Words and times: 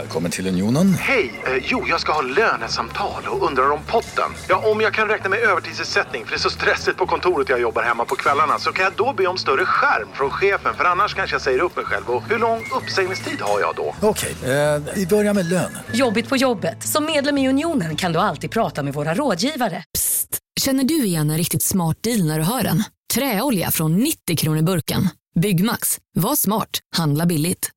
Välkommen 0.00 0.30
till 0.30 0.46
Unionen. 0.46 0.94
Hej! 0.94 1.42
Eh, 1.46 1.64
jo, 1.64 1.84
jag 1.88 2.00
ska 2.00 2.12
ha 2.12 2.22
lönesamtal 2.22 3.22
och 3.28 3.46
undrar 3.46 3.70
om 3.70 3.80
potten. 3.86 4.30
Ja, 4.48 4.70
om 4.70 4.80
jag 4.80 4.94
kan 4.94 5.08
räkna 5.08 5.28
med 5.30 5.38
övertidsersättning 5.38 6.24
för 6.24 6.30
det 6.30 6.36
är 6.36 6.40
så 6.40 6.50
stressigt 6.50 6.96
på 6.96 7.06
kontoret 7.06 7.48
jag 7.48 7.60
jobbar 7.60 7.82
hemma 7.82 8.04
på 8.04 8.16
kvällarna 8.16 8.58
så 8.58 8.72
kan 8.72 8.84
jag 8.84 8.92
då 8.96 9.12
be 9.12 9.26
om 9.26 9.38
större 9.38 9.64
skärm 9.66 10.08
från 10.14 10.30
chefen 10.30 10.74
för 10.74 10.84
annars 10.84 11.14
kanske 11.14 11.34
jag 11.34 11.42
säger 11.42 11.58
upp 11.58 11.76
mig 11.76 11.84
själv. 11.84 12.10
Och 12.10 12.22
hur 12.28 12.38
lång 12.38 12.64
uppsägningstid 12.76 13.40
har 13.40 13.60
jag 13.60 13.74
då? 13.76 13.94
Okej, 14.00 14.34
eh, 14.42 14.82
vi 14.94 15.06
börjar 15.06 15.34
med 15.34 15.46
lön. 15.48 15.78
Jobbigt 15.92 16.28
på 16.28 16.36
jobbet. 16.36 16.82
Som 16.82 17.04
medlem 17.04 17.38
i 17.38 17.48
Unionen 17.48 17.96
kan 17.96 18.12
du 18.12 18.18
alltid 18.18 18.50
prata 18.50 18.82
med 18.82 18.94
våra 18.94 19.14
rådgivare. 19.14 19.84
Psst! 19.98 20.38
Känner 20.60 20.84
du 20.84 21.04
igen 21.04 21.30
en 21.30 21.38
riktigt 21.38 21.62
smart 21.62 21.96
deal 22.02 22.24
när 22.24 22.38
du 22.38 22.44
hör 22.44 22.62
den? 22.62 22.84
Träolja 23.14 23.70
från 23.70 23.96
90 23.96 24.36
kronor 24.36 24.62
burken. 24.62 25.08
Byggmax. 25.40 25.98
Var 26.14 26.36
smart. 26.36 26.70
Handla 26.96 27.26
billigt. 27.26 27.70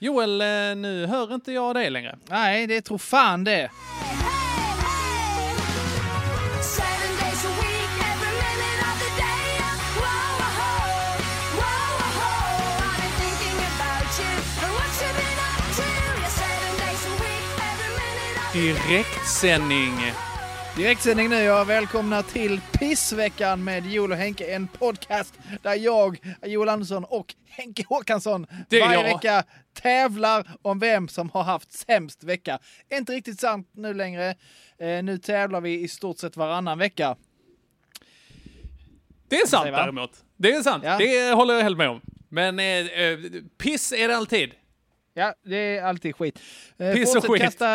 Joel, 0.00 0.40
eh, 0.40 0.46
nu 0.76 1.06
hör 1.06 1.34
inte 1.34 1.52
jag 1.52 1.74
dig 1.74 1.90
längre. 1.90 2.18
Nej, 2.28 2.66
det 2.66 2.80
tror 2.80 2.98
fan 2.98 3.44
det. 3.44 3.70
Direktsändning. 18.52 19.94
Direktsändning 20.78 21.28
nu, 21.28 21.36
ja. 21.36 21.64
Välkomna 21.64 22.22
till 22.22 22.60
Pissveckan 22.72 23.64
med 23.64 23.86
Joel 23.86 24.12
och 24.12 24.16
Henke. 24.16 24.54
En 24.54 24.68
podcast 24.68 25.38
där 25.62 25.74
jag, 25.74 26.18
Joel 26.42 26.68
Andersson 26.68 27.04
och 27.04 27.34
Henke 27.48 27.84
Håkansson 27.88 28.46
varje 28.70 28.92
jag. 28.92 29.02
vecka 29.02 29.44
tävlar 29.82 30.46
om 30.62 30.78
vem 30.78 31.08
som 31.08 31.30
har 31.30 31.42
haft 31.42 31.72
sämst 31.72 32.24
vecka. 32.24 32.58
Inte 32.92 33.12
riktigt 33.12 33.40
sant 33.40 33.70
nu 33.72 33.94
längre. 33.94 34.34
Eh, 34.78 35.02
nu 35.02 35.18
tävlar 35.18 35.60
vi 35.60 35.80
i 35.80 35.88
stort 35.88 36.18
sett 36.18 36.36
varannan 36.36 36.78
vecka. 36.78 37.16
Det 39.28 39.36
är 39.36 39.46
sant 39.46 39.66
däremot. 39.66 40.10
Det 40.36 40.52
är 40.52 40.62
sant. 40.62 40.84
Ja. 40.86 40.98
Det 40.98 41.32
håller 41.32 41.54
jag 41.54 41.62
helt 41.62 41.78
med 41.78 41.88
om. 41.88 42.00
Men 42.28 42.58
eh, 42.58 42.66
eh, 42.66 43.18
piss 43.58 43.92
är 43.92 44.08
det 44.08 44.16
alltid. 44.16 44.52
Ja, 45.18 45.34
det 45.42 45.56
är 45.56 45.82
alltid 45.82 46.16
skit. 46.16 46.40
Eh, 46.78 46.92
Piss 46.92 47.16
och 47.16 47.24
skit. 47.24 47.42
Kasta, 47.42 47.66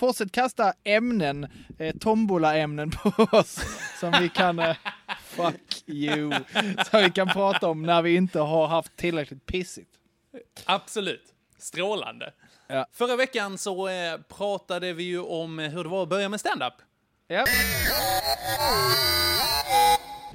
fortsätt 0.00 0.32
kasta 0.32 0.72
ämnen, 0.84 1.48
eh, 1.78 1.94
tombola-ämnen 1.96 2.90
på 2.90 3.28
oss 3.32 3.60
som 4.00 4.14
vi 4.20 4.28
kan... 4.28 4.58
Eh, 4.58 4.76
fuck 5.24 5.82
you. 5.86 6.32
Som 6.90 7.02
vi 7.02 7.10
kan 7.10 7.28
prata 7.28 7.68
om 7.68 7.82
när 7.82 8.02
vi 8.02 8.14
inte 8.14 8.40
har 8.40 8.66
haft 8.66 8.96
tillräckligt 8.96 9.46
pissigt. 9.46 9.90
Absolut. 10.64 11.24
Strålande. 11.58 12.32
Ja. 12.66 12.86
Förra 12.92 13.16
veckan 13.16 13.58
så 13.58 13.88
eh, 13.88 14.18
pratade 14.28 14.92
vi 14.92 15.02
ju 15.02 15.20
om 15.20 15.58
hur 15.58 15.84
det 15.84 15.90
var 15.90 16.02
att 16.02 16.08
börja 16.08 16.28
med 16.28 16.40
stand-up. 16.40 16.74
Ja. 17.28 17.44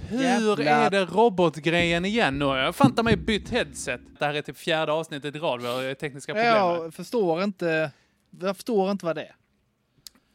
Hur 0.09 0.23
Jävlar. 0.23 0.59
är 0.65 0.89
det 0.89 1.05
robotgrejen 1.05 2.05
igen 2.05 2.39
nu? 2.39 2.45
Jag 2.45 2.65
har 2.65 2.71
fan 2.73 2.95
ta 2.95 3.03
mig 3.03 3.15
bytt 3.17 3.49
headset. 3.49 4.01
Det 4.19 4.25
här 4.25 4.33
är 4.33 4.41
typ 4.41 4.57
fjärde 4.57 4.91
avsnittet 4.91 5.35
i 5.35 5.39
rad. 5.39 5.61
Vi 5.61 5.67
har 5.67 5.93
tekniska 5.93 6.33
problem. 6.33 6.47
Jag 6.55 6.93
förstår 6.93 7.43
inte. 7.43 7.91
Jag 8.39 8.55
förstår 8.55 8.91
inte 8.91 9.05
vad 9.05 9.15
det 9.15 9.23
är. 9.23 9.35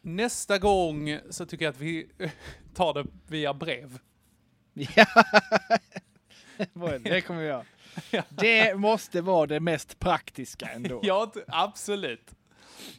Nästa 0.02 0.58
gång 0.58 1.18
så 1.30 1.46
tycker 1.46 1.64
jag 1.64 1.72
att 1.72 1.80
vi 1.80 2.06
tar 2.74 2.94
det 2.94 3.04
via 3.28 3.54
brev. 3.54 3.98
Ja. 4.74 5.06
det 7.04 7.20
kommer 7.20 7.40
vi 7.40 7.46
göra. 7.46 7.64
Det 8.28 8.78
måste 8.78 9.20
vara 9.20 9.46
det 9.46 9.60
mest 9.60 9.98
praktiska 9.98 10.66
ändå. 10.66 11.00
Ja, 11.02 11.32
absolut. 11.46 12.30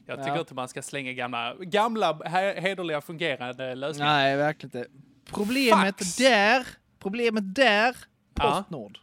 Jag 0.06 0.18
tycker 0.18 0.32
Ja. 0.34 0.40
inte 0.40 0.54
man 0.54 0.68
ska 0.68 0.82
slänga 0.82 1.14
gamla, 1.14 1.56
gamla 1.60 2.14
he- 2.14 2.60
hederliga 2.62 3.02
fungerande 3.02 3.76
lösningar. 3.76 4.14
Nej, 4.14 4.38
verkligen 4.38 4.78
inte. 4.78 4.92
Problemet 5.26 5.98
Fax. 5.98 6.16
där, 6.16 6.68
problemet 7.00 7.56
där, 7.56 7.96
Ja. 8.36 8.58
Postnord. 8.58 9.00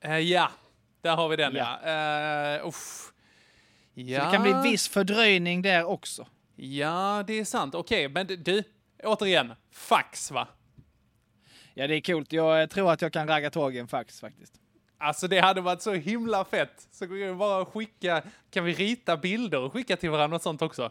Eh, 0.00 0.18
ja, 0.18 0.50
där 1.02 1.16
har 1.16 1.28
vi 1.28 1.36
den 1.36 1.54
ja. 1.54 1.80
Ja. 1.84 2.58
Uh, 2.60 2.68
uff. 2.68 3.12
ja. 3.94 4.18
Så 4.18 4.24
det 4.26 4.32
kan 4.32 4.42
bli 4.42 4.70
viss 4.70 4.88
fördröjning 4.88 5.62
där 5.62 5.84
också. 5.84 6.26
Ja, 6.56 7.24
det 7.26 7.38
är 7.38 7.44
sant. 7.44 7.74
Okej, 7.74 8.08
men 8.08 8.26
du, 8.26 8.62
återigen, 9.04 9.54
fax 9.72 10.30
va? 10.30 10.48
Ja, 11.74 11.86
det 11.86 11.94
är 11.94 12.00
coolt. 12.00 12.32
Jag 12.32 12.70
tror 12.70 12.92
att 12.92 13.02
jag 13.02 13.12
kan 13.12 13.28
ragga 13.28 13.50
tag 13.50 13.76
i 13.76 13.78
en 13.78 13.88
fax 13.88 14.20
faktiskt. 14.20 14.54
Alltså 14.98 15.28
det 15.28 15.40
hade 15.40 15.60
varit 15.60 15.82
så 15.82 15.92
himla 15.94 16.44
fett. 16.44 16.88
Så 16.90 17.06
kan 17.06 17.14
vi 17.14 17.34
bara 17.34 17.64
skicka, 17.64 18.22
kan 18.50 18.64
vi 18.64 18.72
rita 18.72 19.16
bilder 19.16 19.60
och 19.60 19.72
skicka 19.72 19.96
till 19.96 20.10
varandra 20.10 20.36
och 20.36 20.42
sånt 20.42 20.62
också? 20.62 20.90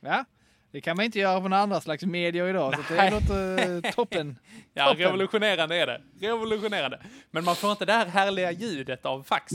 Ja, 0.00 0.24
det 0.70 0.80
kan 0.80 0.96
man 0.96 1.04
inte 1.04 1.18
göra 1.18 1.40
på 1.40 1.48
några 1.48 1.62
andra 1.62 1.80
slags 1.80 2.04
medier 2.04 2.48
idag, 2.48 2.74
så 2.74 2.94
det 2.94 3.10
låter 3.10 3.84
eh, 3.86 3.92
toppen. 3.94 4.38
Ja, 4.74 4.84
Toppen. 4.86 5.04
revolutionerande 5.04 5.76
är 5.76 5.86
det. 5.86 6.00
Revolutionerande. 6.20 7.00
Men 7.30 7.44
man 7.44 7.56
får 7.56 7.70
inte 7.70 7.84
det 7.84 7.92
här 7.92 8.06
härliga 8.06 8.52
ljudet 8.52 9.06
av 9.06 9.22
fax. 9.22 9.52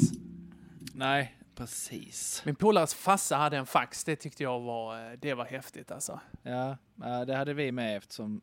Nej, 0.94 1.36
precis. 1.56 2.42
Min 2.46 2.56
polares 2.56 2.94
farsa 2.94 3.36
hade 3.38 3.58
en 3.58 3.66
fax, 3.66 4.04
det 4.04 4.16
tyckte 4.16 4.44
jag 4.44 4.60
var, 4.60 5.12
eh, 5.12 5.12
det 5.20 5.34
var 5.34 5.46
häftigt 5.46 5.92
alltså. 5.92 6.20
Ja, 6.44 6.78
det 7.28 7.36
hade 7.36 7.54
vi 7.54 7.72
med 7.72 7.98
eftersom 7.98 8.42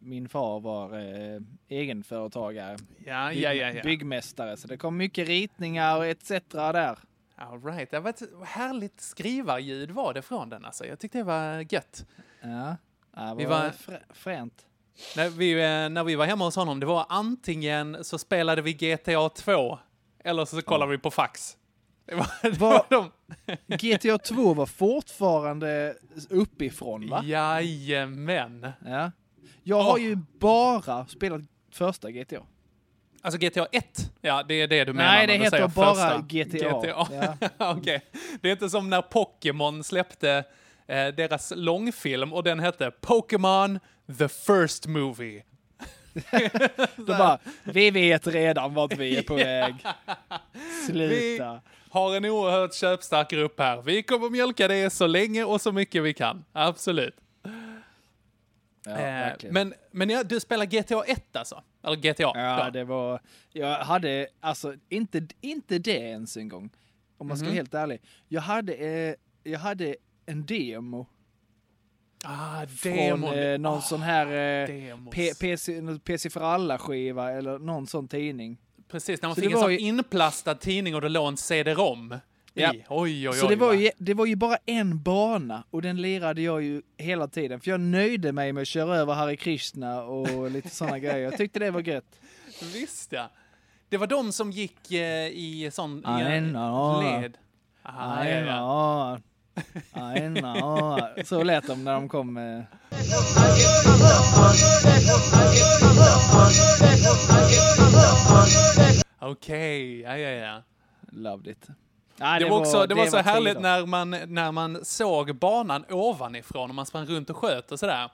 min 0.00 0.28
far 0.28 0.60
var 0.60 0.98
eh, 0.98 1.40
egenföretagare. 1.68 2.76
Ja, 3.04 3.32
ja, 3.32 3.52
ja, 3.52 3.70
ja. 3.72 3.82
Byggmästare, 3.82 4.56
så 4.56 4.68
det 4.68 4.76
kom 4.76 4.96
mycket 4.96 5.28
ritningar 5.28 5.96
och 5.96 6.06
etc. 6.06 6.28
där. 6.50 6.98
All 7.36 7.62
right. 7.62 7.90
Det 7.90 8.00
var 8.00 8.10
ett 8.10 8.22
härligt 8.44 9.00
skrivarljud 9.00 9.90
var 9.90 10.14
det 10.14 10.22
från 10.22 10.48
den 10.48 10.64
alltså. 10.64 10.86
Jag 10.86 10.98
tyckte 11.00 11.18
det 11.18 11.24
var 11.24 11.72
gött. 11.74 12.06
Ja, 12.42 12.76
ja 13.16 13.22
det 13.22 13.26
var, 13.28 13.34
Vi 13.34 13.44
var- 13.44 13.70
frä- 13.70 14.02
fränt. 14.10 14.66
När 15.16 15.28
vi, 15.30 15.52
eh, 15.52 15.88
när 15.88 16.04
vi 16.04 16.14
var 16.14 16.26
hemma 16.26 16.44
hos 16.44 16.56
honom, 16.56 16.80
det 16.80 16.86
var 16.86 17.06
antingen 17.08 18.04
så 18.04 18.18
spelade 18.18 18.62
vi 18.62 18.72
GTA 18.72 19.28
2 19.28 19.78
eller 20.24 20.44
så 20.44 20.62
kollade 20.62 20.90
vi 20.90 20.98
på 20.98 21.10
fax. 21.10 21.56
Det 22.06 22.14
var, 22.14 22.26
det 22.42 22.58
var 22.60 22.84
Vad- 22.90 23.10
de. 23.46 23.56
GTA 23.76 24.18
2 24.18 24.54
var 24.54 24.66
fortfarande 24.66 25.96
uppifrån, 26.30 27.08
va? 27.10 27.22
Jajamän. 27.24 28.72
Ja. 28.86 29.10
Jag 29.62 29.82
har 29.82 29.92
Åh. 29.92 30.00
ju 30.02 30.16
bara 30.38 31.06
spelat 31.06 31.40
första 31.72 32.10
GTA. 32.10 32.42
Alltså 33.24 33.38
GTA 33.38 33.66
1, 33.72 33.84
ja 34.20 34.42
det 34.48 34.54
är 34.54 34.66
det 34.66 34.84
du 34.84 34.92
menar 34.92 35.10
Nej, 35.12 35.26
det 35.26 35.32
du 35.32 35.44
heter 35.44 35.50
säger 35.56 35.68
bara 35.68 35.94
första. 35.94 36.18
GTA. 36.28 37.06
Ja. 37.14 37.36
Okej. 37.76 38.00
Det 38.40 38.48
är 38.48 38.52
inte 38.52 38.70
som 38.70 38.90
när 38.90 39.02
Pokémon 39.02 39.84
släppte 39.84 40.44
eh, 40.86 41.06
deras 41.08 41.52
långfilm 41.56 42.32
och 42.32 42.42
den 42.42 42.60
hette 42.60 42.90
Pokémon 42.90 43.80
The 44.18 44.28
First 44.28 44.86
Movie. 44.86 45.42
Då 46.96 47.04
bara, 47.04 47.38
vi 47.64 47.90
vet 47.90 48.26
redan 48.26 48.74
vart 48.74 48.96
vi 48.96 49.16
är 49.16 49.22
på 49.22 49.34
väg. 49.44 49.74
Vi 50.52 50.86
Sluta. 50.86 51.60
har 51.90 52.16
en 52.16 52.24
oerhört 52.24 52.74
köpstark 52.74 53.30
grupp 53.30 53.60
här. 53.60 53.82
Vi 53.82 54.02
kommer 54.02 54.30
mjölka 54.30 54.68
det 54.68 54.90
så 54.90 55.06
länge 55.06 55.44
och 55.44 55.60
så 55.60 55.72
mycket 55.72 56.02
vi 56.02 56.14
kan. 56.14 56.44
Absolut. 56.52 57.16
Ja, 58.86 58.98
Eh, 58.98 59.32
men 59.50 59.74
men 59.90 60.10
ja, 60.10 60.22
du 60.22 60.40
spelar 60.40 60.64
GTA 60.66 61.04
1 61.04 61.36
alltså? 61.36 61.62
Eller 61.82 61.96
GTA? 61.96 62.22
Ja, 62.34 62.64
då. 62.64 62.70
det 62.70 62.84
var... 62.84 63.20
Jag 63.52 63.76
hade, 63.78 64.26
alltså, 64.40 64.74
inte, 64.88 65.26
inte 65.40 65.78
det 65.78 65.90
ens 65.98 66.36
en 66.36 66.48
gång. 66.48 66.70
Om 67.18 67.28
man 67.28 67.36
ska 67.36 67.44
Mhm. 67.44 67.50
vara 67.52 67.56
helt 67.56 67.74
ärlig. 67.74 68.00
Jag 68.28 68.40
hade, 68.40 68.74
eh, 68.74 69.14
jag 69.42 69.58
hade 69.58 69.96
en 70.26 70.46
demo 70.46 71.06
Ah, 72.26 72.66
från 72.66 73.24
eh, 73.24 73.58
någon 73.58 73.78
Ah, 73.78 73.80
sån 73.80 74.02
här 74.02 74.26
eh, 74.62 74.98
PC, 75.10 75.82
PC 76.04 76.30
för 76.30 76.40
alla-skiva 76.40 77.32
eller 77.32 77.58
någon 77.58 77.86
sån 77.86 78.08
tidning. 78.08 78.58
Precis, 78.88 79.22
när 79.22 79.28
man 79.28 79.34
Så 79.36 79.40
fick 79.42 79.52
en 79.52 79.58
sån 79.58 79.72
ju- 79.72 79.78
inplastad 79.78 80.54
tidning 80.54 80.94
och 80.94 81.00
det 81.00 81.08
låg 81.08 81.28
en 81.28 81.36
CD-ROM 81.36 82.14
Ja. 82.54 82.74
i. 82.74 82.84
Oj, 82.88 83.10
oj, 83.12 83.28
oj. 83.28 83.34
Så 83.34 83.48
det 83.48 83.56
var, 83.56 83.66
va? 83.66 83.74
ju, 83.74 83.90
det 83.98 84.14
var 84.14 84.26
ju 84.26 84.36
bara 84.36 84.56
en 84.66 85.02
bana 85.02 85.64
och 85.70 85.82
den 85.82 86.02
lirade 86.02 86.42
jag 86.42 86.62
ju 86.62 86.82
hela 86.96 87.28
tiden. 87.28 87.60
För 87.60 87.70
jag 87.70 87.80
nöjde 87.80 88.32
mig 88.32 88.52
med 88.52 88.62
att 88.62 88.68
köra 88.68 88.96
över 88.96 89.14
Hare 89.14 89.36
Krishna 89.36 90.02
och 90.02 90.50
lite 90.50 90.68
sådana 90.70 90.98
grejer. 90.98 91.18
Jag 91.18 91.36
tyckte 91.36 91.58
det 91.58 91.70
var 91.70 91.80
gött. 91.80 92.20
Visst 92.74 93.12
ja. 93.12 93.30
Det 93.88 93.96
var 93.96 94.06
de 94.06 94.32
som 94.32 94.50
gick 94.50 94.92
eh, 94.92 95.26
i 95.28 95.70
sån 95.72 95.98
i, 95.98 96.20
I 96.20 96.22
en 96.22 96.52
led. 96.52 97.38
Ah, 97.82 98.24
ja, 98.24 98.30
I 98.30 98.46
ja. 98.46 99.20
know. 100.40 101.24
Så 101.24 101.42
lät 101.42 101.66
de 101.66 101.84
när 101.84 101.92
de 101.94 102.08
kom. 102.08 102.36
eh. 102.36 102.62
Okej, 109.20 110.00
ja, 110.00 110.16
ja, 110.18 110.30
ja. 110.30 110.62
Loved 111.12 111.46
it. 111.46 111.68
Nej, 112.16 112.40
Det, 112.40 112.50
var 112.50 112.58
också 112.58 112.86
det 112.86 112.94
var 112.94 113.06
så 113.06 113.16
härligt 113.16 113.56
tider. 113.56 113.60
när 113.60 113.86
man, 113.86 114.10
när 114.10 114.52
man 114.52 114.84
såg 114.84 115.36
banan 115.36 115.84
ovanifrån 115.90 116.70
och 116.70 116.74
man 116.74 116.86
sprang 116.86 117.06
runt 117.06 117.30
och 117.30 117.36
sköt 117.36 117.72
och 117.72 117.78
sådär. 117.78 118.10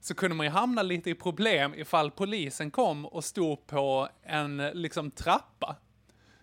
Så 0.00 0.14
kunde 0.14 0.36
man 0.36 0.46
ju 0.46 0.52
hamna 0.52 0.82
lite 0.82 1.10
i 1.10 1.14
problem 1.14 1.74
ifall 1.74 2.10
polisen 2.10 2.70
kom 2.70 3.06
och 3.06 3.24
stod 3.24 3.66
på 3.66 4.08
en 4.22 4.56
liksom 4.56 5.10
trappa. 5.10 5.76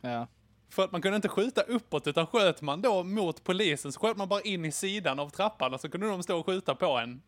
Ja. 0.02 0.28
För 0.70 0.84
att 0.84 0.92
man 0.92 1.02
kunde 1.02 1.16
inte 1.16 1.30
skjuta 1.30 1.62
uppåt 1.62 2.08
utan 2.08 2.28
sköt 2.28 2.62
man 2.62 2.82
då 2.82 3.04
mot 3.04 3.44
polisen 3.44 3.92
så 3.92 4.00
sköt 4.00 4.18
man 4.18 4.28
bara 4.28 4.42
in 4.42 4.66
i 4.66 4.72
sidan 4.72 5.20
av 5.20 5.30
trappan 5.30 5.74
och 5.74 5.82
så 5.82 5.90
kunde 5.90 6.08
de 6.08 6.24
stå 6.24 6.40
och 6.40 6.46
skjuta 6.46 6.76
på 6.76 6.98
en. 6.98 7.22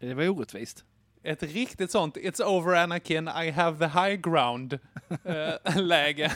Det 0.00 0.14
var 0.14 0.28
orättvist. 0.28 0.84
Ett 1.22 1.42
riktigt 1.42 1.90
sånt 1.90 2.16
It's 2.16 2.42
over 2.42 2.76
Anakin, 2.76 3.28
I 3.28 3.50
have 3.50 3.78
the 3.78 4.00
high 4.00 4.14
ground 4.14 4.72
eh, 5.24 6.30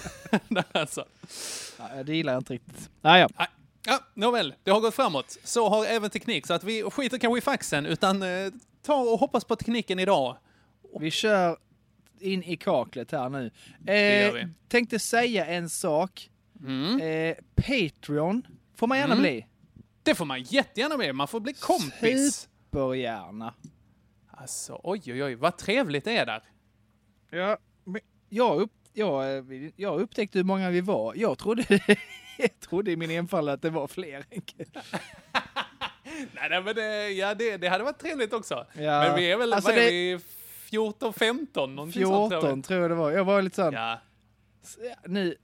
alltså. 0.72 1.04
Ja, 1.96 2.02
det 2.02 2.16
gillar 2.16 2.32
jag 2.32 2.40
inte 2.40 2.52
riktigt. 2.52 2.90
Ah, 3.02 3.18
ja. 3.18 3.28
Nej. 3.38 3.48
Ja, 3.86 4.00
nåväl, 4.14 4.54
det 4.64 4.70
har 4.70 4.80
gått 4.80 4.94
framåt. 4.94 5.38
Så 5.44 5.68
har 5.68 5.84
även 5.86 6.10
teknik, 6.10 6.46
så 6.46 6.54
att 6.54 6.64
vi 6.64 6.82
skiter 6.82 7.18
kanske 7.18 7.38
i 7.38 7.40
faxen, 7.40 7.86
utan 7.86 8.22
eh, 8.22 8.52
ta 8.82 8.94
och 8.94 9.18
hoppas 9.18 9.44
på 9.44 9.56
tekniken 9.56 9.98
idag. 9.98 10.36
Vi 11.00 11.10
kör 11.10 11.56
in 12.20 12.42
i 12.42 12.56
kaklet 12.56 13.12
här 13.12 13.28
nu. 13.28 13.46
Eh, 13.92 14.32
vi. 14.32 14.48
tänkte 14.68 14.98
säga 14.98 15.46
en 15.46 15.68
sak. 15.70 16.30
Mm. 16.60 17.00
Eh, 17.00 17.36
Patreon 17.54 18.46
får 18.76 18.86
man 18.86 18.98
gärna 18.98 19.12
Mm. 19.14 19.22
bli. 19.22 19.46
Det 20.02 20.14
får 20.14 20.24
man 20.24 20.42
jättegärna 20.42 20.96
med, 20.96 21.14
man 21.14 21.28
får 21.28 21.40
bli 21.40 21.52
kompis. 21.52 22.48
Supergärna. 22.70 23.54
Alltså, 24.30 24.80
oj, 24.84 25.02
oj, 25.06 25.24
oj, 25.24 25.34
vad 25.34 25.58
trevligt 25.58 26.04
det 26.04 26.16
är 26.16 26.26
där. 26.26 26.42
Ja, 27.30 27.58
men 27.84 28.00
jag, 28.28 28.60
upp, 28.60 28.72
jag, 29.00 29.36
eh, 29.36 29.70
jag 29.76 30.00
upptäckte 30.00 30.38
hur 30.38 30.44
många 30.44 30.70
vi 30.70 30.80
var. 30.80 31.14
Jag 31.16 31.38
trodde, 31.38 31.64
jag 32.38 32.60
trodde 32.60 32.90
i 32.90 32.96
min 32.96 33.10
enfald 33.10 33.48
att 33.48 33.62
det 33.62 33.70
var 33.70 33.86
fler. 33.88 34.24
Nej, 36.34 36.48
nej 36.50 36.62
men 36.62 36.74
det, 36.74 37.10
ja, 37.10 37.34
det, 37.34 37.56
det 37.56 37.68
hade 37.68 37.84
varit 37.84 37.98
trevligt 37.98 38.32
också. 38.32 38.66
Ja. 38.72 39.00
Men 39.02 39.16
vi 39.16 39.30
är 39.32 39.36
väl, 39.36 39.52
Alltså 39.52 39.70
vad 39.70 39.78
är 39.78 39.82
det- 39.82 39.90
vi, 39.90 40.18
14, 40.70 41.12
15? 41.12 41.76
Någonting 41.76 42.02
sånt, 42.04 42.30
tror 42.30 42.40
14 42.40 42.58
jag. 42.58 42.64
tror 42.64 42.80
jag 42.80 42.90
det 42.90 42.94
var. 42.94 43.10
Jag 43.10 43.24
var 43.24 43.42
lite 43.42 43.56
sån, 43.56 43.72
Ja. 43.74 44.00
ja, 44.82 44.94
nu, 45.06 45.34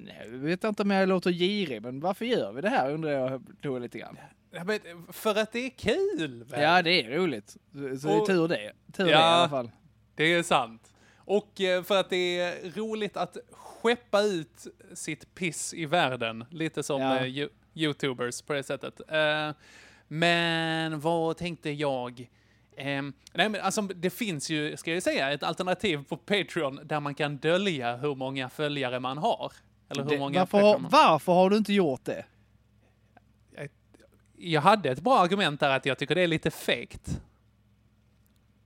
nej, 0.00 0.28
jag 0.32 0.38
vet 0.38 0.64
inte 0.64 0.82
om 0.82 0.90
jag 0.90 1.08
låter 1.08 1.30
girig, 1.30 1.82
men 1.82 2.00
varför 2.00 2.24
gör 2.24 2.52
vi 2.52 2.60
det 2.60 2.68
här 2.68 2.90
undrar 2.92 3.10
jag 3.10 3.42
då 3.60 3.78
lite 3.78 3.98
grann. 3.98 4.16
Ja, 4.50 4.64
men 4.64 4.78
för 5.12 5.34
att 5.38 5.52
det 5.52 5.58
är 5.66 5.70
kul. 5.70 6.44
väl? 6.50 6.62
Ja, 6.62 6.82
det 6.82 6.90
är 7.04 7.10
roligt. 7.10 7.56
Så, 7.72 7.98
så 7.98 8.10
Och- 8.20 8.26
tur 8.26 8.48
det. 8.48 8.72
Tur 8.92 9.04
det 9.04 9.10
i 9.10 9.12
Ja. 9.12 9.18
alla 9.18 9.48
fall. 9.48 9.70
Det 10.14 10.24
är 10.24 10.42
sant. 10.42 10.91
Och 11.24 11.60
eh, 11.60 11.82
för 11.82 12.00
att 12.00 12.10
det 12.10 12.38
är 12.40 12.70
roligt 12.70 13.16
att 13.16 13.36
skeppa 13.50 14.22
ut 14.22 14.66
sitt 14.94 15.34
piss 15.34 15.74
i 15.74 15.86
världen. 15.86 16.44
Lite 16.50 16.82
som 16.82 17.00
Ja. 17.00 17.16
eh, 17.18 17.22
you- 17.24 17.48
YouTubers 17.74 18.42
på 18.42 18.52
det 18.52 18.62
sättet. 18.62 19.00
Eh, 19.08 19.50
Men 20.08 21.00
vad 21.00 21.36
tänkte 21.36 21.70
jag? 21.70 22.30
Ehm, 22.76 23.12
nej 23.34 23.48
men 23.48 23.60
alltså 23.60 23.82
det 23.82 24.10
finns 24.10 24.50
ju, 24.50 24.76
ska 24.76 24.92
jag 24.94 25.02
säga, 25.02 25.32
ett 25.32 25.42
alternativ 25.42 26.04
på 26.08 26.16
Patreon 26.16 26.80
där 26.84 27.00
man 27.00 27.14
kan 27.14 27.36
dölja 27.36 27.96
hur 27.96 28.14
många 28.14 28.48
följare 28.48 29.00
man 29.00 29.18
har. 29.18 29.52
Eller 29.88 30.02
hur 30.02 30.10
Det, 30.10 30.18
många 30.18 30.38
varför, 30.38 30.60
har, 30.60 30.78
varför 30.78 31.32
har 31.32 31.50
du 31.50 31.56
inte 31.56 31.72
gjort 31.72 32.04
det? 32.04 32.24
Jag 34.36 34.60
hade 34.60 34.90
ett 34.90 35.00
bra 35.00 35.18
argument 35.18 35.60
där 35.60 35.76
att 35.76 35.86
jag 35.86 35.98
tycker 35.98 36.14
det 36.14 36.20
är 36.20 36.26
lite 36.26 36.50
fegt. 36.50 37.20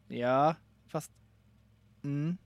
Ja, 0.08 0.54
fast... 0.88 1.10
Mm. 2.04 2.36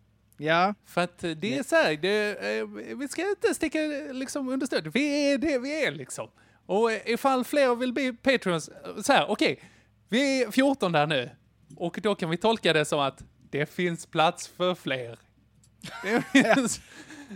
Ja, 0.42 0.74
För 0.86 1.00
att 1.00 1.24
eh, 1.24 1.30
det 1.30 1.58
är 1.58 1.62
så 1.62 1.76
här, 1.76 1.96
det, 1.96 2.58
eh, 2.58 2.96
vi 2.96 3.08
ska 3.08 3.30
inte 3.30 3.54
sticka 3.54 3.78
liksom 4.12 4.48
under 4.48 4.66
stöd. 4.66 4.90
Vi 4.94 5.32
är 5.32 5.38
det 5.38 5.58
vi 5.58 5.84
är 5.84 5.92
liksom. 5.92 6.28
Och 6.66 6.92
eh, 6.92 7.00
ifall 7.04 7.44
fler 7.44 7.74
vill 7.74 7.92
bli 7.92 8.12
Patreons, 8.12 8.70
så 9.02 9.12
här, 9.12 9.30
okej, 9.30 9.62
vi 10.08 10.42
är 10.42 10.50
14 10.50 10.92
där 10.92 11.06
nu. 11.06 11.30
Och 11.76 11.98
då 12.02 12.14
kan 12.14 12.30
vi 12.30 12.36
tolka 12.36 12.72
det 12.72 12.84
som 12.84 13.00
att 13.00 13.24
det 13.50 13.66
finns 13.66 14.06
plats 14.06 14.48
för 14.48 14.74
fler. 14.74 15.18
Det 16.02 16.22
finns, 16.54 16.80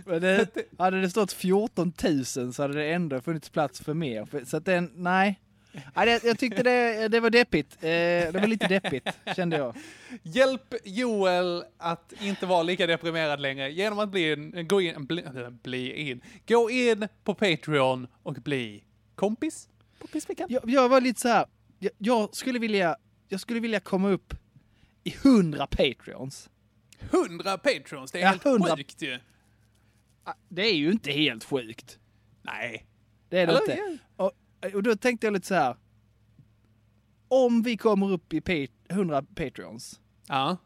men 0.05 0.21
det, 0.21 0.55
hade 0.77 1.01
det 1.01 1.09
stått 1.09 1.33
14 1.33 1.93
000 2.03 2.25
så 2.25 2.61
hade 2.61 2.73
det 2.73 2.93
ändå 2.93 3.21
funnits 3.21 3.49
plats 3.49 3.81
för 3.81 3.93
mer. 3.93 4.45
Så 4.45 4.57
att 4.57 4.65
den, 4.65 4.91
nej. 4.95 5.39
Det, 5.95 6.23
jag 6.23 6.39
tyckte 6.39 6.63
det, 6.63 7.07
det 7.07 7.19
var 7.19 7.29
deppigt. 7.29 7.75
Eh, 7.75 7.87
det 7.87 8.39
var 8.41 8.47
lite 8.47 8.67
deppigt, 8.67 9.07
kände 9.35 9.57
jag. 9.57 9.75
Hjälp 10.23 10.73
Joel 10.83 11.63
att 11.77 12.13
inte 12.21 12.45
vara 12.45 12.63
lika 12.63 12.87
deprimerad 12.87 13.39
längre 13.39 13.71
genom 13.71 13.99
att 13.99 14.09
bli 14.09 14.33
en, 14.33 14.67
gå 14.67 14.81
in, 14.81 15.05
bli, 15.05 15.23
äh, 15.23 15.49
bli 15.49 16.09
in, 16.09 16.21
gå 16.47 16.69
in 16.69 17.07
på 17.23 17.33
Patreon 17.35 18.07
och 18.23 18.33
bli 18.33 18.83
kompis 19.15 19.69
på 19.99 20.07
Pissveckan. 20.07 20.47
jag. 20.49 20.69
Jag 20.69 20.89
var 20.89 21.01
lite 21.01 21.21
så 21.21 21.27
här. 21.27 21.45
Jag, 21.79 21.91
jag, 21.97 22.35
skulle 22.35 22.59
vilja, 22.59 22.95
jag 23.27 23.39
skulle 23.39 23.59
vilja 23.59 23.79
komma 23.79 24.09
upp 24.09 24.33
i 25.03 25.13
100 25.23 25.67
Patreons. 25.67 26.49
100 26.99 27.57
Patreons, 27.57 28.11
det 28.11 28.17
är 28.19 28.21
Ja, 28.21 28.27
helt 28.29 28.45
100. 28.45 28.75
sjukt 28.77 29.01
ju. 29.01 29.19
Det 30.49 30.61
är 30.61 30.73
ju 30.75 30.91
inte 30.91 31.11
helt 31.11 31.43
sjukt. 31.43 31.99
Nej. 32.41 32.85
Det 33.29 33.39
är 33.39 33.47
det 33.47 33.51
Eller, 33.53 33.61
inte. 33.61 33.97
Och, 34.15 34.31
och 34.73 34.83
då 34.83 34.95
tänkte 34.95 35.27
jag 35.27 35.33
lite 35.33 35.47
så 35.47 35.53
här. 35.55 35.75
Om 37.27 37.61
vi 37.61 37.77
kommer 37.77 38.11
upp 38.11 38.33
i 38.33 38.41
pa- 38.41 38.71
100 38.93 39.23
Patreons, 39.35 39.99
Ja. 40.27 40.57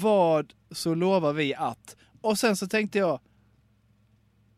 vad 0.00 0.52
så 0.70 0.94
lovar 0.94 1.32
vi 1.32 1.54
att? 1.54 1.96
Och 2.20 2.38
sen 2.38 2.56
så 2.56 2.66
tänkte 2.66 2.98
jag, 2.98 3.20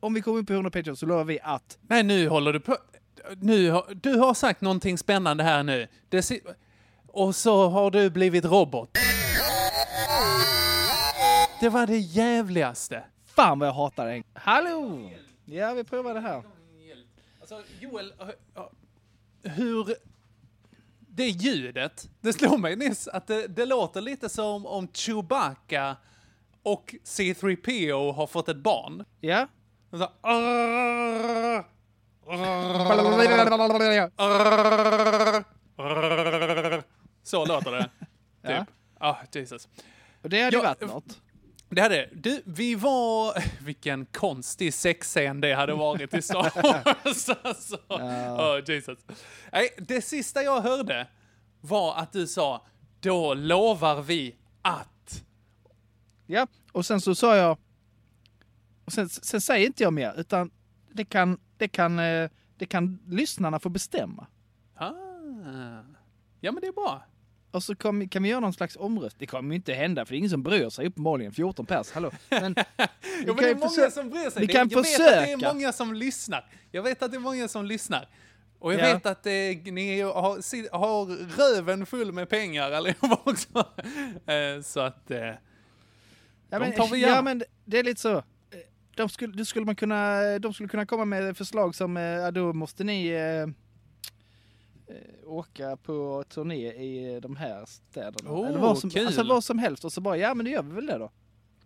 om 0.01 0.15
vi 0.15 0.23
kommer 0.23 0.39
upp 0.39 0.51
i 0.51 0.53
100 0.53 0.71
Patreons 0.71 0.99
så 1.01 1.07
lovar 1.07 1.25
vi 1.25 1.41
att. 1.43 1.79
Nej, 1.83 2.03
nu 2.03 2.29
håller 2.29 2.53
du 2.53 2.61
på. 2.61 2.77
Nu 3.41 3.71
har, 3.71 3.95
du 4.03 4.15
har 4.19 4.35
sagt 4.35 4.61
någonting 4.61 4.99
spännande 4.99 5.45
här 5.45 5.63
nu. 5.63 5.89
Det, 6.09 6.31
och 7.07 7.37
så 7.37 7.69
har 7.69 7.91
du 7.91 8.11
blivit 8.11 8.45
robot. 8.45 8.91
Det 11.61 11.69
var 11.69 11.87
det 11.87 11.99
jävligaste. 11.99 13.05
Fan 13.25 13.59
vad 13.59 13.69
jag 13.69 13.73
hatar 13.73 14.07
det. 14.07 14.23
Hallå! 14.35 15.11
Ja, 15.45 15.73
vi 15.73 15.85
provar 15.85 16.15
det 16.15 16.21
här. 16.21 16.43
Alltså, 17.53 17.73
Joel, 17.81 18.13
hur... 19.43 19.95
Det 21.15 21.29
ljudet, 21.29 22.11
det 22.21 22.33
slår 22.33 22.59
mig 22.59 22.77
nyss 22.77 23.09
att 23.09 23.27
det, 23.27 23.47
det 23.47 23.67
låter 23.67 24.01
lite 24.01 24.29
som 24.29 24.67
om 24.67 24.89
Chewbacca 24.93 25.97
och 26.63 26.95
C3PO 27.05 28.13
har 28.13 28.27
fått 28.27 28.49
ett 28.49 28.57
barn. 28.57 29.05
Ja. 29.21 29.47
Så, 29.91 29.97
"Arr, 30.21 31.65
arr, 32.27 34.05
arr." 34.17 34.33
så 37.23 37.45
låter 37.45 37.71
det. 37.71 37.91
Ja. 38.43 38.59
Typ. 38.59 38.69
Ah, 38.99 39.17
Jesus. 39.33 39.69
Och 40.23 40.29
det 40.29 40.43
hade 40.43 40.57
ju 40.57 40.63
Ja, 40.63 40.69
varit 40.69 40.93
något. 40.93 41.21
Det 41.75 41.83
hade, 41.83 42.09
du, 42.13 42.43
vi 42.45 42.75
var, 42.75 43.45
vilken 43.65 44.07
konstig 44.07 44.75
sexscen 44.75 45.41
det 45.41 45.55
hade 45.55 45.75
varit 45.75 46.15
i 46.15 46.23
Star 46.23 46.63
Wars. 46.63 47.29
alltså. 47.43 47.79
Oh, 47.89 48.61
Jesus. 48.67 48.99
Nej, 49.53 49.69
det 49.79 50.03
sista 50.03 50.43
jag 50.43 50.61
hörde 50.61 51.07
var 51.61 51.97
att 51.97 52.13
du 52.13 52.27
sa, 52.27 52.67
då 53.01 53.35
lovar 53.35 54.03
vi 54.03 54.37
att. 54.63 55.25
Ja, 56.27 56.47
och 56.73 56.87
sen 56.87 57.01
så 57.01 57.15
sa 57.15 57.37
jag... 57.37 57.59
Och 58.85 58.93
sen, 58.93 59.09
sen 59.09 59.41
säger 59.41 59.67
inte 59.67 59.83
jag 59.83 59.93
mer, 59.93 60.15
utan 60.17 60.51
det 60.93 61.05
kan, 61.05 61.41
det 61.57 61.69
kan, 61.69 61.99
eh, 61.99 62.31
det 62.57 62.67
kan 62.67 62.99
lyssnarna 63.07 63.59
få 63.59 63.69
bestämma. 63.69 64.27
Ah. 64.75 64.93
Ja, 66.41 66.53
men 66.53 66.61
det 66.61 66.67
är 66.67 66.73
bra. 66.73 67.03
Och 67.53 67.63
så 67.63 67.75
kom, 67.75 68.09
kan 68.09 68.23
vi 68.23 68.29
göra 68.29 68.41
någon 68.41 68.53
slags 68.53 68.77
omröstning. 68.77 69.19
Det 69.19 69.27
kommer 69.27 69.51
ju 69.51 69.57
inte 69.57 69.73
hända, 69.73 70.05
för 70.05 70.13
det 70.13 70.17
är 70.17 70.19
ingen 70.19 70.31
som 70.31 70.43
bryr 70.43 70.69
sig 70.71 70.87
uppenbarligen. 70.87 71.33
14 71.33 71.67
pers, 71.67 71.91
hallå. 71.93 72.11
Men, 72.31 72.55
Jo, 73.27 73.35
men 73.35 73.37
det 73.37 73.51
är 73.51 73.55
många 73.55 73.69
försöka- 73.69 73.91
som 73.91 74.11
bryr 74.11 74.31
sig. 74.31 74.41
Vi 74.41 74.47
Det- 74.47 74.53
kan 74.53 74.69
jag 74.69 74.83
vet 74.83 74.93
att 74.93 74.99
det 74.99 75.05
är 75.05 75.27
försöka. 75.37 75.53
många 75.55 75.73
som 75.73 75.95
lyssnar. 75.95 76.47
Jag 76.71 76.83
vet 76.83 77.03
att 77.03 77.11
det 77.11 77.17
är 77.17 77.21
många 77.21 77.49
som 77.49 77.65
lyssnar. 77.67 78.09
Och 78.59 78.73
jag 78.75 78.81
Ja. 78.81 78.95
vet 78.95 79.07
att 79.07 79.27
eh, 79.27 79.33
ni 79.73 80.01
har, 80.01 80.13
har 80.79 81.07
röven 81.37 81.87
full 81.87 82.13
med 82.13 82.29
pengar 82.29 82.71
allihopa 82.73 83.21
också. 83.25 83.49
Eh, 84.33 84.63
så 84.65 84.81
att... 84.81 85.11
Eh, 85.11 85.19
Ja, 85.19 86.59
De 86.59 86.59
men, 86.59 87.01
gärna. 87.01 87.15
ja, 87.15 87.23
men 87.23 87.43
det- 87.65 87.79
är 87.79 87.83
lite 87.85 88.01
så. 88.01 88.23
De 88.97 89.09
skulle, 89.09 89.45
skulle 89.45 89.67
man 89.67 89.77
kunna, 89.77 90.21
de 90.39 90.55
skulle 90.55 90.69
kunna 90.69 90.87
komma 90.87 91.05
med 91.05 91.37
förslag 91.37 91.75
som, 91.75 91.97
eh, 91.97 92.29
då 92.29 92.53
måste 92.53 92.85
ni 92.85 93.07
eh, 93.09 93.47
åka 95.27 95.77
på 95.77 96.25
turné 96.29 96.73
i 96.73 97.21
de 97.23 97.37
här 97.37 97.65
städerna. 97.67 98.31
Oh, 98.31 98.49
Eller 98.49 98.59
vad 98.59 98.79
som, 98.79 98.91
kul. 98.91 99.07
alltså 99.07 99.23
vad 99.25 99.45
som 99.45 99.59
helst 99.59 99.85
och 99.85 99.93
så 99.93 100.01
bara, 100.01 100.17
ja 100.17 100.35
men 100.35 100.45
det 100.45 100.51
gör 100.51 100.63
vi 100.63 100.75
väl 100.75 100.87
det 100.87 100.99
då. 100.99 101.11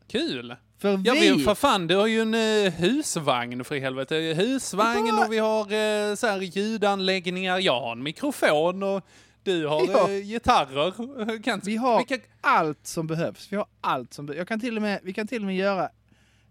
kul! 0.08 0.56
För 0.78 1.00
Ja, 1.04 1.14
vi, 1.14 1.32
vi, 1.32 1.44
för 1.44 1.54
fan, 1.54 1.86
du 1.86 1.96
har 1.96 2.06
ju 2.06 2.20
en 2.20 2.34
eh, 2.34 2.72
husvagn 2.72 3.64
för 3.64 3.74
i 3.74 3.80
helvete. 3.80 4.14
Husvagn 4.36 5.06
Ja. 5.06 5.26
och 5.26 5.32
vi 5.32 5.38
har 5.38 5.60
eh, 5.62 6.14
så 6.14 6.26
här 6.26 6.40
ljudanläggningar. 6.40 7.58
Jag 7.58 7.80
har 7.80 7.92
en 7.92 8.02
mikrofon 8.02 8.82
och 8.82 9.02
du 9.42 9.66
har 9.66 9.86
Ja. 9.90 10.10
eh, 10.10 10.18
gitarrer. 10.22 11.42
Kan, 11.42 11.60
vi 11.64 11.76
har 11.76 12.04
kan, 12.04 12.18
allt 12.40 12.86
som 12.86 13.06
behövs. 13.06 13.52
Vi 13.52 13.56
har 13.56 13.66
allt 13.80 14.14
som 14.14 14.26
behövs. 14.26 14.38
Jag 14.38 14.48
kan 14.48 14.60
till 14.60 14.76
och 14.76 14.82
med, 14.82 15.00
vi 15.02 15.12
kan 15.12 15.26
till 15.26 15.42
och 15.42 15.46
med 15.46 15.56
göra 15.56 15.88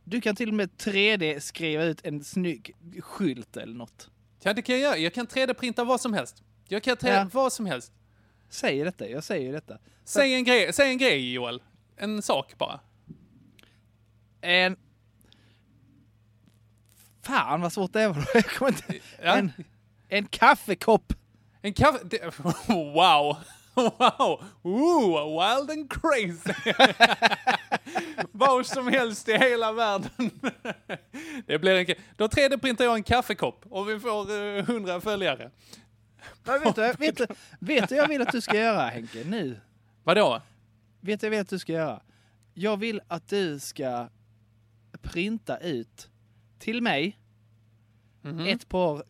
Du 0.03 0.21
kan 0.21 0.35
till 0.35 0.49
och 0.49 0.55
med 0.55 0.69
3D 0.69 1.39
skriva 1.39 1.83
ut 1.83 1.99
en 2.05 2.23
snygg 2.23 2.71
skylt 2.99 3.57
eller 3.57 3.73
något. 3.75 4.09
Ja, 4.43 4.53
det 4.53 4.61
kan 4.61 4.75
jag 4.75 4.81
göra. 4.81 4.97
Jag 4.97 5.13
kan 5.13 5.27
3D-printa 5.27 5.83
vad 5.83 6.01
som 6.01 6.13
helst. 6.13 6.43
Jag 6.67 6.83
kan 6.83 6.95
3D 6.95 7.13
Ja. 7.15 7.29
vad 7.33 7.53
som 7.53 7.65
helst. 7.65 7.91
Säg 8.49 8.83
detta, 8.83 9.07
jag 9.09 9.23
säger 9.23 9.53
detta. 9.53 9.77
Säg 10.03 10.33
en 10.33 10.43
grej, 10.43 10.73
säg 10.73 10.89
en 10.89 10.97
grej 10.97 11.33
Joel. 11.33 11.61
En 11.97 12.21
sak 12.21 12.57
bara. 12.57 12.79
En... 14.41 14.77
Fan 17.21 17.61
vad 17.61 17.73
svårt 17.73 17.93
det 17.93 18.07
var. 18.07 18.25
Jag 18.33 18.45
kommer 18.45 18.71
inte... 18.71 18.93
Ja. 19.23 19.35
En, 19.37 19.51
en 20.09 20.25
kaffekopp. 20.25 21.13
En 21.61 21.73
kaffe... 21.73 21.99
Wow! 22.67 23.37
Wow! 23.75 24.43
Ooh, 24.63 25.39
wild 25.39 25.71
and 25.71 25.91
crazy! 25.91 26.73
Vad 28.31 28.65
som 28.65 28.87
helst 28.87 29.29
i 29.29 29.37
hela 29.37 29.71
världen. 29.71 30.09
det 31.45 31.59
blir 31.59 31.89
en... 31.89 31.95
Då 32.17 32.27
3D-printar 32.27 32.83
jag 32.83 32.95
en 32.95 33.03
kaffekopp 33.03 33.65
och 33.69 33.89
vi 33.89 33.99
får 33.99 34.31
eh, 34.31 34.57
100 34.69 35.01
följare. 35.01 35.51
Men 36.43 36.61
vet, 36.61 36.75
du, 36.75 36.91
vet, 36.97 37.17
du, 37.17 37.27
vet 37.59 37.89
du 37.89 37.95
jag 37.95 38.07
vill 38.07 38.21
att 38.21 38.31
du 38.31 38.41
ska 38.41 38.57
göra 38.57 38.89
Henke? 38.89 39.23
Nu. 39.25 39.59
Vadå? 40.03 40.41
Vet 41.01 41.19
du 41.21 41.25
jag 41.25 41.31
vill 41.31 41.39
att 41.39 41.49
du 41.49 41.59
ska 41.59 41.73
göra? 41.73 42.01
Jag 42.53 42.77
vill 42.77 43.01
att 43.07 43.27
du 43.27 43.59
ska 43.59 44.07
printa 45.01 45.57
ut 45.57 46.09
till 46.59 46.81
mig 46.81 47.19
Mhm. 48.21 48.39
ett 48.47 48.69
par 48.69 49.03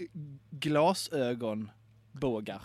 glasögonbågar. 0.49 2.61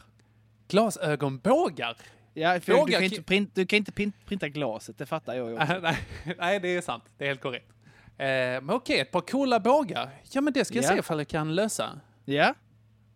Glasögonbågar? 0.68 1.96
Ja, 2.34 2.60
för 2.60 2.72
du 2.72 2.78
Bågar 2.78 3.00
kan, 3.00 3.08
ki- 3.08 3.12
inte 3.12 3.22
print, 3.22 3.54
du 3.54 3.66
kan 3.66 3.76
inte 3.76 3.92
prin- 3.92 4.12
printa 4.26 4.48
glaset, 4.48 4.98
det 4.98 5.06
fattar 5.06 5.34
jag 5.34 5.48
ju 5.50 5.54
också. 5.54 5.78
nej, 5.82 5.96
nej, 6.38 6.60
det 6.60 6.68
är 6.76 6.80
sant. 6.80 7.04
Det 7.18 7.24
är 7.24 7.28
helt 7.28 7.40
korrekt. 7.40 7.72
Eh, 8.18 8.26
men 8.26 8.70
okej, 8.70 9.00
ett 9.00 9.10
par 9.10 9.20
coola 9.20 9.60
bågar. 9.60 10.10
Ja, 10.30 10.40
men 10.40 10.52
det 10.52 10.64
ska 10.64 10.74
jag 10.74 10.84
Ja. 10.84 10.88
se 10.88 10.98
ifall 10.98 11.18
jag 11.18 11.28
kan 11.28 11.54
lösa. 11.54 12.00
Ja? 12.24 12.54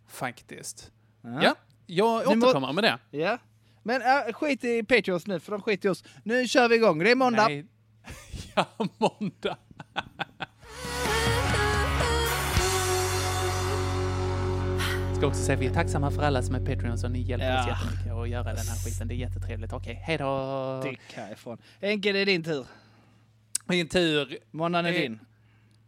Faktiskt. 0.08 0.92
Ja. 1.24 1.40
Ja, 1.42 1.56
jag 1.86 2.28
återkommer 2.38 2.72
med 2.72 2.84
det. 2.84 2.98
Ja. 3.18 3.38
Men 3.82 4.02
äh, 4.02 4.32
skit 4.32 4.64
i 4.64 4.82
Patreons 4.82 5.26
nu, 5.26 5.40
för 5.40 5.52
de 5.52 5.62
skiter 5.62 5.88
i 5.88 5.92
oss. 5.92 6.04
Nu 6.22 6.48
kör 6.48 6.68
vi 6.68 6.74
igång. 6.74 6.98
Det 6.98 7.10
är 7.10 7.14
måndag. 7.14 7.48
Nej. 7.48 7.66
Ja, 8.56 8.66
måndag. 8.98 9.56
Ska 15.16 15.26
också 15.26 15.42
säga 15.42 15.58
vi 15.58 15.66
är 15.66 15.74
tacksamma 15.74 16.10
för 16.10 16.22
alla 16.22 16.42
som 16.42 16.54
är 16.54 16.66
Patreons 16.66 17.04
och 17.04 17.10
ni 17.10 17.20
hjälper 17.20 17.60
oss 17.60 17.64
Ja. 17.68 17.76
jättemycket 17.80 18.12
att 18.12 18.28
göra 18.28 18.44
den 18.44 18.56
här 18.66 18.84
skiten. 18.84 19.08
Det 19.08 19.14
är 19.14 19.16
jättetrevligt. 19.16 19.72
Okej, 19.72 19.94
hej 19.94 20.18
då. 20.18 20.80
Dick 20.84 21.00
härifrån. 21.14 21.58
Henke, 21.80 22.12
det 22.12 22.18
är 22.18 22.26
din 22.26 22.44
tur. 22.44 22.66
Min 23.66 23.88
tur. 23.88 24.38
Måndagen 24.50 24.86
är 24.86 24.92
din. 24.92 25.20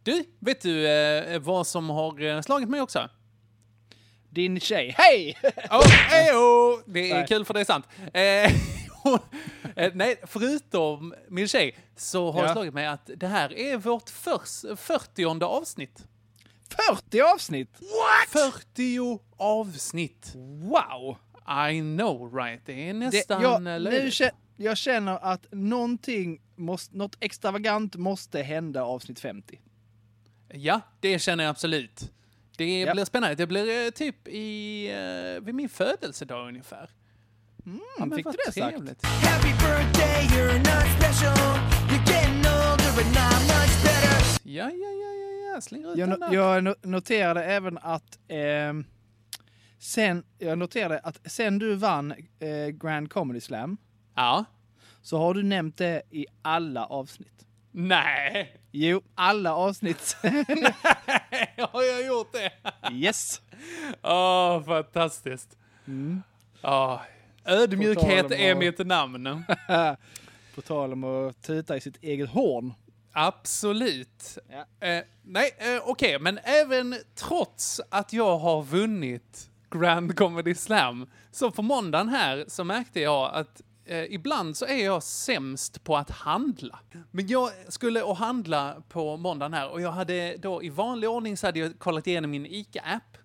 Du, 0.02 0.24
vet 0.38 0.60
du 0.60 0.88
eh, 0.88 1.38
vad 1.40 1.66
som 1.66 1.90
har 1.90 2.22
eh, 2.22 2.40
slagit 2.40 2.68
mig 2.68 2.80
också? 2.80 3.08
Din 4.36 4.60
tjej. 4.60 4.94
Hej! 4.98 5.38
Oh! 5.70 6.80
Det 6.86 7.10
är 7.10 7.14
Nej. 7.14 7.26
kul 7.28 7.44
för 7.44 7.54
det 7.54 7.60
är 7.60 7.64
sant. 7.64 7.86
Eh, 8.14 8.52
hon- 9.02 9.18
eh, 9.76 9.92
nej, 9.94 10.16
förutom 10.26 11.14
min 11.28 11.48
tjej 11.48 11.76
så 11.96 12.30
har 12.30 12.40
Ja. 12.40 12.46
det 12.46 12.52
slagit 12.52 12.74
mig 12.74 12.86
att 12.86 13.10
det 13.16 13.26
här 13.26 13.52
är 13.58 13.76
vårt 13.76 14.10
förs, 14.10 14.64
40 14.76 15.44
avsnitt. 15.44 16.04
40 16.88 17.20
avsnitt! 17.20 17.70
40 18.28 19.18
avsnitt! 19.36 20.32
Wow! 20.60 21.16
I 21.70 21.80
know 21.80 22.34
right, 22.34 22.60
det 22.66 22.72
är 22.72 22.86
Det, 22.86 22.92
nästan 22.92 23.42
jag, 23.42 23.52
eh, 23.54 23.60
nu 23.60 23.78
löjligt. 23.78 24.14
kä- 24.14 24.30
jag 24.56 24.76
känner 24.76 25.18
att 25.32 25.46
någonting 25.52 26.40
måste, 26.56 26.96
något 26.96 27.16
extravagant 27.20 27.94
måste 27.96 28.42
hända 28.42 28.82
avsnitt 28.84 29.20
50. 29.20 29.60
Ja, 30.52 30.80
det 31.00 31.18
känner 31.18 31.44
jag 31.44 31.50
absolut. 31.50 32.10
Det 32.56 32.80
Ja. 32.80 32.92
blir 32.92 33.04
spännande. 33.04 33.34
Det 33.34 33.46
blir 33.46 33.84
eh, 33.86 33.90
typ 33.90 34.28
i, 34.28 34.86
eh, 34.90 35.44
vid 35.44 35.54
min 35.54 35.68
födelsedag 35.68 36.48
ungefär. 36.48 36.90
Mm, 37.66 37.80
men 37.98 38.10
fick 38.16 38.24
du 38.26 38.32
det 38.46 38.52
sagt? 38.52 38.54
trevligt. 38.76 39.04
Happy 39.06 39.48
birthday, 39.48 40.22
you're 40.24 40.58
not 40.58 40.86
special. 41.02 41.36
You're 41.88 42.12
getting 42.12 42.36
older, 42.38 42.96
but 42.96 43.06
not 43.06 43.40
much 43.48 43.82
better. 43.84 44.40
Ja, 44.50 44.70
ja, 44.70 44.70
ja, 44.70 45.12
ja, 45.12 45.52
ja. 45.54 45.60
Slänger 45.60 45.92
ut 45.92 45.98
Jag, 45.98 46.08
no- 46.08 46.34
jag 46.34 46.62
no- 46.64 46.86
noterade 46.86 47.44
även 47.44 47.78
att 47.78 48.18
ehm, 48.28 48.84
sen, 49.78 50.24
jag 50.38 50.58
noterade 50.58 50.98
att 50.98 51.30
sen 51.30 51.58
du 51.58 51.74
vann 51.74 52.12
eh, 52.38 52.66
Grand 52.68 53.10
Comedy 53.10 53.40
Slam 53.40 53.76
Ja. 54.16 54.44
så 55.02 55.18
har 55.18 55.34
du 55.34 55.42
nämnt 55.42 55.76
det 55.76 56.02
i 56.10 56.26
alla 56.42 56.86
avsnitt. 56.86 57.46
Nej, 57.72 58.56
Jo, 58.72 59.02
alla 59.14 59.54
avsnitt. 59.54 60.16
har 61.72 61.82
jag 61.82 62.06
gjort 62.06 62.32
det? 62.32 62.50
yes! 62.92 63.40
Åh, 64.02 64.62
fantastiskt. 64.64 65.56
Åh, 66.62 67.00
ödmjukhet 67.44 68.22
På 68.22 68.28
tal 68.28 68.32
om 68.32 68.32
är 68.32 68.52
att- 68.52 68.58
mitt 68.58 68.86
namn. 68.86 69.44
På 70.54 70.60
tal 70.62 70.92
om 70.92 71.04
att 71.04 71.42
tuta 71.42 71.76
i 71.76 71.80
sitt 71.80 72.02
eget 72.02 72.28
horn. 72.30 72.74
Absolut. 73.12 74.38
Ja. 74.50 74.86
Eh, 74.88 75.02
nej, 75.22 75.50
eh, 75.58 75.82
okej, 75.84 76.18
men 76.18 76.38
även 76.44 76.94
trots 77.14 77.80
att 77.90 78.12
jag 78.12 78.38
har 78.38 78.62
vunnit 78.62 79.50
Grand 79.70 80.16
Comedy 80.16 80.54
Slam, 80.54 81.06
så 81.32 81.50
på 81.50 81.62
måndagen 81.62 82.08
här 82.08 82.44
så 82.48 82.64
märkte 82.64 83.00
jag 83.00 83.34
att 83.34 83.62
eh, 83.86 84.04
ibland 84.04 84.56
så 84.56 84.66
är 84.66 84.84
jag 84.84 85.02
sämst 85.02 85.84
på 85.84 85.96
att 85.96 86.10
handla. 86.10 86.78
Men 87.10 87.26
jag 87.26 87.50
skulle 87.68 88.02
och 88.02 88.16
handla 88.16 88.82
på 88.88 89.16
måndagen 89.16 89.52
här 89.54 89.68
och 89.70 89.80
jag 89.80 89.92
hade 89.92 90.36
då 90.36 90.62
i 90.62 90.68
vanlig 90.68 91.10
ordning 91.10 91.36
så 91.36 91.46
hade 91.46 91.58
jag 91.58 91.78
kollat 91.78 92.06
igenom 92.06 92.30
min 92.30 92.46
ICA-app 92.46 93.18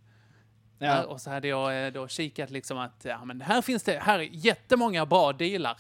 Ja. 0.84 1.04
och 1.04 1.22
så 1.22 1.30
hade 1.30 1.48
jag 1.48 1.86
eh, 1.86 1.94
då 1.94 2.08
kikat 2.08 2.50
liksom 2.50 2.78
att 2.78 3.02
ja, 3.04 3.26
men 3.26 3.42
här 3.42 3.62
finns 3.62 3.84
det 3.84 4.00
här 4.00 4.20
är 4.20 4.30
jättemånga 4.32 5.06
bra 5.06 5.34
dealar. 5.34 5.78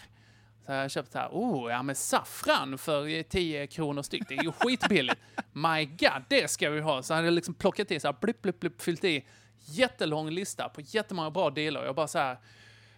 Så 0.65 0.71
jag 0.71 0.91
köpt 0.91 1.11
så 1.11 1.17
här, 1.17 1.29
oh, 1.31 1.71
ja 1.71 1.83
men 1.83 1.95
saffran 1.95 2.77
för 2.77 3.07
eh, 3.07 3.21
10 3.23 3.67
kronor 3.67 4.01
styck, 4.01 4.23
det 4.29 4.35
är 4.37 4.43
ju 4.43 4.51
skitbilligt. 4.51 5.19
My 5.53 5.85
God, 5.85 6.23
det 6.27 6.51
ska 6.51 6.69
vi 6.69 6.79
ha. 6.79 7.03
Så 7.03 7.13
hade 7.13 7.27
jag 7.27 7.33
liksom 7.33 7.53
plockat 7.53 7.91
i 7.91 7.99
så 7.99 8.07
här, 8.07 8.15
blipp, 8.21 8.41
blipp, 8.41 8.59
blipp, 8.59 8.81
fyllt 8.81 9.03
i 9.03 9.25
jättelång 9.65 10.29
lista 10.29 10.69
på 10.69 10.81
jättemånga 10.81 11.31
bra 11.31 11.49
dealar. 11.49 11.85
Jag 11.85 11.95
bara 11.95 12.07
så 12.07 12.19
här, 12.19 12.37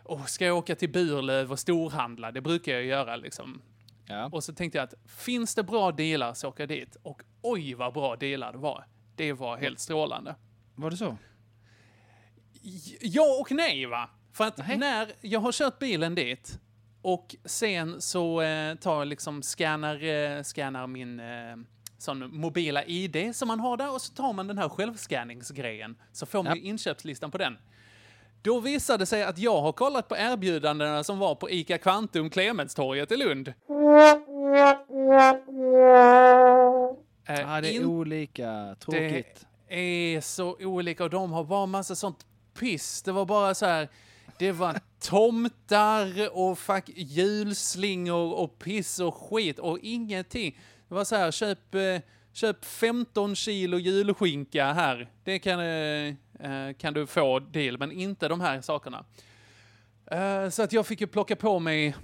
oh, 0.03 0.25
ska 0.25 0.45
jag 0.45 0.57
åka 0.57 0.75
till 0.75 0.89
Burlöv 0.91 1.51
och 1.51 1.59
storhandla? 1.59 2.31
Det 2.31 2.41
brukar 2.41 2.71
jag 2.73 2.83
göra 2.83 3.15
liksom. 3.15 3.61
Ja. 4.05 4.29
Och 4.31 4.43
så 4.43 4.53
tänkte 4.53 4.77
jag 4.77 4.83
att 4.83 4.93
finns 5.07 5.55
det 5.55 5.63
bra 5.63 5.91
dealar 5.91 6.33
så 6.33 6.49
åker 6.49 6.61
jag 6.61 6.69
dit. 6.69 6.97
Och 7.03 7.21
oj 7.41 7.73
vad 7.73 7.93
bra 7.93 8.15
dealar 8.15 8.51
det 8.51 8.57
var. 8.57 8.85
Det 9.15 9.33
var 9.33 9.57
helt 9.57 9.79
strålande. 9.79 10.35
Var 10.75 10.89
det 10.89 10.97
så? 10.97 11.17
Ja 13.01 13.37
och 13.41 13.51
nej 13.51 13.85
va? 13.85 14.09
För 14.33 14.43
att 14.47 14.57
Nej. 14.57 14.77
när 14.77 15.11
jag 15.21 15.39
har 15.39 15.51
kört 15.51 15.79
bilen 15.79 16.15
dit 16.15 16.59
och 17.01 17.35
sen 17.45 18.01
så 18.01 18.41
eh, 18.41 18.75
tar 18.75 18.97
jag 18.99 19.07
liksom 19.07 19.41
scannar, 19.43 20.03
eh, 20.03 20.43
scannar 20.43 20.87
min 20.87 21.19
eh, 21.19 21.55
sån 21.97 22.35
mobila 22.37 22.83
ID 22.83 23.35
som 23.35 23.47
man 23.47 23.59
har 23.59 23.77
där 23.77 23.93
och 23.93 24.01
så 24.01 24.13
tar 24.13 24.33
man 24.33 24.47
den 24.47 24.57
här 24.57 24.69
självscanningsgrejen 24.69 25.95
så 26.11 26.25
får 26.25 26.43
man 26.43 26.57
Ja. 26.57 26.63
inköpslistan 26.63 27.31
på 27.31 27.37
den. 27.37 27.57
Då 28.43 28.59
visade 28.59 28.97
det 29.01 29.05
sig 29.05 29.23
att 29.23 29.37
jag 29.37 29.61
har 29.61 29.71
kollat 29.71 30.07
på 30.07 30.17
erbjudandena 30.17 31.03
som 31.03 31.19
var 31.19 31.35
på 31.35 31.49
ICA 31.49 31.77
Kvantum 31.77 32.29
Clemenstorget 32.29 33.11
i 33.11 33.17
Lund. 33.17 33.47
Eh, 33.47 33.53
Ja, 37.41 37.61
det 37.61 37.67
är 37.67 37.71
in- 37.75 37.85
olika. 37.85 38.75
Tråkigt. 38.79 39.45
det 39.69 39.75
är 40.15 40.21
så 40.21 40.55
olika 40.59 41.03
och 41.03 41.09
de 41.09 41.31
har 41.31 41.43
bara 41.43 41.65
massa 41.65 41.95
sånt 41.95 42.25
piss. 42.59 43.01
Det 43.01 43.11
var 43.11 43.25
bara 43.25 43.55
så 43.55 43.65
här, 43.65 43.87
det 44.39 44.51
var 44.51 44.75
tomtar 44.99 46.37
och 46.37 46.59
fuck, 46.59 46.89
julslingor 46.95 48.33
och 48.33 48.59
piss 48.59 48.99
och 48.99 49.15
skit 49.15 49.59
och 49.59 49.79
ingenting. 49.81 50.57
Det 50.89 50.95
var 50.95 51.03
så 51.03 51.15
här, 51.15 51.31
köp, 51.31 51.75
eh, 51.75 51.81
köp 52.33 52.65
15 52.65 53.35
kilo 53.35 53.77
julskinka 53.77 54.73
här. 54.73 55.09
Det 55.23 55.39
kan, 55.39 55.59
eh, 56.43 56.73
kan 56.73 56.93
du 56.93 57.07
få 57.07 57.39
deal, 57.39 57.77
men 57.77 57.91
inte 57.91 58.27
de 58.27 58.41
här 58.41 58.61
sakerna. 58.61 59.05
Eh, 60.05 60.49
så 60.49 60.63
att 60.63 60.73
jag 60.73 60.87
fick 60.87 61.01
ju 61.01 61.07
plocka 61.07 61.35
på 61.35 61.59
mig 61.59 61.95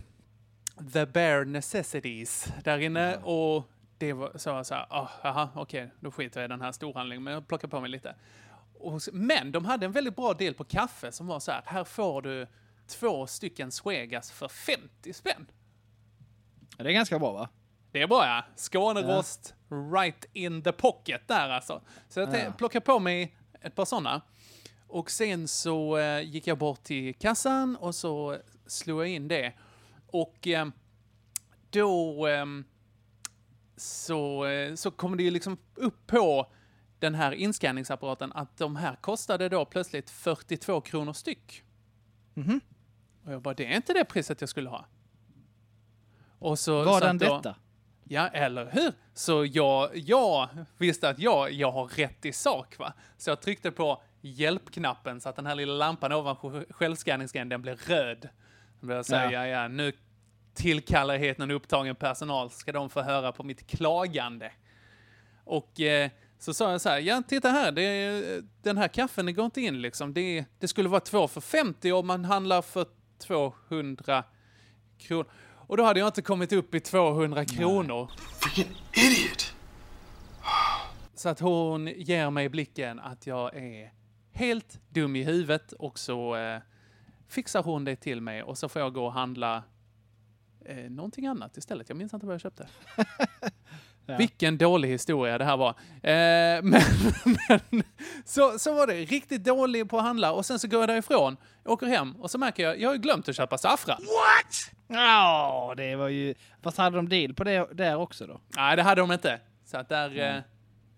the 0.93 1.05
bare 1.05 1.45
necessities 1.45 2.53
där 2.63 2.77
inne 2.77 3.17
och 3.17 3.69
det 3.97 4.13
var 4.13 4.31
så 4.35 4.49
jag 4.49 4.65
så 4.65 4.73
här, 4.73 4.85
ah, 4.89 5.07
aha, 5.23 5.49
okej, 5.55 5.91
då 5.99 6.11
skiter 6.11 6.39
jag 6.39 6.47
i 6.47 6.51
den 6.51 6.61
här 6.61 6.71
storhandlingen, 6.71 7.23
men 7.23 7.33
jag 7.33 7.47
plockar 7.47 7.67
på 7.67 7.79
mig 7.79 7.89
lite. 7.89 8.15
Och, 8.73 9.01
men 9.13 9.51
de 9.51 9.65
hade 9.65 9.85
en 9.85 9.91
väldigt 9.91 10.15
bra 10.15 10.33
del 10.33 10.53
på 10.53 10.63
kaffe 10.63 11.11
som 11.11 11.27
var 11.27 11.39
så 11.39 11.51
här, 11.51 11.63
här 11.65 11.83
får 11.83 12.21
du 12.21 12.47
två 12.87 13.27
stycken 13.27 13.71
Svegas 13.71 14.31
för 14.31 14.47
50 14.47 15.13
spänn. 15.13 15.51
Ja, 16.77 16.83
Det 16.83 16.89
är 16.89 16.93
ganska 16.93 17.19
bra 17.19 17.31
va? 17.31 17.49
Det 17.91 18.01
är 18.01 18.07
bra 18.07 18.25
ja. 18.25 18.43
Skånerost 18.55 19.55
right 19.93 20.25
in 20.33 20.61
the 20.61 20.71
pocket 20.71 21.27
där 21.27 21.49
alltså. 21.49 21.81
Så 22.09 22.19
jag 22.19 22.35
ja. 22.35 22.51
plockade 22.57 22.85
på 22.85 22.99
mig 22.99 23.35
ett 23.61 23.75
par 23.75 23.85
sådana. 23.85 24.21
Och 24.87 25.11
sen 25.11 25.47
så 25.47 25.97
eh, 25.97 26.21
gick 26.21 26.47
jag 26.47 26.57
bort 26.57 26.83
till 26.83 27.15
kassan 27.15 27.75
och 27.75 27.95
så 27.95 28.37
slog 28.65 29.01
jag 29.01 29.07
in 29.07 29.27
det. 29.27 29.53
Och 30.07 30.47
eh, 30.47 30.67
då 31.69 32.27
eh, 32.27 32.45
så, 33.77 34.45
så 34.75 34.91
kom 34.91 35.17
det 35.17 35.23
ju 35.23 35.31
liksom 35.31 35.57
upp 35.75 36.07
på 36.07 36.51
den 36.99 37.15
här 37.15 37.31
inskanningsapparaten 37.31 38.31
att 38.33 38.57
de 38.57 38.75
här 38.75 38.95
kostade 38.95 39.49
då 39.49 39.65
plötsligt 39.65 40.09
42 40.09 40.81
kronor 40.81 41.13
styck. 41.13 41.63
Mhm. 42.33 42.61
Och 43.25 43.33
jag 43.33 43.41
bara, 43.41 43.53
det 43.53 43.65
är 43.65 43.75
inte 43.75 43.93
det 43.93 44.05
priset 44.05 44.41
jag 44.41 44.49
skulle 44.49 44.69
ha. 44.69 44.85
Och 46.39 46.59
så, 46.59 46.83
så 46.85 47.05
att 47.05 47.19
då- 47.19 47.37
detta? 47.37 47.55
Ja, 48.11 48.27
eller 48.27 48.69
hur? 48.71 48.93
Så 49.13 49.45
jag, 49.45 49.97
jag 49.97 50.49
visste 50.77 51.09
att 51.09 51.19
jag, 51.19 51.51
jag 51.51 51.71
har 51.71 51.87
rätt 51.87 52.25
i 52.25 52.33
sak, 52.33 52.79
va? 52.79 52.93
Så 53.17 53.29
jag 53.29 53.41
tryckte 53.41 53.71
på 53.71 54.01
hjälpknappen 54.21 55.21
så 55.21 55.29
att 55.29 55.35
den 55.35 55.45
här 55.45 55.55
lilla 55.55 55.73
lampan 55.73 56.11
ovanför 56.11 56.65
självskanningsgrejen, 56.69 57.49
den 57.49 57.61
blev 57.61 57.77
röd. 57.87 58.29
Då 58.79 58.85
blev 58.85 58.95
jag 58.97 59.05
säga, 59.05 59.31
Ja. 59.31 59.47
ja. 59.47 59.61
ja, 59.61 59.67
nu 59.67 59.91
tillkallar 60.53 61.13
jag 61.13 61.21
hit 61.21 61.37
någon 61.37 61.51
upptagen 61.51 61.95
personal, 61.95 62.49
ska 62.49 62.71
de 62.71 62.89
få 62.89 63.01
höra 63.01 63.31
på 63.31 63.43
mitt 63.43 63.67
klagande. 63.67 64.51
Och 65.43 65.79
eh, 65.79 66.09
så 66.39 66.53
sa 66.53 66.71
jag 66.71 66.81
så 66.81 66.89
här, 66.89 66.99
ja 66.99 67.23
titta 67.27 67.49
här, 67.49 67.71
det, 67.71 68.41
den 68.61 68.77
här 68.77 68.87
kaffen 68.87 69.25
det 69.25 69.31
går 69.31 69.45
inte 69.45 69.61
in 69.61 69.81
liksom. 69.81 70.13
Det, 70.13 70.45
det 70.59 70.67
skulle 70.67 70.89
vara 70.89 71.01
två 71.01 71.27
för 71.27 71.41
50 71.41 71.91
om 71.91 72.07
man 72.07 72.25
handlar 72.25 72.61
för 72.61 72.85
200 73.17 74.23
kronor. 74.97 75.25
Och 75.69 75.77
då 75.77 75.83
hade 75.83 75.99
jag 75.99 76.07
inte 76.07 76.21
kommit 76.21 76.53
upp 76.53 76.75
i 76.75 76.79
200 76.79 77.45
kronor. 77.45 78.11
Freaking 78.17 78.75
idiot! 78.93 79.53
Så 81.13 81.29
att 81.29 81.39
hon 81.39 81.87
ger 81.87 82.29
mig 82.29 82.49
blicken 82.49 82.99
att 82.99 83.27
jag 83.27 83.55
är 83.55 83.93
helt 84.31 84.79
dum 84.89 85.15
i 85.15 85.23
huvudet 85.23 85.71
och 85.71 85.99
så 85.99 86.35
eh, 86.35 86.61
fixar 87.27 87.63
hon 87.63 87.85
det 87.85 87.95
till 87.95 88.21
mig 88.21 88.43
och 88.43 88.57
så 88.57 88.69
får 88.69 88.81
jag 88.81 88.93
gå 88.93 89.05
och 89.05 89.13
handla 89.13 89.63
eh, 90.65 90.89
någonting 90.89 91.27
annat 91.27 91.57
istället. 91.57 91.89
Jag 91.89 91.97
minns 91.97 92.13
inte 92.13 92.25
vad 92.25 92.33
jag 92.33 92.41
köpte. 92.41 92.67
Vilken 94.17 94.57
dålig 94.57 94.89
historia 94.89 95.37
det 95.37 95.45
här 95.45 95.57
var. 95.57 95.69
Eh, 95.69 95.73
men 96.63 96.81
men 97.69 97.83
så, 98.25 98.59
så 98.59 98.73
var 98.73 98.87
det. 98.87 98.93
Riktigt 98.93 99.43
dålig 99.43 99.89
på 99.89 99.97
att 99.97 100.03
handla 100.03 100.31
och 100.31 100.45
sen 100.45 100.59
så 100.59 100.67
går 100.67 100.79
jag 100.79 100.89
därifrån, 100.89 101.37
åker 101.65 101.87
hem 101.87 102.15
och 102.15 102.31
så 102.31 102.37
märker 102.37 102.63
jag, 102.63 102.79
jag 102.79 102.89
har 102.89 102.95
glömt 102.95 103.29
att 103.29 103.35
köpa 103.35 103.57
saffran. 103.57 104.01
Ja, 104.87 105.73
det 105.77 105.95
var 105.95 106.07
ju... 106.07 106.33
Fast 106.61 106.77
hade 106.77 106.95
de 106.95 107.09
deal 107.09 107.33
på 107.33 107.43
det 107.43 107.67
där 107.73 107.95
också 107.95 108.27
då? 108.27 108.39
Nej, 108.47 108.75
det 108.75 108.83
hade 108.83 109.01
de 109.01 109.11
inte. 109.11 109.39
Så 109.65 109.77
att 109.77 109.89
där, 109.89 110.19
eh, 110.35 110.41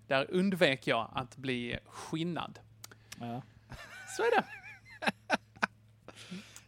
där 0.08 0.27
undvek 0.32 0.88
jag 0.88 1.12
att 1.15 1.38
bli 1.38 1.77
skinnad. 1.89 2.60
Ja. 3.20 3.41
Så 4.18 4.24
är 4.24 4.32
det. 4.36 4.44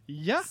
Ja, 0.06 0.42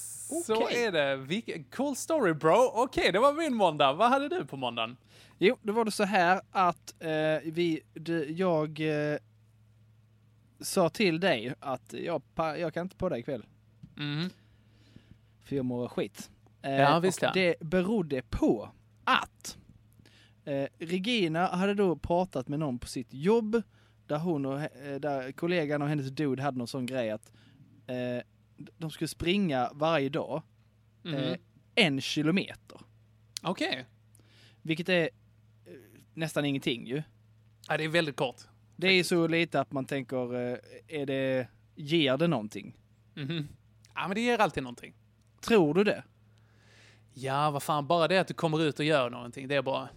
Så 0.45 0.65
okej. 0.65 0.85
är 0.85 0.93
det. 0.93 1.65
Cool 1.77 1.97
story 1.97 2.35
bro. 2.35 2.71
Okej, 2.75 3.13
det 3.13 3.19
var 3.19 3.33
min 3.33 3.55
måndag. 3.55 3.93
Vad 3.93 4.09
hade 4.11 4.29
du 4.29 4.45
på 4.47 4.57
måndagen? 4.57 4.97
Jo, 5.45 5.57
då 5.63 5.73
var 5.73 5.85
det 5.85 5.91
så 5.91 6.05
här 6.05 6.41
att 6.51 6.95
eh, 6.99 7.53
vi, 7.53 7.81
det, 7.95 8.25
jag 8.25 8.81
eh, 8.81 9.19
sa 10.61 10.89
till 10.89 11.21
dig 11.21 11.55
att 11.61 11.93
jag, 11.93 12.23
jag 12.37 12.75
kan 12.75 12.83
inte 12.83 12.97
podda 12.97 13.19
ikväll. 13.19 13.47
Mm. 13.99 14.31
För 15.45 15.57
jag 15.57 15.65
mår 15.65 15.89
skit. 15.89 16.31
Eh, 16.63 16.73
Ja, 16.73 17.01
visst 17.01 17.23
ja. 17.23 17.31
Det 17.35 17.55
berodde 17.61 18.23
på 18.23 18.69
att 19.05 19.59
eh, 20.45 20.67
Regina 20.79 21.47
hade 21.47 21.75
då 21.75 21.97
pratat 21.97 22.49
med 22.49 22.59
någon 22.59 22.79
på 22.79 22.87
sitt 22.87 23.15
jobb 23.15 23.63
där 24.07 24.19
hon 24.19 24.47
och 24.47 24.61
eh, 24.61 25.01
där 25.01 25.33
kollegan 25.33 25.83
och 25.83 25.89
hennes 25.89 26.11
dude 26.11 26.43
hade 26.43 26.59
någon 26.59 26.69
sån 26.69 26.87
grej 26.87 27.11
att 27.11 27.33
eh, 27.87 28.23
de 28.79 28.91
skulle 28.91 29.09
springa 29.09 29.71
varje 29.75 30.09
dag 30.09 30.43
eh, 31.05 31.37
en 31.75 32.01
kilometer. 32.01 32.81
Okej. 33.43 33.85
Vilket 34.63 34.89
är 34.89 35.11
nästan 36.15 36.45
ingenting 36.45 36.87
ju. 36.87 37.03
Ja, 37.69 37.77
det 37.77 37.85
är 37.85 37.89
väldigt 37.89 38.17
kort. 38.17 38.37
Det 38.77 38.87
är 38.89 39.05
så 39.05 39.27
lite 39.27 39.61
att 39.61 39.73
man 39.73 39.85
tänker, 39.85 40.35
eh, 40.35 40.59
är 40.89 41.07
det, 41.07 41.49
ger 41.75 42.17
det 42.17 42.27
någonting? 42.27 42.77
Mhm. 43.15 43.49
Ja, 43.95 44.09
men 44.09 44.15
det 44.15 44.21
ger 44.21 44.39
alltid 44.39 44.63
någonting. 44.63 44.95
Tror 45.41 45.75
du 45.75 45.85
det? 45.85 46.05
Ja, 47.15 47.51
vad 47.51 47.63
fan, 47.63 47.87
bara 47.87 48.09
det 48.09 48.19
att 48.19 48.29
du 48.29 48.35
kommer 48.35 48.63
ut 48.63 48.79
och 48.79 48.85
gör 48.85 49.11
någonting, 49.11 49.49
det 49.49 49.55
är 49.55 49.63
bra. 49.63 49.89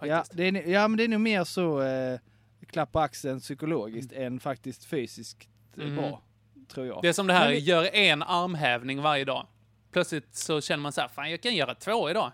Ja, 0.00 0.24
det 0.32 0.48
är, 0.48 0.68
ja, 0.68 0.88
men 0.88 0.96
det 0.98 1.04
är 1.04 1.08
nog 1.08 1.20
mer 1.20 1.44
så 1.44 1.82
eh, 1.82 2.18
klapp 2.66 2.92
på 2.92 3.00
axeln 3.00 3.40
psykologiskt 3.40 4.12
än 4.12 4.40
faktiskt 4.40 4.84
fysiskt 4.84 5.48
Mm. 5.76 5.96
bra, 5.96 6.22
tror 6.68 6.86
jag. 6.86 7.02
Det 7.02 7.08
är 7.08 7.12
som 7.12 7.26
det 7.26 7.32
här, 7.32 7.50
vi- 7.50 7.58
gör 7.58 7.94
en 7.94 8.22
armhävning 8.22 9.02
varje 9.02 9.24
dag. 9.24 9.46
Plötsligt 9.92 10.34
så 10.34 10.60
känner 10.60 10.82
man 10.82 10.92
så 10.92 11.00
här, 11.00 11.08
fan 11.08 11.30
jag 11.30 11.40
kan 11.40 11.54
göra 11.54 11.74
två 11.74 12.10
idag. 12.10 12.32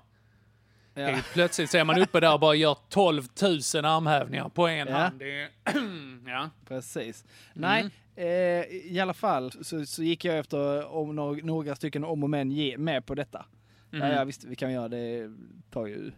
Ja. 0.99 1.19
Plötsligt 1.33 1.71
så 1.71 1.79
är 1.79 1.85
man 1.85 1.99
uppe 2.03 2.21
där 2.21 2.33
och 2.35 2.41
bara 2.41 2.55
gör 2.55 2.77
12 2.89 3.23
000 3.43 3.51
armhävningar 3.85 4.49
på 4.49 4.67
en 4.69 4.89
Ja. 4.89 4.97
hand. 4.97 5.23
Är, 5.23 5.49
ja. 6.31 6.51
Precis. 6.69 7.25
Mm. 7.57 7.71
Nej, 7.71 7.91
eh, 8.27 8.65
i 8.93 9.01
alla 9.03 9.15
fall 9.15 9.53
så, 9.65 9.87
så 9.87 10.03
gick 10.03 10.25
jag 10.25 10.39
efter 10.39 10.87
om 10.93 11.17
några, 11.17 11.41
några 11.47 11.77
stycken 11.77 12.05
om 12.05 12.23
och 12.23 12.31
men 12.31 12.51
ge, 12.51 12.79
med 12.79 13.07
på 13.07 13.15
detta. 13.15 13.47
Mhm. 13.91 14.01
Ja, 14.03 14.09
ja, 14.09 14.25
visst, 14.25 14.45
vi 14.45 14.57
kan 14.57 14.73
göra 14.73 14.89
det. 14.89 15.31
tar 15.71 15.87
ju, 15.87 16.13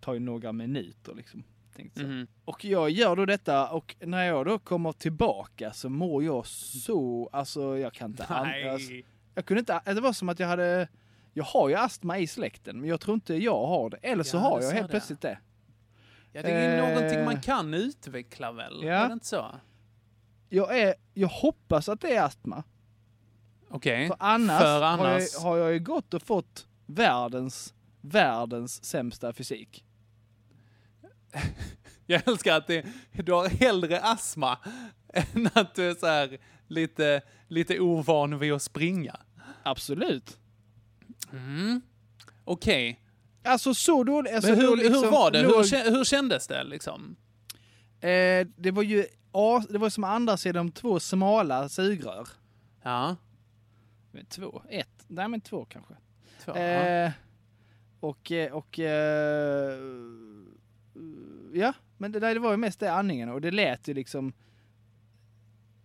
tar 0.00 0.14
ju 0.14 0.20
några 0.20 0.52
minuter 0.52 1.14
liksom. 1.14 1.44
Mhm. 1.94 2.26
Och 2.44 2.64
jag 2.64 2.90
gör 2.90 3.16
då 3.16 3.26
detta 3.26 3.68
och 3.68 3.96
när 4.00 4.24
jag 4.24 4.46
då 4.46 4.58
kommer 4.58 4.92
tillbaka 4.92 5.72
så 5.72 5.88
mår 5.88 6.24
jag 6.24 6.46
så, 6.46 7.30
alltså 7.32 7.78
jag 7.78 7.92
kan 7.92 8.10
inte 8.10 8.24
andas. 8.24 8.88
Nej. 8.90 9.04
Jag 9.34 9.44
kunde 9.44 9.58
inte, 9.58 9.80
det 9.84 10.00
var 10.00 10.12
som 10.12 10.28
att 10.28 10.38
jag 10.38 10.46
hade, 10.48 10.88
jag 11.32 11.44
har 11.44 11.68
ju 11.68 11.74
astma 11.74 12.18
i 12.18 12.26
släkten 12.26 12.80
men 12.80 12.88
jag 12.90 13.00
tror 13.00 13.14
inte 13.14 13.34
jag 13.34 13.66
har 13.66 13.90
det. 13.90 13.96
Eller 13.96 14.24
så 14.24 14.36
Ja, 14.36 14.40
har 14.40 14.60
jag 14.62 14.70
helt 14.70 14.86
det. 14.86 14.90
plötsligt 14.90 15.20
det. 15.20 15.38
Ja, 16.32 16.42
det 16.42 16.48
är 16.50 16.70
ju 16.72 16.78
Eh. 16.78 16.88
någonting 16.94 17.24
man 17.24 17.40
kan 17.40 17.74
utveckla 17.74 18.52
väl? 18.52 18.80
Ja. 18.82 18.92
Är 18.92 19.06
det 19.08 19.12
inte 19.12 19.26
så? 19.26 19.46
Jag, 20.48 20.78
är, 20.80 20.94
jag 21.14 21.28
hoppas 21.28 21.88
att 21.88 22.00
det 22.00 22.16
är 22.16 22.22
astma. 22.22 22.64
Okej. 23.70 24.06
För 24.08 24.16
annars, 24.18 24.60
För 24.62 24.80
Har, 24.80 24.86
annars... 24.86 25.22
jag, 25.34 25.40
har 25.40 25.56
jag 25.56 25.72
ju 25.72 25.78
gått 25.78 26.14
och 26.14 26.22
fått 26.22 26.66
världens, 26.86 27.74
världens 28.00 28.84
sämsta 28.84 29.32
fysik. 29.32 29.84
Jag 32.06 32.28
älskar 32.28 32.56
att 32.56 32.66
det, 32.66 32.86
du 33.12 33.32
har 33.32 33.48
hellre 33.48 34.00
astma 34.00 34.58
än 35.08 35.48
att 35.54 35.74
du 35.74 35.90
är 35.90 35.94
så 36.28 36.36
lite, 36.66 37.22
lite 37.48 37.80
ovan 37.80 38.38
vid 38.38 38.52
att 38.52 38.62
springa. 38.62 39.16
Absolut. 39.62 40.38
Mm. 41.32 41.80
Okej. 42.44 43.00
Alltså 43.44 43.74
så 43.74 44.04
dåligt. 44.04 44.34
Alltså, 44.34 44.50
Men 44.50 44.60
hur, 44.60 44.76
liksom 44.76 45.04
hur 45.04 45.10
var 45.10 45.30
det? 45.30 45.38
Hur, 45.38 45.90
hur 45.90 46.04
kändes 46.04 46.46
det 46.46 46.64
liksom? 46.64 47.16
eh, 48.00 48.46
det 48.56 48.70
var 48.70 48.82
ju 48.82 49.06
det 49.68 49.78
var 49.78 49.90
som 49.90 50.04
andas 50.04 50.42
de 50.42 50.72
två 50.72 51.00
smala 51.00 51.68
sugrör. 51.68 52.28
Ja. 52.82 53.16
Två? 54.28 54.62
Ett? 54.68 55.04
Nej 55.06 55.28
men 55.28 55.40
två 55.40 55.64
kanske. 55.64 55.94
Två. 56.44 56.52
Eh, 56.52 57.10
och, 58.00 58.32
eh, 58.32 58.52
och 58.52 58.78
eh, 58.78 59.78
ja, 61.52 61.72
men 61.98 62.12
det, 62.12 62.20
där, 62.20 62.34
det 62.34 62.40
var 62.40 62.50
ju 62.50 62.56
mest 62.56 62.80
det 62.80 62.92
andningen 62.92 63.28
och 63.28 63.40
det 63.40 63.50
lät 63.50 63.88
ju 63.88 63.94
liksom 63.94 64.32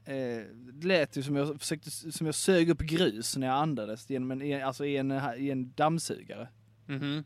eh, 0.07 0.43
det 0.53 0.87
lät 0.87 1.17
ju 1.17 1.23
som 1.23 1.35
jag 1.35 1.59
försökte, 1.59 1.91
som 1.91 2.25
jag 2.25 2.35
sög 2.35 2.69
upp 2.69 2.79
grus 2.81 3.37
när 3.37 3.47
jag 3.47 3.55
andades 3.55 4.09
genom 4.09 4.31
en, 4.31 4.63
alltså 4.63 4.85
i 4.85 4.97
en, 4.97 5.21
i 5.37 5.49
en 5.49 5.71
dammsugare. 5.73 6.47
Mhm. 6.85 7.23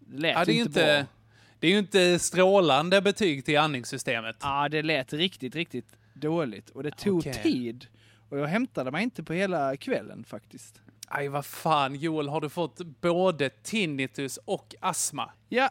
Det 0.00 0.18
lät 0.18 0.34
Ja, 0.34 0.44
det 0.44 0.52
är 0.52 0.54
ju 0.54 0.62
inte, 0.62 0.70
bra. 1.02 1.06
det 1.58 1.66
är 1.66 1.70
ju 1.70 1.78
inte 1.78 2.18
strålande 2.18 3.02
betyg 3.02 3.44
till 3.44 3.58
andningssystemet. 3.58 4.36
Ja, 4.40 4.68
det 4.68 4.82
lät 4.82 5.12
riktigt, 5.12 5.54
riktigt 5.54 5.96
dåligt 6.14 6.70
och 6.70 6.82
det 6.82 6.90
tog 6.90 7.18
Okej. 7.18 7.34
tid. 7.42 7.86
Och 8.28 8.38
jag 8.38 8.46
hämtade 8.46 8.90
mig 8.90 9.02
inte 9.02 9.22
på 9.22 9.32
hela 9.32 9.76
kvällen 9.76 10.24
faktiskt. 10.24 10.80
Aj, 11.08 11.28
vad 11.28 11.44
fan 11.46 11.94
Joel, 11.94 12.28
har 12.28 12.40
du 12.40 12.48
fått 12.48 12.78
både 13.00 13.50
tinnitus 13.50 14.38
och 14.44 14.74
astma? 14.80 15.30
Ja, 15.48 15.70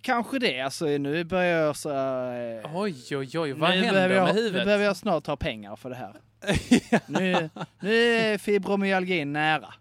kanske 0.00 0.38
det. 0.38 0.60
Alltså 0.60 0.84
nu 0.84 1.24
börjar 1.24 1.58
jag 1.60 1.76
så... 1.76 1.90
Eh, 1.90 2.76
Oj, 2.76 3.16
oj, 3.16 3.38
oj, 3.38 3.52
vad 3.52 3.70
nu 3.70 3.76
händer 3.76 4.10
jag, 4.10 4.24
med 4.24 4.34
Nu 4.34 4.40
huvudet? 4.40 4.64
behöver 4.64 4.84
jag 4.84 4.96
snart 4.96 5.26
ha 5.26 5.36
pengar 5.36 5.76
för 5.76 5.90
det 5.90 5.96
här. 5.96 6.14
nu, 7.06 7.50
nu 7.80 7.94
är 7.94 8.38
fibromyalgin 8.38 9.32
nära. 9.32 9.74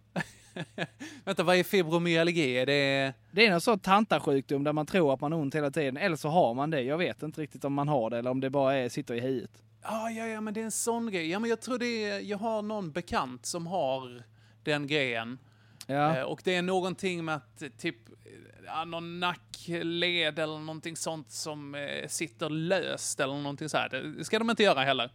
Vänta, 1.23 1.43
vad 1.43 1.55
är 1.55 1.63
fibromyalgi? 1.63 2.57
Är 2.57 2.65
det... 2.65 3.13
Det 3.31 3.47
är 3.47 3.51
en 3.51 3.61
sån 3.61 3.79
tantasjukdom 3.79 4.63
där 4.63 4.73
man 4.73 4.85
tror 4.85 5.13
att 5.13 5.21
man 5.21 5.31
har 5.31 5.39
ont 5.39 5.55
hela 5.55 5.71
tiden, 5.71 5.97
eller 5.97 6.15
så 6.15 6.29
har 6.29 6.53
man 6.53 6.69
det. 6.69 6.81
Jag 6.81 6.97
vet 6.97 7.23
inte 7.23 7.41
riktigt 7.41 7.65
om 7.65 7.73
man 7.73 7.87
har 7.87 8.09
det 8.09 8.17
eller 8.17 8.31
om 8.31 8.39
det 8.39 8.49
bara 8.49 8.73
är, 8.75 8.89
sitter 8.89 9.13
i 9.15 9.19
huvudet. 9.19 9.51
Ah, 9.81 10.09
ja, 10.09 10.27
ja, 10.27 10.41
men 10.41 10.53
det 10.53 10.59
är 10.59 10.65
en 10.65 10.71
sån 10.71 11.11
grej. 11.11 11.29
Ja, 11.29 11.39
men 11.39 11.49
jag 11.49 11.61
tror 11.61 11.77
det 11.77 11.85
är... 12.05 12.19
Jag 12.19 12.37
har 12.37 12.61
någon 12.61 12.91
bekant 12.91 13.45
som 13.45 13.67
har 13.67 14.23
den 14.63 14.87
grejen. 14.87 15.37
Ja. 15.87 16.17
Eh, 16.17 16.23
och 16.23 16.41
det 16.43 16.55
är 16.55 16.61
någonting 16.61 17.25
med 17.25 17.35
att 17.35 17.63
typ 17.77 17.95
ja, 18.65 18.85
någon 18.85 19.19
nackled 19.19 20.39
eller 20.39 20.59
någonting 20.59 20.95
sånt 20.95 21.31
som 21.31 21.75
eh, 21.75 22.07
sitter 22.07 22.49
löst 22.49 23.19
eller 23.19 23.33
någonting 23.33 23.69
så 23.69 23.77
här. 23.77 23.89
Det 24.17 24.23
ska 24.23 24.39
de 24.39 24.49
inte 24.49 24.63
göra 24.63 24.81
heller. 24.81 25.11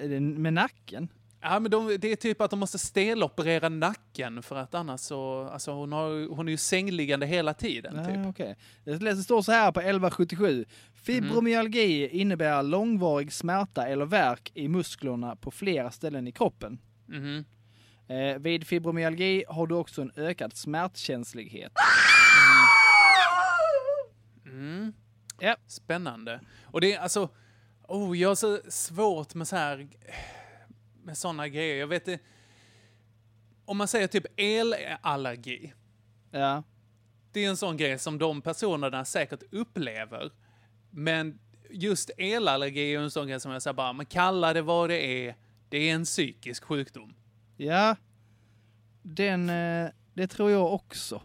Är 0.00 0.08
det 0.08 0.20
med 0.20 0.52
nacken? 0.52 1.08
Ja, 1.40 1.60
men 1.60 1.70
de, 1.70 1.96
det 2.00 2.12
är 2.12 2.16
typ 2.16 2.40
att 2.40 2.50
de 2.50 2.58
måste 2.58 2.78
steloperera 2.78 3.68
nacken 3.68 4.42
för 4.42 4.56
att 4.56 4.74
annars 4.74 5.00
så... 5.00 5.48
Alltså 5.48 5.72
hon, 5.72 5.92
har, 5.92 6.34
hon 6.34 6.48
är 6.48 6.50
ju 6.50 6.56
sängliggande 6.56 7.26
hela 7.26 7.54
tiden. 7.54 8.04
Typ. 8.06 8.16
Ja, 8.16 8.28
okej. 8.28 8.56
Det 8.84 9.16
står 9.16 9.42
så 9.42 9.52
här 9.52 9.72
på 9.72 9.80
1177. 9.80 10.64
Fibromyalgi 10.94 12.08
innebär 12.08 12.62
långvarig 12.62 13.32
smärta 13.32 13.86
eller 13.86 14.04
värk 14.04 14.52
i 14.54 14.68
musklerna 14.68 15.36
på 15.36 15.50
flera 15.50 15.90
ställen 15.90 16.28
i 16.28 16.32
kroppen. 16.32 16.78
Mhm. 17.06 17.44
Eh, 18.08 18.38
vid 18.38 18.66
fibromyalgi 18.66 19.44
har 19.48 19.66
du 19.66 19.74
också 19.74 20.02
en 20.02 20.12
ökad 20.16 20.56
smärtkänslighet. 20.56 21.72
Mm. 24.44 24.92
Ja. 25.40 25.56
Spännande. 25.66 26.40
Och 26.64 26.80
det 26.80 26.94
är 26.94 27.00
alltså... 27.00 27.28
Oh, 27.82 28.18
jag 28.18 28.28
har 28.28 28.34
så 28.34 28.60
svårt 28.68 29.34
med 29.34 29.48
så 29.48 29.56
här... 29.56 29.88
Med 31.02 31.18
såna 31.18 31.48
grejer. 31.48 31.76
Jag 31.76 31.86
vet 31.86 32.04
det... 32.04 32.20
Om 33.64 33.76
man 33.76 33.88
säger 33.88 34.06
typ 34.06 34.26
elallergi. 34.36 35.72
Ja. 36.30 36.62
Det 37.32 37.44
är 37.44 37.48
en 37.48 37.56
sån 37.56 37.76
grej 37.76 37.98
som 37.98 38.18
de 38.18 38.42
personerna 38.42 39.04
säkert 39.04 39.42
upplever. 39.50 40.30
Men 40.90 41.38
just 41.70 42.10
elallergi 42.18 42.94
är 42.94 43.00
en 43.00 43.10
sån 43.10 43.28
grej 43.28 43.40
som 43.40 43.52
jag 43.52 43.62
säger 43.62 43.74
bara, 43.74 43.92
men 43.92 44.06
kalla 44.06 44.52
det 44.52 44.62
vad 44.62 44.90
det 44.90 45.26
är. 45.26 45.34
Det 45.68 45.90
är 45.90 45.94
en 45.94 46.04
psykisk 46.04 46.64
sjukdom. 46.64 47.14
Ja. 47.56 47.96
Den, 49.02 49.50
eh, 49.50 49.90
det 50.14 50.26
tror 50.26 50.50
jag 50.50 50.74
också. 50.74 51.22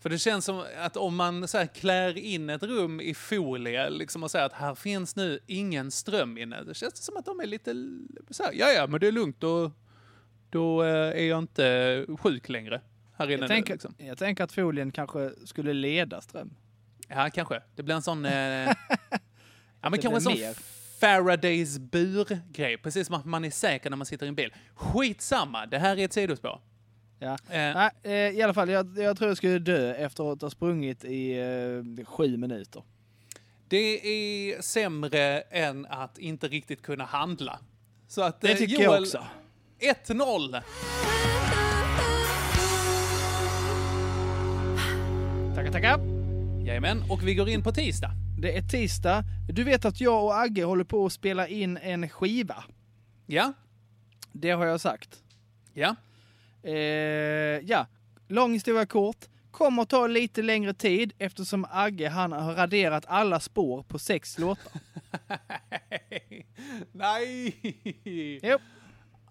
För 0.00 0.10
det 0.10 0.18
känns 0.18 0.44
som 0.44 0.64
att 0.78 0.96
om 0.96 1.16
man 1.16 1.48
så 1.48 1.58
här 1.58 1.66
klär 1.66 2.18
in 2.18 2.50
ett 2.50 2.62
rum 2.62 3.00
i 3.00 3.14
folie 3.14 3.90
liksom 3.90 4.22
och 4.22 4.30
säger 4.30 4.46
att 4.46 4.52
här 4.52 4.74
finns 4.74 5.16
nu 5.16 5.40
ingen 5.46 5.90
ström 5.90 6.38
inne. 6.38 6.62
Det 6.62 6.74
känns 6.74 7.04
som 7.04 7.16
att 7.16 7.24
de 7.24 7.40
är 7.40 7.46
lite 7.46 7.74
så 8.30 8.42
här, 8.42 8.52
ja 8.54 8.66
ja 8.66 8.86
men 8.86 9.00
det 9.00 9.06
är 9.08 9.12
lugnt 9.12 9.44
och 9.44 9.70
då 10.50 10.82
eh, 10.82 10.90
är 10.90 11.24
jag 11.24 11.38
inte 11.38 12.06
sjuk 12.18 12.48
längre. 12.48 12.80
Här 13.16 13.26
inne 13.26 13.32
Jag 13.32 13.40
nu, 13.40 13.48
tänker, 13.48 13.72
liksom. 13.72 13.94
jag 13.98 14.18
tänker 14.18 14.44
att 14.44 14.52
folien 14.52 14.92
kanske 14.92 15.30
skulle 15.44 15.72
leda 15.72 16.20
ström. 16.20 16.54
Ja, 17.08 17.30
kanske. 17.34 17.62
Det 17.74 17.82
blir 17.82 17.94
en 17.94 18.02
sån... 18.02 18.24
Eh, 18.24 18.32
ja, 19.80 19.90
men 19.90 20.00
kanske 20.00 20.16
en 20.16 20.20
sån. 20.20 20.54
Faradays 21.00 21.78
bur-grej. 21.78 22.78
Precis 22.78 23.06
som 23.06 23.16
att 23.16 23.24
man 23.24 23.44
är 23.44 23.50
säker 23.50 23.90
när 23.90 23.96
man 23.96 24.06
sitter 24.06 24.26
i 24.26 24.28
en 24.28 24.34
bil. 24.34 24.54
Skitsamma, 24.74 25.66
det 25.66 25.78
här 25.78 25.98
är 25.98 26.04
ett 26.04 26.12
sidospår. 26.12 26.60
Ja. 27.18 27.32
Eh, 27.32 27.38
Nej, 27.50 27.90
eh, 28.02 28.10
I 28.12 28.42
alla 28.42 28.54
fall, 28.54 28.68
jag, 28.70 28.98
jag 28.98 29.16
tror 29.18 29.30
jag 29.30 29.36
skulle 29.36 29.58
dö 29.58 29.94
efter 29.94 30.32
att 30.32 30.42
ha 30.42 30.50
sprungit 30.50 31.04
i 31.04 31.38
eh, 31.38 32.04
sju 32.06 32.36
minuter. 32.36 32.82
det 33.68 33.76
är 34.56 34.62
sämre 34.62 35.40
än 35.40 35.86
att 35.86 36.18
inte 36.18 36.48
riktigt 36.48 36.82
kunna 36.82 37.04
handla. 37.04 37.58
Så 38.08 38.22
att, 38.22 38.40
Det 38.40 38.50
eh, 38.52 38.56
tycker 38.56 38.74
Joel, 38.74 38.84
jag 38.84 39.00
också. 39.02 39.24
1-0. 40.06 40.62
Tackar, 45.54 45.72
tackar. 45.72 46.00
Jajamän, 46.66 47.02
och 47.10 47.28
vi 47.28 47.34
går 47.34 47.48
in 47.48 47.62
på 47.62 47.72
tisdag. 47.72 48.10
Det 48.38 48.56
är 48.56 48.62
tisdag. 48.62 49.24
Du 49.48 49.64
vet 49.64 49.84
att 49.84 50.00
jag 50.00 50.24
och 50.24 50.38
Agge 50.40 50.64
håller 50.64 50.84
på 50.84 51.06
att 51.06 51.12
spela 51.12 51.48
in 51.48 51.76
en 51.76 52.08
skiva. 52.08 52.64
Ja, 53.26 53.52
Det 54.32 54.50
har 54.50 54.66
jag 54.66 54.80
sagt. 54.80 55.22
ja. 55.74 55.96
Eh, 56.62 56.72
ja, 57.64 57.86
lång 58.28 58.52
historia 58.52 58.86
kort. 58.86 59.24
Kommer 59.50 59.82
att 59.82 59.88
ta 59.88 60.06
lite 60.06 60.42
längre 60.42 60.74
tid 60.74 61.12
eftersom 61.18 61.66
Agge 61.70 62.08
han 62.08 62.32
har 62.32 62.54
raderat 62.54 63.04
alla 63.08 63.40
spår 63.40 63.82
på 63.82 63.98
sex 63.98 64.38
låtar. 64.38 64.72
Nej! 66.92 67.56
Jo. 68.42 68.58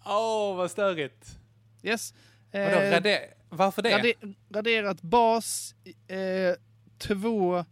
Åh, 0.04 0.56
vad 0.56 0.70
störigt. 0.70 1.38
Yes. 1.82 2.14
Vadå, 2.52 2.64
Eh, 2.66 2.90
rade- 2.92 3.28
Varför 3.48 3.82
det? 3.82 3.98
rade- 3.98 4.34
raderat 4.50 5.02
bas, 5.02 5.74
eh, 6.08 6.54
två 6.98 7.64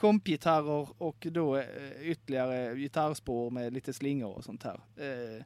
kompgitarrer 0.00 0.88
och 1.02 1.26
då 1.30 1.56
eh, 1.56 1.64
ytterligare 2.02 2.74
gitarrspår 2.76 3.50
med 3.50 3.72
lite 3.72 3.92
slingor 3.92 4.34
och 4.36 4.44
sånt 4.44 4.62
här. 4.62 4.80
Eh, 4.96 5.44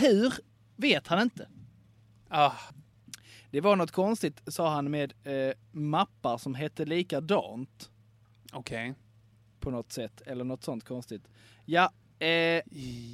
hur? 0.00 0.34
Vet 0.76 1.06
han 1.06 1.22
inte. 1.22 1.48
Ah, 2.28 2.52
Det 3.50 3.60
var 3.60 3.76
något 3.76 3.90
konstigt, 3.90 4.42
sa 4.46 4.70
han, 4.70 4.90
med 4.90 5.12
eh, 5.24 5.54
mappar 5.72 6.38
som 6.38 6.54
hette 6.54 6.84
likadant 6.84 7.90
Okej. 8.52 8.94
på 9.60 9.70
något 9.70 9.92
sätt. 9.92 10.20
Eller 10.26 10.44
något 10.44 10.64
sånt 10.64 10.84
konstigt. 10.84 11.22
Ja, 11.64 11.90
eh, 12.18 12.62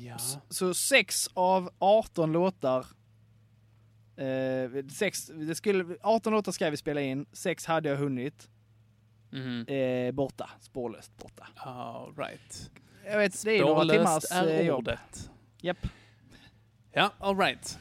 Ja. 0.07 0.17
så 0.49 0.75
sex 0.75 1.29
av 1.35 1.71
18 1.79 2.33
låtar 2.33 2.87
eh, 4.17 4.87
sex, 4.93 5.27
det 5.27 5.55
skulle, 5.55 5.97
18 6.03 6.33
låtar 6.33 6.53
ska 6.53 6.71
vi 6.71 6.77
spela 6.77 7.01
in, 7.01 7.27
sex 7.33 7.67
hade 7.67 7.89
jag 7.89 7.97
hunnit. 7.97 8.51
Mhm. 9.35 9.67
Eh, 9.67 10.13
borta, 10.13 10.51
spårlöst 10.61 11.17
borta. 11.17 11.47
All 11.57 12.17
right. 12.17 12.71
Jag 13.07 13.19
vet, 13.19 13.45
det 13.45 13.59
är 13.59 13.61
några 13.61 13.95
timmars 13.95 14.25
är 14.31 14.49
eh, 14.49 14.67
jobb. 14.67 14.79
ordet. 14.79 15.31
Japp. 15.61 15.87
Ja, 16.93 17.11
all 17.19 17.39
right. 17.39 17.79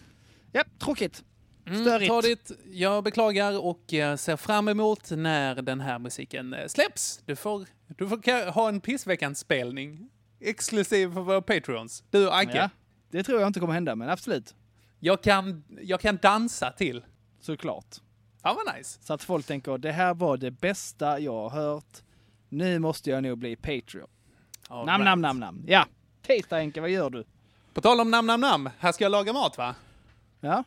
Japp, 0.53 0.67
tråkigt. 0.79 1.23
Mm, 1.65 1.83
Störigt. 1.83 2.51
jag 2.65 3.03
beklagar 3.03 3.65
och 3.65 3.93
eh, 3.93 4.15
ser 4.15 4.37
fram 4.37 4.67
emot 4.67 5.11
när 5.11 5.61
den 5.61 5.79
här 5.79 5.99
musiken 5.99 6.53
eh, 6.53 6.67
släpps. 6.67 7.21
Du 7.25 7.35
får, 7.35 7.65
du 7.87 8.07
får 8.07 8.51
ha 8.51 8.69
en 8.69 8.81
Pissveckan-spelning. 8.81 10.09
Exklusiv 10.39 11.13
för 11.13 11.21
våra 11.21 11.41
Patreons. 11.41 12.03
Du 12.09 12.27
och 12.27 12.37
Agge. 12.37 12.57
Ja, 12.57 12.69
det 13.11 13.23
tror 13.23 13.39
jag 13.39 13.47
inte 13.47 13.59
kommer 13.59 13.73
hända, 13.73 13.95
men 13.95 14.09
absolut. 14.09 14.55
Jag, 14.99 15.23
kan, 15.23 15.63
jag 15.81 15.99
kan 15.99 16.17
dansa 16.17 16.71
till. 16.71 17.03
Såklart. 17.39 17.97
Ja, 18.43 18.61
vad 18.65 18.75
nice. 18.75 18.99
Så 19.03 19.13
att 19.13 19.23
folk 19.23 19.45
tänker, 19.45 19.77
det 19.77 19.91
här 19.91 20.13
var 20.13 20.37
det 20.37 20.51
bästa 20.51 21.19
jag 21.19 21.49
har 21.49 21.49
hört. 21.49 22.01
Nu 22.49 22.79
måste 22.79 23.09
jag 23.09 23.23
nog 23.23 23.37
bli 23.37 23.55
Patreon. 23.55 24.07
All 24.67 24.85
Namn, 24.85 24.89
right. 25.03 25.05
namn, 25.05 25.21
namn, 25.21 25.39
namn. 25.39 25.63
Ja. 25.67 25.85
Tisdag 26.21 26.57
Henke, 26.57 26.81
vad 26.81 26.89
gör 26.89 27.09
du? 27.09 27.25
På 27.73 27.81
tal 27.81 27.99
om 27.99 28.11
namn, 28.11 28.27
namn, 28.27 28.41
namn. 28.41 28.69
Här 28.79 28.91
ska 28.91 29.03
jag 29.05 29.11
laga 29.11 29.33
mat, 29.33 29.57
va? 29.57 29.75
Ja. 30.39 30.63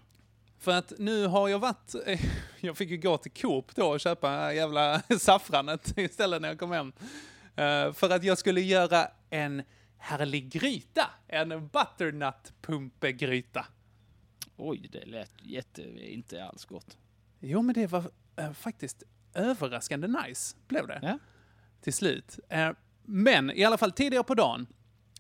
För 0.59 0.73
att 0.73 0.93
nu 0.99 1.27
har 1.27 1.49
jag 1.49 1.59
varit... 1.59 1.95
Jag 2.61 2.77
fick 2.77 2.91
ju 2.91 2.97
gå 2.97 3.19
till 3.19 3.33
Coop 3.33 3.75
då 3.75 3.87
och 3.89 4.01
köpa 4.01 4.53
jävla 4.53 5.03
saffranet 5.19 5.99
istället 5.99 6.43
när 6.43 6.49
jag 6.49 6.59
kom 6.59 6.73
hem. 6.73 6.93
Eh, 7.57 7.93
För 7.93 8.11
att 8.11 8.25
jag 8.25 8.39
skulle 8.39 8.61
göra 8.61 9.09
en 9.31 9.63
härlig 9.99 10.49
gryta. 10.53 11.11
En 11.29 11.69
butternut-pumpegryta. 11.69 13.65
Oj, 14.57 14.89
det 14.93 15.05
lät 15.05 15.33
jätte, 15.43 15.83
inte 16.13 16.45
alls 16.45 16.65
gott. 16.65 16.97
Jo, 17.49 17.63
men 17.63 17.75
det 17.75 17.87
var 17.87 18.11
eh, 18.37 18.53
faktiskt 18.53 19.03
överraskande 19.35 20.09
nice, 20.09 20.57
blev 20.69 20.87
det. 20.87 20.99
Ja. 21.03 21.19
Till 21.81 21.93
slut. 21.93 22.39
Eh, 22.49 22.71
men 23.03 23.51
i 23.51 23.65
alla 23.65 23.79
fall 23.79 23.93
tidigare 23.93 24.25
på 24.25 24.35
dagen, 24.35 24.67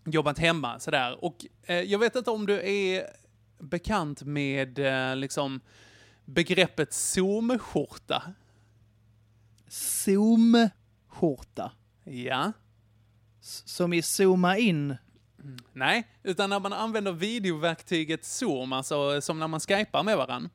jobbat 0.04 0.38
hemma 0.38 0.80
sådär. 0.80 1.24
Och 1.24 1.46
eh, 1.62 1.76
jag 1.80 1.98
vet 1.98 2.16
inte 2.16 2.30
om 2.30 2.46
du 2.46 2.68
är 2.68 3.06
bekant 3.58 4.22
med 4.22 4.78
eh, 4.78 5.16
liksom 5.16 5.60
begreppet 6.24 6.92
zoomskjorta. 6.92 8.22
Zoom-skjorta. 9.68 11.70
Ja. 12.04 12.52
S- 13.40 13.62
Som 13.68 13.92
i 13.92 14.02
zooma 14.02 14.58
in. 14.58 14.96
Nej, 15.72 16.08
utan 16.22 16.50
när 16.50 16.60
man 16.60 16.72
använder 16.72 17.12
videoverktyget 17.12 18.24
Zoom, 18.24 18.72
alltså 18.72 19.20
som 19.20 19.38
när 19.38 19.48
man 19.48 19.60
skypar 19.60 20.02
med 20.02 20.16
varandra. 20.16 20.50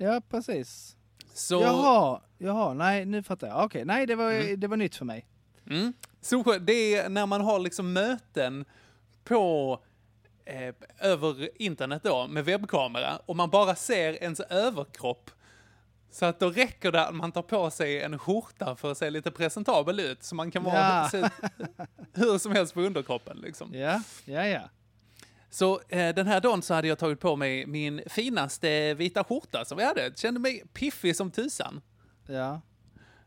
Ja, 0.00 0.20
precis. 0.30 0.96
Så, 1.34 1.62
Jaha, 1.62 2.20
jaha, 2.38 2.74
nej 2.74 3.04
nu 3.04 3.22
fattar 3.22 3.46
jag. 3.46 3.64
Okej, 3.64 3.84
nej 3.84 4.06
det 4.06 4.14
var, 4.14 4.30
Mm. 4.32 4.60
det 4.60 4.66
var 4.66 4.76
nytt 4.76 4.96
för 4.96 5.04
mig. 5.04 5.26
Mm. 5.70 5.92
Zoom, 6.20 6.44
det 6.60 6.94
är 6.94 7.08
när 7.08 7.26
man 7.26 7.40
har 7.40 7.58
liksom 7.58 7.92
möten 7.92 8.64
på 9.24 9.78
eh, 10.44 10.74
över 10.98 11.62
internet 11.62 12.02
då 12.04 12.26
med 12.26 12.44
webbkamera 12.44 13.16
och 13.26 13.36
man 13.36 13.50
bara 13.50 13.74
ser 13.74 14.22
ens 14.22 14.40
överkropp. 14.40 15.30
Så 16.10 16.26
att 16.26 16.40
då 16.40 16.50
räcker 16.50 16.92
det 16.92 17.06
att 17.06 17.14
man 17.14 17.32
tar 17.32 17.42
på 17.42 17.70
sig 17.70 18.02
en 18.02 18.18
skjorta 18.18 18.76
för 18.76 18.90
att 18.90 18.98
se 18.98 19.10
lite 19.10 19.30
presentabel 19.30 20.00
ut. 20.00 20.22
Så 20.22 20.34
man 20.34 20.50
kan 20.50 20.64
vara 20.64 21.08
Ja. 21.12 21.30
hur 22.12 22.38
som 22.38 22.52
helst 22.52 22.74
på 22.74 22.80
underkroppen 22.80 23.36
liksom. 23.36 23.74
Ja, 23.74 24.02
ja, 24.24 24.46
ja. 24.46 24.60
Så 25.50 25.80
eh, 25.88 26.14
den 26.14 26.26
här 26.26 26.40
dagen 26.40 26.62
så 26.62 26.74
hade 26.74 26.88
jag 26.88 26.98
tagit 26.98 27.20
på 27.20 27.36
mig 27.36 27.66
min 27.66 28.02
finaste 28.06 28.94
vita 28.94 29.24
skjorta 29.24 29.64
som 29.64 29.78
vi 29.78 29.84
hade. 29.84 30.12
Kände 30.16 30.40
mig 30.40 30.62
piffig 30.72 31.16
som 31.16 31.30
tusan. 31.30 31.80
Ja, 32.26 32.60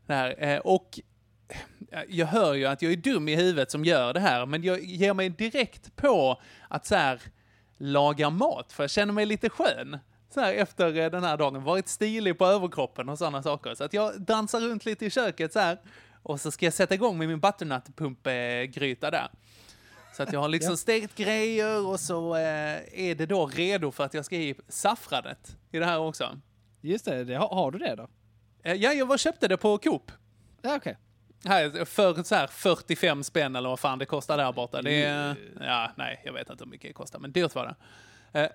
Där, 0.06 0.44
eh, 0.44 0.58
och 0.58 1.00
eh, 1.90 2.00
jag 2.08 2.26
hör 2.26 2.54
ju 2.54 2.66
att 2.66 2.82
jag 2.82 2.92
är 2.92 2.96
dum 2.96 3.28
i 3.28 3.36
huvudet 3.36 3.70
som 3.70 3.84
gör 3.84 4.14
det 4.14 4.20
här, 4.20 4.46
men 4.46 4.62
jag 4.62 4.84
ger 4.84 5.14
mig 5.14 5.28
direkt 5.28 5.96
på 5.96 6.40
att 6.68 6.86
så 6.86 6.94
här, 6.94 7.20
laga 7.76 8.30
mat, 8.30 8.72
för 8.72 8.82
jag 8.82 8.90
känner 8.90 9.12
mig 9.12 9.26
lite 9.26 9.48
skön. 9.48 9.98
Så 10.34 10.40
här, 10.40 10.54
efter 10.54 10.96
eh, 10.96 11.10
den 11.10 11.24
här 11.24 11.36
dagen, 11.36 11.64
varit 11.64 11.88
stilig 11.88 12.38
på 12.38 12.46
överkroppen 12.46 13.08
och 13.08 13.18
sådana 13.18 13.42
saker. 13.42 13.74
Så 13.74 13.84
att 13.84 13.92
jag 13.92 14.20
dansar 14.20 14.60
runt 14.60 14.84
lite 14.84 15.06
i 15.06 15.10
köket 15.10 15.52
så 15.52 15.58
här. 15.58 15.78
Och 16.22 16.40
så 16.40 16.50
ska 16.50 16.66
jag 16.66 16.74
sätta 16.74 16.94
igång 16.94 17.18
med 17.18 17.28
min 17.28 17.40
butternut-pumpgryta 17.40 19.10
där. 19.10 19.28
Så 20.12 20.22
att 20.22 20.32
jag 20.32 20.40
har 20.40 20.48
liksom 20.48 20.76
stekt 20.76 21.14
grejer 21.14 21.86
och 21.86 22.00
så 22.00 22.36
eh, 22.36 23.00
är 23.00 23.14
det 23.14 23.26
då 23.26 23.46
redo 23.46 23.90
för 23.90 24.04
att 24.04 24.14
jag 24.14 24.24
ska 24.24 24.36
i 24.36 24.54
saffranet 24.68 25.56
i 25.70 25.78
det 25.78 25.86
här 25.86 25.98
också. 25.98 26.38
Just 26.80 27.04
det, 27.04 27.24
det 27.24 27.34
har, 27.34 27.48
har 27.48 27.70
du 27.70 27.78
det 27.78 27.94
då? 27.94 28.08
Eh, 28.62 28.74
ja, 28.74 28.92
jag 28.92 29.06
var 29.06 29.16
köpte 29.16 29.48
det 29.48 29.56
på 29.56 29.78
Coop. 29.78 30.12
Ja, 30.62 30.76
okej. 30.76 30.98
Här, 31.44 31.84
för 31.84 32.22
så 32.22 32.34
här 32.34 32.46
45 32.46 33.24
spänn 33.24 33.56
eller 33.56 33.68
vad 33.68 33.80
fan 33.80 33.98
det 33.98 34.06
kostar 34.06 34.36
där 34.36 34.52
borta. 34.52 34.82
Det 34.82 35.04
är, 35.04 35.36
ja, 35.60 35.90
nej, 35.96 36.22
jag 36.24 36.32
vet 36.32 36.50
inte 36.50 36.64
hur 36.64 36.70
mycket 36.70 36.88
det 36.88 36.92
kostar, 36.92 37.18
men 37.18 37.32
dyrt 37.32 37.54
var 37.54 37.76
det. 38.32 38.40
Eh, 38.40 38.48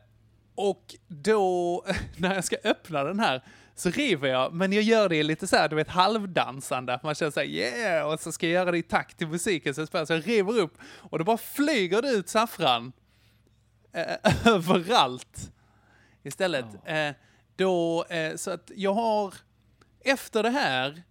och 0.55 0.95
då, 1.07 1.85
när 2.17 2.35
jag 2.35 2.43
ska 2.43 2.55
öppna 2.63 3.03
den 3.03 3.19
här, 3.19 3.43
så 3.79 3.89
river 3.89 4.29
jag, 4.29 4.53
men 4.53 4.73
jag 4.73 4.83
gör 4.83 5.09
det 5.09 5.23
lite 5.23 5.47
så 5.47 5.55
här, 5.55 5.69
du 5.69 5.75
vet, 5.75 5.87
halvdansande. 5.87 6.99
Man 7.03 7.15
känner 7.15 7.31
så 7.31 7.39
här, 7.39 7.47
yeah, 7.47 8.07
och 8.07 8.19
så 8.19 8.31
ska 8.31 8.45
jag 8.45 8.53
göra 8.53 8.71
det 8.71 8.77
i 8.77 8.83
takt 8.83 9.17
till 9.17 9.27
musiken 9.27 9.73
som 9.73 9.87
spelar, 9.87 10.05
så 10.05 10.13
jag 10.13 10.27
river 10.27 10.59
upp, 10.59 10.77
och 10.81 11.17
det 11.17 11.23
bara 11.23 11.37
flyger 11.37 12.01
det 12.01 12.09
ut 12.09 12.29
saffran 12.29 12.91
eh, 13.93 14.45
överallt 14.53 15.51
istället. 16.23 16.65
Eh, 16.85 17.11
då, 17.55 18.05
eh, 18.05 18.35
så 18.35 18.51
att 18.51 18.71
jag 18.75 18.93
har, 18.93 19.33
efter 20.05 20.43
det 20.43 20.49
här, 20.49 21.03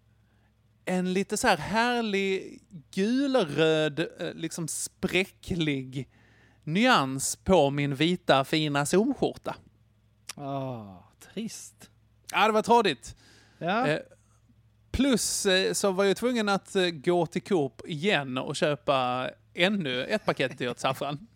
en 0.84 1.12
lite 1.12 1.36
så 1.36 1.48
här 1.48 1.56
härlig 1.56 2.62
gulröd, 2.94 3.98
eh, 3.98 4.34
liksom 4.34 4.68
spräcklig 4.68 6.08
nyans 6.64 7.36
på 7.36 7.70
min 7.70 7.94
vita 7.94 8.44
fina 8.44 8.86
solskjorta. 8.86 9.56
Ah, 10.36 11.04
trist. 11.32 11.90
Ja, 12.32 12.46
det 12.46 12.52
var 12.52 12.62
tradigt. 12.62 13.16
Ja, 13.58 13.88
Eh, 13.88 13.98
plus 14.90 15.46
eh, 15.46 15.72
så 15.72 15.92
var 15.92 16.04
jag 16.04 16.16
tvungen 16.16 16.48
att 16.48 16.76
eh, 16.76 16.88
gå 16.88 17.26
till 17.26 17.42
Coop 17.42 17.82
igen 17.86 18.38
och 18.38 18.56
köpa 18.56 19.30
ännu 19.54 20.04
ett 20.04 20.24
paket 20.24 20.58
dyrt 20.58 20.78
saffran. 20.78 21.26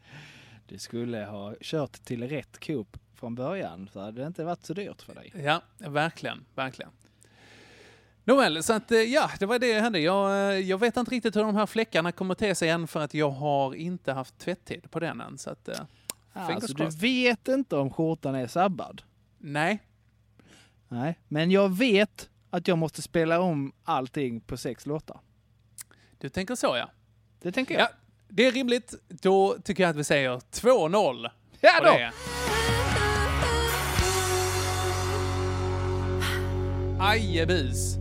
du 0.68 0.78
skulle 0.78 1.24
ha 1.24 1.54
kört 1.60 1.92
till 1.92 2.28
rätt 2.28 2.66
Coop 2.66 2.96
från 3.14 3.34
början 3.34 3.88
så 3.92 4.00
hade 4.00 4.20
det 4.20 4.26
inte 4.26 4.44
varit 4.44 4.64
så 4.64 4.74
dyrt 4.74 5.02
för 5.02 5.14
dig. 5.14 5.32
Ja, 5.44 5.62
verkligen, 5.78 6.44
verkligen. 6.54 6.90
Nåväl, 8.24 8.62
så 8.62 8.72
att 8.72 8.92
eh, 8.92 8.98
ja, 8.98 9.30
det 9.38 9.46
var 9.46 9.58
det 9.58 9.74
som 9.74 9.82
hände. 9.82 9.98
Jag, 9.98 10.60
jag 10.60 10.78
vet 10.78 10.96
inte 10.96 11.10
riktigt 11.10 11.36
hur 11.36 11.42
de 11.42 11.56
här 11.56 11.66
fläckarna 11.66 12.12
kommer 12.12 12.34
te 12.34 12.54
sig 12.54 12.68
än 12.68 12.88
för 12.88 13.00
att 13.00 13.14
jag 13.14 13.30
har 13.30 13.74
inte 13.74 14.12
haft 14.12 14.38
tvätttid 14.38 14.90
på 14.90 15.00
den 15.00 15.20
än. 15.20 15.38
Så 15.38 15.50
att, 15.50 15.68
fingers 16.32 16.54
Alltså 16.54 16.74
du 16.74 16.88
vet 16.90 17.48
inte 17.48 17.76
om 17.76 17.90
skjortan 17.90 18.34
är 18.34 18.46
sabbad. 18.46 19.02
Nej, 19.38 19.82
Nej, 20.92 21.18
men 21.28 21.50
jag 21.50 21.76
vet 21.76 22.28
att 22.50 22.68
jag 22.68 22.78
måste 22.78 23.02
spela 23.02 23.40
om 23.40 23.72
allting 23.84 24.40
på 24.40 24.56
sex 24.56 24.86
låtar. 24.86 25.20
du 26.18 26.28
tänker 26.28 26.54
så 26.54 26.76
ja. 26.76 26.90
Det 27.42 27.52
tänker 27.52 27.74
jag. 27.74 27.82
Ja, 27.82 27.88
det 28.28 28.46
är 28.46 28.52
rimligt. 28.52 28.94
Då 29.08 29.56
tycker 29.64 29.82
jag 29.82 29.90
att 29.90 29.96
vi 29.96 30.04
säger 30.04 30.30
2-0. 30.38 31.30
Ja 31.60 31.70
då! 31.84 32.10
Ajebus. 37.00 37.96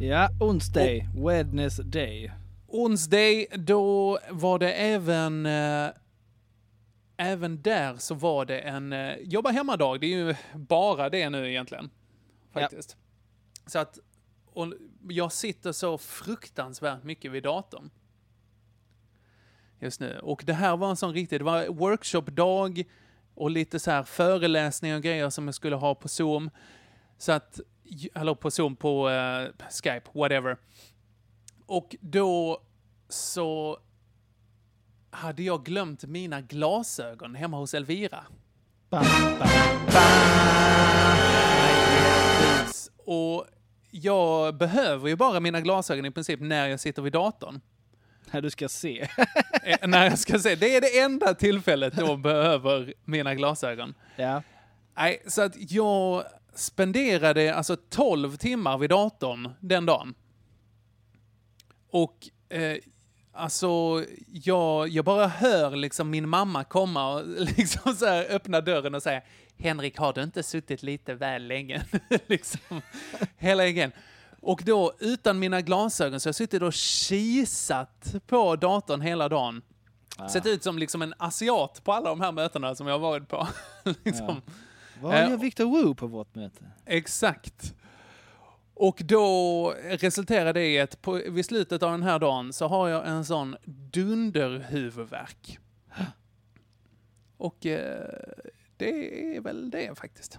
Ja, 0.00 0.28
onsdag, 0.40 1.06
Wednesday. 1.16 2.32
Onsdag, 2.68 3.46
då 3.56 4.18
var 4.30 4.58
det 4.58 4.72
även... 4.72 5.46
Eh, 5.46 5.88
även 7.16 7.62
där 7.62 7.96
så 7.96 8.14
var 8.14 8.44
det 8.44 8.58
en 8.58 8.92
eh, 8.92 9.16
jobba 9.16 9.50
hemmadag. 9.50 10.00
Det 10.00 10.06
är 10.06 10.26
ju 10.26 10.34
bara 10.54 11.08
det 11.08 11.30
nu 11.30 11.50
egentligen. 11.50 11.90
Faktiskt. 12.52 12.96
Så 13.66 13.78
att... 13.78 13.98
Och 14.46 14.72
jag 15.08 15.32
sitter 15.32 15.72
så 15.72 15.98
fruktansvärt 15.98 17.02
mycket 17.02 17.32
vid 17.32 17.42
datorn. 17.42 17.90
Just 19.78 20.00
nu. 20.00 20.18
Och 20.22 20.42
det 20.46 20.52
här 20.52 20.76
var 20.76 20.90
en 20.90 20.96
sån 20.96 21.12
riktig... 21.12 21.40
Det 21.40 21.44
var 21.44 21.66
workshopdag 21.66 22.84
och 23.34 23.50
lite 23.50 23.78
så 23.78 23.90
här 23.90 24.02
föreläsningar 24.02 24.96
och 24.96 25.02
grejer 25.02 25.30
som 25.30 25.48
jag 25.48 25.54
skulle 25.54 25.76
ha 25.76 25.94
på 25.94 26.08
Zoom. 26.08 26.50
Så 27.18 27.32
att... 27.32 27.60
Eller 28.14 28.34
på 28.34 28.50
Zoom, 28.50 28.76
på 28.76 29.10
eh, 29.10 29.48
Skype, 29.70 30.10
whatever. 30.12 30.56
Och 31.66 31.96
då 32.00 32.62
så 33.08 33.78
hade 35.14 35.42
jag 35.42 35.64
glömt 35.64 36.04
mina 36.04 36.40
glasögon 36.40 37.34
hemma 37.34 37.56
hos 37.56 37.74
Elvira. 37.74 38.24
Bam, 38.90 39.04
bam. 39.38 39.48
Precis. 42.38 42.90
Och 43.04 43.46
jag 43.90 44.56
behöver 44.56 45.08
ju 45.08 45.16
bara 45.16 45.40
mina 45.40 45.60
glasögon 45.60 46.04
i 46.04 46.10
princip 46.10 46.40
när 46.40 46.68
jag 46.68 46.80
sitter 46.80 47.02
vid 47.02 47.12
datorn. 47.12 47.60
Ja, 48.30 48.40
du 48.40 48.50
ska 48.50 48.68
se. 48.68 49.08
Eh, 49.66 49.88
när 49.88 50.04
jag 50.04 50.18
ska 50.18 50.38
se, 50.38 50.54
det 50.54 50.76
är 50.76 50.80
det 50.80 50.98
enda 51.00 51.34
tillfället 51.34 51.94
då 51.96 52.06
jag 52.06 52.20
behöver 52.20 52.94
mina 53.04 53.34
glasögon. 53.34 53.94
ja. 54.16 54.42
Nej, 54.96 55.22
så 55.26 55.42
att 55.42 55.70
jag 55.72 56.24
spenderade 56.54 57.54
alltså 57.54 57.76
12 57.76 58.36
timmar 58.36 58.78
vid 58.78 58.90
datorn 58.90 59.50
den 59.60 59.86
dagen. 59.86 60.14
Och 61.90 62.28
eh, 62.48 62.76
alltså, 63.34 64.04
jag, 64.32 64.88
jag 64.88 65.04
bara 65.04 65.26
hör 65.26 65.76
liksom 65.76 66.10
min 66.10 66.28
mamma 66.28 66.64
komma 66.64 67.14
och 67.14 67.22
liksom 67.56 67.94
så 67.94 68.06
här 68.06 68.26
öppna 68.30 68.60
dörren 68.60 68.94
och 68.94 69.02
säga 69.02 69.22
Henrik, 69.58 69.98
har 69.98 70.12
du 70.12 70.22
inte 70.22 70.42
suttit 70.42 70.82
lite 70.82 71.14
väl 71.14 71.46
länge? 71.46 71.84
liksom, 72.26 72.80
hela 73.36 73.62
vägen. 73.62 73.92
Och 74.40 74.62
då 74.64 74.92
utan 74.98 75.38
mina 75.38 75.60
glasögon 75.60 76.20
så 76.20 76.26
har 76.26 76.28
jag 76.28 76.34
suttit 76.34 76.62
och 76.62 76.72
kisat 76.72 78.14
på 78.26 78.56
datorn 78.56 79.00
hela 79.00 79.28
dagen. 79.28 79.62
Sett 80.32 80.46
ut 80.46 80.62
som 80.62 80.78
liksom 80.78 81.02
en 81.02 81.14
asiat 81.18 81.80
på 81.84 81.92
alla 81.92 82.08
de 82.08 82.20
här 82.20 82.32
mötena 82.32 82.74
som 82.74 82.86
jag 82.86 82.94
har 82.94 82.98
varit 82.98 83.28
på. 83.28 83.48
liksom. 84.04 84.42
Vad 85.00 85.14
Eh, 85.14 85.30
gör 85.30 85.36
Victor 85.36 85.82
Wu 85.82 85.94
på 85.94 86.06
vårt 86.06 86.34
möte? 86.34 86.64
Exakt. 86.86 87.74
Och 88.74 89.00
då 89.04 89.74
resulterar 89.84 90.52
det 90.52 90.66
i 90.66 90.80
att 90.80 91.02
på, 91.02 91.12
vid 91.12 91.44
slutet 91.46 91.82
av 91.82 91.90
den 91.90 92.02
här 92.02 92.18
dagen 92.18 92.52
så 92.52 92.68
har 92.68 92.88
jag 92.88 93.08
en 93.08 93.24
sån 93.24 93.56
dunderhuvudvärk. 93.64 95.58
Och 97.36 97.66
eh, 97.66 98.08
det 98.76 99.36
är 99.36 99.40
väl 99.40 99.70
det 99.70 99.98
faktiskt. 99.98 100.38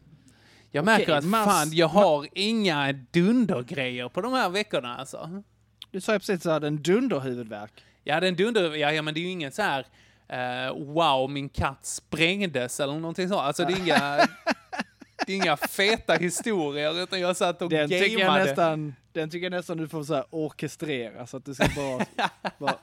Jag 0.71 0.83
Okej, 0.83 0.97
märker 0.97 1.13
att 1.13 1.25
mass- 1.25 1.45
fan, 1.45 1.73
jag 1.73 1.87
har 1.87 2.27
inga 2.31 2.93
dundergrejer 2.93 4.09
på 4.09 4.21
de 4.21 4.33
här 4.33 4.49
veckorna 4.49 4.97
alltså. 4.97 5.43
Du 5.91 6.01
sa 6.01 6.13
ju 6.13 6.19
precis 6.19 6.35
att 6.35 6.43
du 6.43 6.49
hade 6.49 6.67
en 6.67 6.81
dunderhuvudvärk. 6.83 7.83
Ja, 8.03 8.19
den 8.19 8.35
dunder, 8.35 8.75
ja, 8.75 8.91
ja 8.91 9.01
men 9.01 9.13
det 9.13 9.19
är 9.19 9.21
ju 9.21 9.29
inget 9.29 9.53
så 9.55 9.61
här 9.61 9.85
eh, 10.27 10.73
wow, 10.77 11.29
min 11.29 11.49
katt 11.49 11.85
sprängdes 11.85 12.79
eller 12.79 12.93
någonting 12.93 13.27
sånt. 13.29 13.41
Alltså 13.41 13.65
det 13.65 13.73
är 13.73 13.77
inga, 13.79 14.27
det 15.25 15.33
är 15.33 15.37
inga 15.37 15.57
feta 15.57 16.13
historier 16.13 17.03
utan 17.03 17.19
jag 17.19 17.37
satt 17.37 17.61
och 17.61 17.69
Den 17.69 17.89
tycker, 17.89 18.07
jag 18.07 18.19
gameade. 18.19 18.45
nästan, 18.45 18.95
den 19.11 19.29
tycker 19.29 19.45
jag 19.45 19.51
nästan 19.51 19.77
du 19.77 19.87
får 19.87 20.03
så 20.03 20.13
här 20.15 20.25
orkestrera 20.29 21.27
så 21.27 21.37
att 21.37 21.45
du 21.45 21.53
ska 21.53 21.65
bara, 21.75 22.05
bara 22.59 22.75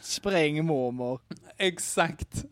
spräng 0.00 0.64
mormor. 0.64 1.20
Exakt. 1.56 2.44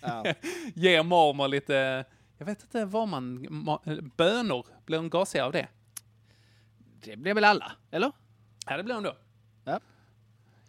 Ja. 0.00 0.24
Ge 0.74 1.02
mormor 1.02 1.48
lite, 1.48 2.04
jag 2.38 2.46
vet 2.46 2.62
inte 2.62 2.84
vad 2.84 3.08
man, 3.08 3.38
ma- 3.48 4.10
bönor, 4.16 4.66
blir 4.86 4.98
hon 4.98 5.10
gasig 5.10 5.40
av 5.40 5.52
det? 5.52 5.68
Det 7.04 7.16
blir 7.16 7.34
väl 7.34 7.44
alla, 7.44 7.72
eller? 7.90 8.12
Ja, 8.66 8.76
det 8.76 8.82
blir 8.82 8.94
hon 8.94 9.04
då. 9.04 9.16
Ja. 9.64 9.80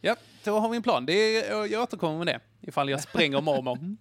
Ja, 0.02 0.16
då 0.44 0.60
har 0.60 0.70
vi 0.70 0.78
en 0.78 0.84
plan. 0.84 1.06
Det 1.06 1.14
är, 1.14 1.66
jag 1.66 1.82
återkommer 1.84 2.18
med 2.18 2.28
det, 2.28 2.40
ifall 2.68 2.90
jag 2.90 3.02
spränger 3.02 3.42
mormor. 3.42 3.78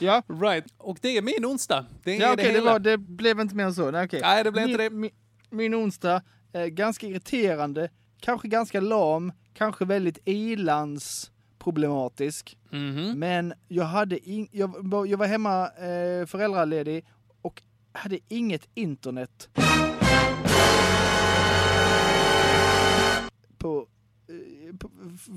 Ja, 0.00 0.22
Right. 0.42 0.64
Och 0.78 0.98
det 1.00 1.16
är 1.16 1.22
min 1.22 1.44
onsdag. 1.46 1.86
Det 2.04 2.16
är 2.16 2.20
ja 2.20 2.26
det 2.26 2.32
okej, 2.34 2.44
det, 2.46 2.52
hela. 2.52 2.72
var, 2.72 2.78
det 2.78 2.98
blev 2.98 3.40
inte 3.40 3.54
mer 3.54 3.64
än 3.64 3.74
så. 3.74 3.90
Nej, 3.90 4.04
okej. 4.04 4.20
Nej, 4.22 4.44
det 4.44 4.52
blev 4.52 4.64
min, 4.64 4.70
inte 4.72 4.82
det. 4.84 4.90
Min, 4.90 5.10
min 5.50 5.74
onsdag, 5.74 6.22
eh, 6.52 6.64
ganska 6.64 7.06
irriterande, 7.06 7.90
kanske 8.20 8.48
ganska 8.48 8.80
lam, 8.80 9.32
kanske 9.54 9.84
väldigt 9.84 10.18
ilandsproblematisk. 10.24 12.58
Mhm. 12.70 13.18
Men 13.18 13.52
jag 13.68 13.84
hade 13.84 14.28
in, 14.30 14.48
jag, 14.52 14.88
var- 14.88 15.06
jag 15.06 15.18
var 15.18 15.26
hemma 15.26 15.64
eh, 15.68 16.26
föräldraledig 16.26 17.04
och 17.42 17.62
hade 17.92 18.18
inget 18.28 18.68
internet. 18.74 19.48
På, 23.58 23.86
eh, 24.28 24.76
på, 24.76 24.90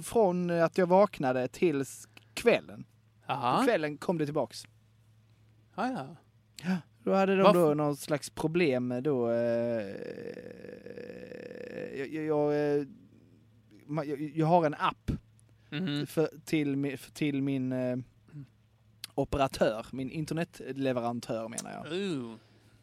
från 0.03 0.49
att 0.49 0.77
jag 0.77 0.87
vaknade 0.87 1.47
till 1.47 1.85
kvällen. 2.33 2.85
Aha. 3.25 3.63
Kvällen 3.65 3.97
kom 3.97 4.17
det 4.17 4.25
tillbaks. 4.25 4.63
Ah, 5.75 5.89
ja. 6.63 6.77
Då 7.03 7.13
hade 7.13 7.35
de 7.35 7.43
Varför- 7.43 7.67
då 7.67 7.73
någon 7.73 7.95
slags 7.97 8.29
problem 8.29 8.99
då... 9.03 9.29
Eh, 9.31 9.85
jag, 11.97 12.07
jag, 12.13 12.23
jag, 12.25 12.53
eh, 12.79 12.85
jag, 14.35 14.45
har 14.47 14.65
en 14.65 14.73
app 14.73 15.11
Mhm. 15.71 16.07
för, 16.07 16.29
till, 16.45 16.97
till 17.13 17.41
min 17.41 17.71
eh, 17.71 17.97
operatör, 19.15 19.85
min 19.91 20.11
internetleverantör 20.11 21.47
menar 21.49 21.71
jag. 21.71 21.93
Ooh. 21.93 22.35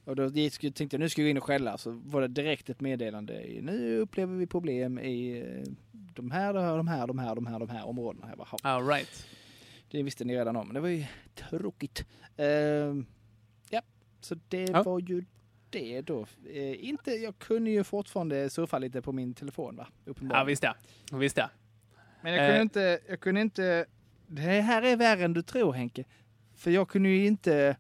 Och 0.05 0.17
då 0.17 0.31
tänkte 0.31 0.85
jag 0.91 0.99
nu 1.01 1.09
ska 1.09 1.23
jag 1.23 1.27
gå 1.27 1.31
in 1.31 1.37
och 1.39 1.45
skälla 1.45 1.79
så 1.79 1.91
var 2.05 2.21
det 2.21 2.29
direkt 2.29 2.71
ett 2.71 2.81
meddelande. 2.81 3.47
Nu 3.63 3.99
upplever 3.99 4.37
vi 4.37 4.47
problem 4.47 4.99
i 4.99 5.39
eh, 5.41 5.73
de 6.15 6.31
här, 6.31 6.55
de 6.55 6.61
här, 6.63 6.77
de 6.77 6.89
här, 6.89 7.07
de 7.07 7.19
här, 7.19 7.35
de 7.35 7.47
här, 7.47 7.59
de 7.59 7.69
här 7.69 7.87
områdena. 7.87 8.29
Jag 8.29 8.39
bara, 8.39 8.49
"Ja, 8.63 8.69
All 8.71 8.87
right. 8.87 9.27
Det 9.91 10.03
visste 10.03 10.25
ni 10.25 10.37
redan 10.37 10.57
om, 10.57 10.67
men 10.67 10.75
det 10.75 10.81
var 10.81 10.89
ju 10.89 11.05
tråkigt. 11.35 12.05
Ehm, 12.37 13.07
ja, 13.71 13.83
så 14.21 14.35
det 14.49 14.65
Ja. 14.71 14.83
var 14.83 15.01
ju 15.01 15.25
det 15.71 16.01
då. 16.03 16.27
Eh, 16.53 16.85
inte, 16.89 17.11
jag 17.11 17.39
kunde 17.39 17.71
ju 17.71 17.85
fortfarande 17.85 18.51
surfa 18.51 18.79
lite 18.79 19.03
på 19.03 19.13
min 19.13 19.35
telefon 19.35 19.77
va? 19.77 19.87
Uppenbarligen. 20.05 20.39
Ja, 20.41 20.45
visst 20.45 20.63
ja. 20.63 20.75
Visst 21.19 21.37
ja. 21.37 21.51
Men 22.23 22.33
jag 22.33 22.41
kunde, 22.49 22.57
Eh. 22.57 22.63
inte, 22.63 23.01
jag 23.09 23.21
kunde 23.21 23.41
inte... 23.41 23.87
Det 24.27 24.41
här 24.41 24.83
är 24.83 24.97
värre 24.97 25.25
än 25.25 25.33
du 25.33 25.43
tror 25.43 25.73
Henke. 25.73 26.05
För 26.55 26.71
jag 26.71 26.89
kunde 26.89 27.09
ju 27.09 27.27
inte 27.27 27.77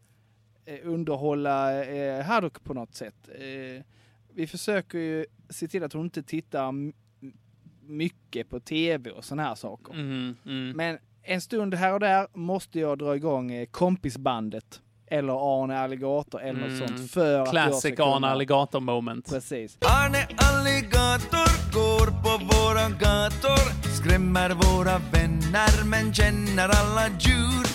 eh, 0.65 0.79
underhålla 0.83 1.85
eh, 1.85 2.25
Haddock 2.25 2.65
på 2.65 2.75
något 2.75 2.95
sätt. 2.95 3.29
Eh, 3.35 3.85
vi 4.35 4.47
försöker 4.47 4.99
ju 4.99 5.27
se 5.49 5.69
till 5.69 5.83
att 5.85 5.93
hon 5.93 6.05
inte 6.05 6.23
tittar 6.23 6.73
mycket 7.83 8.49
på 8.49 8.61
tv 8.61 9.11
och 9.11 9.25
såna 9.25 9.43
här 9.43 9.55
saker. 9.55 9.93
Mm, 9.95 10.37
mm. 10.47 10.77
Men 10.77 10.99
en 11.23 11.41
stund 11.41 11.75
här 11.75 11.93
och 11.95 12.01
där 12.01 12.27
måste 12.35 12.81
jag 12.81 12.99
dra 12.99 13.17
igång 13.17 13.53
eh, 13.53 13.67
kompisbandet. 13.67 14.81
Eller 15.07 15.63
Arne 15.63 15.79
Alligator 15.79 16.41
eller 16.43 16.65
Mm. 16.67 16.79
något 16.79 16.89
sånt. 16.89 17.11
För 17.11 17.41
att 17.41 17.51
Classic 17.51 17.97
kunna- 17.97 18.09
Arne 18.15 18.27
Alligator 18.27 18.81
moment. 18.81 19.29
Precis. 19.31 19.79
Arne 19.81 20.27
Alligator 20.37 21.73
går 21.73 22.07
på 22.07 22.45
våra 22.45 22.89
gator 22.89 23.89
Skrämmer 24.03 24.51
våra 24.51 24.99
vänner 25.13 25.85
men 25.91 26.15
känner 26.15 26.69
alla 26.69 27.09
djur 27.19 27.67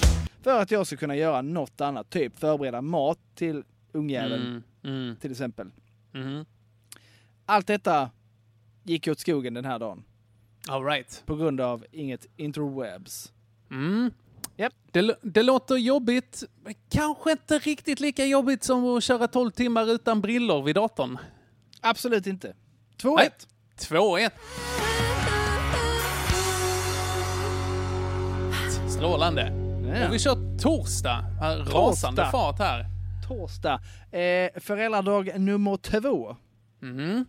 För 0.43 0.62
att 0.62 0.71
jag 0.71 0.88
ska 0.88 0.97
kunna 0.97 1.15
göra 1.15 1.41
något 1.41 1.81
annat. 1.81 2.10
Typ 2.10 2.39
förbereda 2.39 2.81
mat 2.81 3.19
till 3.36 3.63
ungjäveln 3.91 4.41
Mm, 4.47 4.63
mm, 5.03 5.15
till 5.15 5.31
exempel. 5.31 5.71
mm. 6.13 6.45
Allt 7.45 7.67
detta 7.67 8.10
gick 8.84 9.08
åt 9.08 9.19
skogen 9.19 9.53
den 9.53 9.65
här 9.65 9.79
dagen. 9.79 10.03
All 10.67 10.86
right. 10.86 11.23
På 11.25 11.36
grund 11.36 11.62
av 11.62 11.86
inget 11.91 12.25
interwebs. 12.38 13.31
Mm. 13.71 14.12
Japp. 14.58 14.73
Det, 14.91 15.15
det 15.21 15.43
låter 15.43 15.75
jobbigt, 15.75 16.43
men 16.63 16.73
kanske 16.89 17.32
inte 17.32 17.60
riktigt 17.60 17.99
lika 17.99 18.25
jobbigt 18.25 18.63
som 18.63 18.97
att 18.97 19.04
köra 19.04 19.28
12 19.28 19.51
timmar 19.51 19.91
utan 19.91 20.21
brillor 20.21 20.63
vid 20.63 20.75
datorn. 20.75 21.17
Absolut 21.82 22.28
inte. 22.28 22.54
2-1. 23.01 23.15
Nej. 23.17 23.30
2-1. 23.80 24.32
Strålande. 28.89 29.54
Ja. 29.99 30.08
Och 30.08 30.13
vi 30.13 30.19
kör 30.19 30.58
torsdag. 30.60 31.25
Här, 31.41 31.58
Rasande 31.58 32.25
fart 32.32 32.60
här. 32.60 32.86
Torsdag. 33.28 33.73
Eh, 34.12 34.62
föräldradag 34.62 35.39
nummer 35.39 35.78
två. 35.78 36.36
Mhm. 36.80 37.25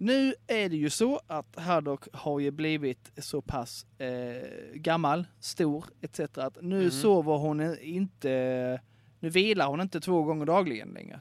Nu 0.00 0.34
är 0.46 0.68
det 0.68 0.76
ju 0.76 0.90
så 0.90 1.20
att 1.26 1.56
Haddock 1.56 2.04
har 2.12 2.40
ju 2.40 2.50
blivit 2.50 3.12
så 3.16 3.42
pass 3.42 3.86
eh, 3.98 4.48
gammal, 4.74 5.26
stor 5.40 5.84
etc. 6.00 6.20
att 6.20 6.58
nu 6.62 6.90
sover 6.90 7.36
hon 7.36 7.78
inte, 7.78 8.80
nu 9.20 9.30
vilar 9.30 9.66
hon 9.66 9.80
inte 9.80 10.00
två 10.00 10.22
gånger 10.22 10.46
dagligen 10.46 10.88
längre. 10.88 11.20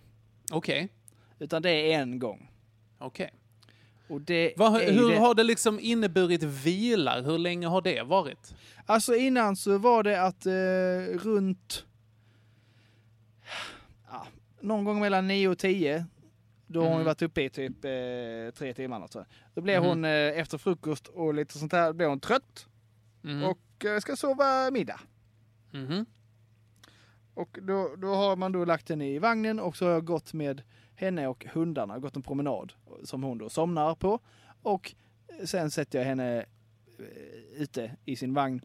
Okej. 0.51 0.89
Utan 1.39 1.61
det 1.61 1.69
är 1.69 1.99
en 1.99 2.19
gång. 2.19 2.51
Okej. 2.97 3.33
Ju 4.09 4.93
Hur 4.93 5.09
det. 5.09 5.17
har 5.17 5.35
det 5.35 5.43
liksom 5.43 5.79
inneburit 5.79 6.43
vilar? 6.43 7.21
Hur 7.21 7.37
länge 7.37 7.67
har 7.67 7.81
det 7.81 8.01
varit? 8.01 8.55
Alltså 8.85 9.15
innan 9.15 9.55
så 9.55 9.77
var 9.77 10.03
det 10.03 10.21
att 10.21 10.45
eh, 10.45 11.19
runt 11.23 11.85
ja, 14.11 14.27
någon 14.61 14.83
gång 14.83 14.99
mellan 14.99 15.27
9 15.27 15.47
och 15.47 15.57
10 15.57 16.05
då 16.67 16.79
har 16.81 16.87
hon 16.87 16.97
Mhm. 16.97 17.05
varit 17.05 17.21
uppe 17.21 17.41
i 17.41 17.49
typ 17.49 17.85
eh, 17.85 18.53
tre 18.57 18.73
timmar. 18.73 19.01
Alltså. 19.01 19.25
Då 19.53 19.61
blev 19.61 19.81
Mhm. 19.81 19.89
hon 19.89 20.05
eh, 20.05 20.11
efter 20.11 20.57
frukost 20.57 21.07
och 21.07 21.33
lite 21.33 21.57
sånt 21.59 21.71
där, 21.71 21.93
blev 21.93 22.09
hon 22.09 22.19
trött 22.19 22.67
Mhm. 23.21 23.43
och 23.43 23.85
eh, 23.85 23.99
ska 23.99 24.15
sova 24.15 24.71
middag. 24.71 24.99
Mhm. 25.71 26.05
Och 27.33 27.57
då, 27.61 27.95
då 27.97 28.07
har 28.15 28.35
man 28.35 28.51
då 28.51 28.65
lagt 28.65 28.89
henne 28.89 29.07
i 29.09 29.19
vagnen 29.19 29.59
och 29.59 29.77
så 29.77 29.85
har 29.85 29.91
jag 29.91 30.05
gått 30.05 30.33
med 30.33 30.61
henne 30.95 31.27
och 31.27 31.45
hundarna, 31.53 31.99
gått 31.99 32.15
en 32.15 32.21
promenad 32.21 32.73
som 33.03 33.23
hon 33.23 33.37
då 33.37 33.49
somnar 33.49 33.95
på. 33.95 34.19
Och 34.61 34.95
sen 35.45 35.71
sätter 35.71 35.99
jag 35.99 36.05
henne 36.05 36.37
eh, 36.99 37.61
ute 37.61 37.95
i 38.05 38.15
sin 38.15 38.33
vagn 38.33 38.61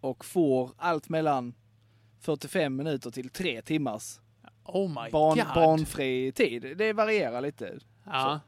och 0.00 0.24
får 0.24 0.70
allt 0.76 1.08
mellan 1.08 1.54
45 2.20 2.76
minuter 2.76 3.10
till 3.10 3.28
tre 3.28 3.62
timmars 3.62 4.20
Oh 4.68 4.88
my 4.88 5.10
barn, 5.10 5.36
god. 5.38 5.46
barnfri 5.54 6.32
tid. 6.32 6.76
Det 6.78 6.92
varierar 6.92 7.40
lite. 7.40 7.78
Ja. 8.04 8.40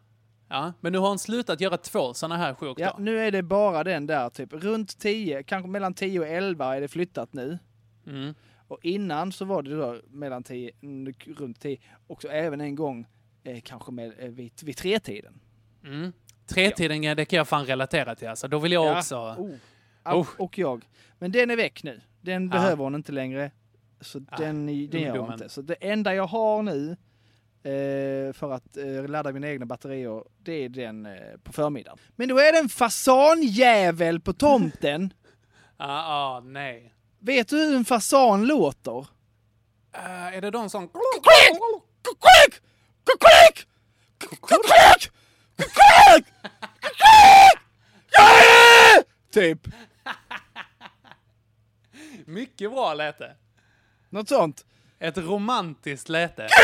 ja. 0.48 0.72
Men 0.80 0.92
nu 0.92 0.98
har 0.98 1.08
hon 1.08 1.18
slutat 1.18 1.60
göra 1.60 1.76
två 1.76 2.14
sådana 2.14 2.36
här 2.36 2.54
sjok 2.54 2.80
Ja, 2.80 2.96
nu 2.98 3.18
är 3.18 3.30
det 3.30 3.42
bara 3.42 3.84
den 3.84 4.06
där 4.06 4.30
typ 4.30 4.52
runt 4.52 4.98
10, 4.98 5.42
kanske 5.42 5.68
mellan 5.70 5.94
10 5.94 6.20
och 6.20 6.26
11 6.26 6.76
är 6.76 6.80
det 6.80 6.88
flyttat 6.88 7.32
nu. 7.32 7.58
Mm. 8.06 8.34
Och 8.68 8.78
innan 8.82 9.32
så 9.32 9.44
var 9.44 9.62
det 9.62 9.76
då 9.76 9.96
mellan 10.10 10.42
10, 10.42 10.70
mm, 10.82 11.14
runt 11.36 11.60
10, 11.60 11.78
också 12.06 12.28
även 12.28 12.60
en 12.60 12.74
gång 12.74 13.06
eh, 13.44 13.60
kanske 13.60 13.92
med, 13.92 14.12
eh, 14.18 14.28
vid, 14.28 14.52
vid 14.62 14.76
tretiden. 14.76 15.40
Mm. 15.84 16.12
Tretiden, 16.46 17.02
ja. 17.02 17.14
det 17.14 17.24
kan 17.24 17.36
jag 17.36 17.48
fan 17.48 17.66
relatera 17.66 18.14
till 18.14 18.28
alltså. 18.28 18.48
Då 18.48 18.58
vill 18.58 18.72
jag 18.72 18.86
Ja. 18.86 18.98
också... 18.98 19.16
Oh. 19.16 19.50
Oh. 20.04 20.26
Och 20.38 20.58
jag. 20.58 20.84
Men 21.18 21.32
den 21.32 21.50
är 21.50 21.56
väck 21.56 21.82
nu. 21.82 22.00
Den 22.20 22.42
Ja. 22.44 22.48
behöver 22.50 22.84
hon 22.84 22.94
inte 22.94 23.12
längre. 23.12 23.50
Så 24.00 24.20
Ah, 24.30 24.36
den, 24.36 24.66
den 24.66 25.00
gör 25.00 25.08
ungdomen. 25.08 25.32
inte. 25.32 25.48
Så 25.48 25.62
det 25.62 25.74
enda 25.74 26.14
jag 26.14 26.26
har 26.26 26.62
nu 26.62 26.90
eh, 27.62 28.32
för 28.32 28.52
att 28.52 28.76
eh, 28.76 29.08
ladda 29.08 29.32
mina 29.32 29.48
egna 29.48 29.66
batterier, 29.66 30.24
det 30.38 30.52
är 30.52 30.68
den 30.68 31.06
eh, 31.06 31.12
på 31.42 31.52
förmiddagen. 31.52 31.98
Men 32.16 32.28
då 32.28 32.38
är 32.38 32.52
det 32.52 32.58
en 32.58 32.68
fasanjävel 32.68 34.20
på 34.20 34.32
tomten. 34.32 35.12
Ah, 35.80 36.12
ah, 36.36 36.40
nej. 36.40 36.94
Vet 37.18 37.48
du 37.48 37.56
hur 37.56 37.76
en 37.76 37.84
fasan 37.84 38.46
låter? 38.46 39.06
Eh, 39.92 40.26
är 40.36 40.40
det 40.40 40.50
de 40.50 40.70
som... 40.70 40.90
Typ. 49.30 49.58
Mycket 52.26 52.70
bra 52.70 52.94
läte. 52.94 53.36
Något 54.10 54.28
sånt. 54.28 54.66
Ett 54.98 55.18
romantiskt 55.18 56.08
läte. 56.08 56.48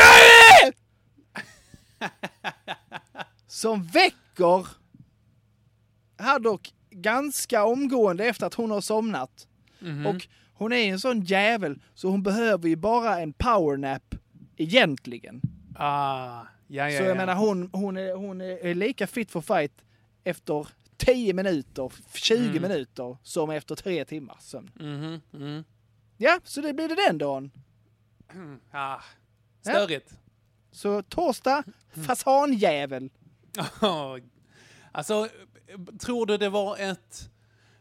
Som 3.47 3.83
väcker 3.83 4.67
Haddock 6.17 6.73
ganska 6.89 7.63
omgående 7.65 8.25
efter 8.25 8.45
att 8.47 8.53
hon 8.53 8.71
har 8.71 8.81
somnat. 8.81 9.47
Mhm. 9.79 10.05
Och 10.05 10.27
hon 10.53 10.73
är 10.73 10.91
en 10.91 10.99
sån 10.99 11.21
jävel 11.21 11.79
så 11.93 12.09
hon 12.09 12.23
behöver 12.23 12.69
ju 12.69 12.75
bara 12.75 13.19
en 13.19 13.33
powernap 13.33 14.15
egentligen. 14.57 15.41
Ah, 15.75 16.41
ja, 16.67 16.89
ja, 16.89 16.97
så 16.97 17.03
jag 17.03 17.11
ja. 17.11 17.15
menar 17.15 17.35
hon, 17.35 17.69
hon, 17.73 17.97
är, 17.97 18.13
hon 18.15 18.41
är 18.41 18.73
lika 18.73 19.07
fit 19.07 19.31
for 19.31 19.41
fight 19.41 19.71
efter 20.23 20.67
10 20.97 21.33
minuter, 21.33 21.91
20 22.13 22.49
Mm. 22.49 22.61
minuter 22.61 23.17
som 23.23 23.49
efter 23.49 23.75
tre 23.75 24.05
timmar 24.05 24.37
sömn. 24.39 24.71
Mhm, 24.75 25.21
mhm. 25.31 25.63
Ja, 26.17 26.39
så 26.43 26.61
det 26.61 26.73
blir 26.73 26.87
det 26.89 26.95
den 26.95 27.17
dagen. 27.17 27.51
Ah, 28.71 28.99
störigt. 29.61 30.13
Så 30.71 31.01
torsdag, 31.01 31.63
Mm. 31.95 32.07
fasanjävel. 32.07 33.09
Oh. 33.81 34.17
Alltså, 34.91 35.27
tror 35.99 36.25
du 36.25 36.37
det 36.37 36.49
var 36.49 36.77
ett... 36.77 37.29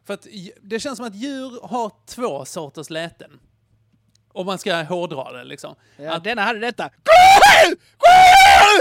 För 0.05 0.15
att 0.15 0.27
det 0.63 0.81
känns 0.81 0.97
som 0.97 1.07
att 1.07 1.15
djur 1.15 1.61
har 1.69 1.93
två 2.07 2.45
sorters 2.45 2.91
läten. 2.91 3.41
Om 4.29 4.47
man 4.47 4.59
ska 4.59 4.83
hårdra 4.83 5.33
det 5.33 5.45
liksom. 5.45 5.75
Ja, 5.97 6.13
Att- 6.15 6.25
denna 6.25 6.43
hade 6.43 6.59
detta. 6.61 6.91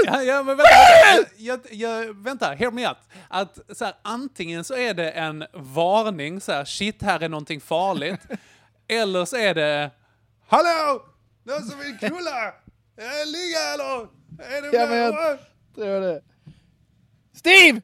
Ja, 0.05 0.21
ja, 0.21 0.43
men 0.43 0.57
vänta. 0.57 1.31
Jag, 1.37 1.59
jag, 1.71 2.23
vänta, 2.23 2.51
hear 2.51 2.71
me 2.71 2.87
out. 2.87 2.97
Att 3.27 3.59
så 3.77 3.85
här, 3.85 3.93
antingen 4.01 4.63
så 4.63 4.75
är 4.75 4.93
det 4.93 5.11
en 5.11 5.45
varning, 5.53 6.41
så 6.41 6.51
här, 6.51 6.65
shit, 6.65 7.01
här 7.01 7.19
är 7.23 7.29
någonting 7.29 7.61
farligt. 7.61 8.21
eller 8.87 9.25
så 9.25 9.37
är 9.37 9.53
det, 9.53 9.91
hallå! 10.47 11.05
Någon 11.43 11.63
som 11.63 11.79
vill 11.79 11.97
knulla? 11.97 12.53
Eh, 12.97 13.25
Ligga 13.25 13.59
eller? 13.73 14.01
Är 14.57 14.61
det 14.61 14.77
Ja, 14.77 14.85
men 14.87 14.97
jag 14.97 15.37
tror 15.75 16.01
det. 16.01 16.21
Steve! 17.33 17.81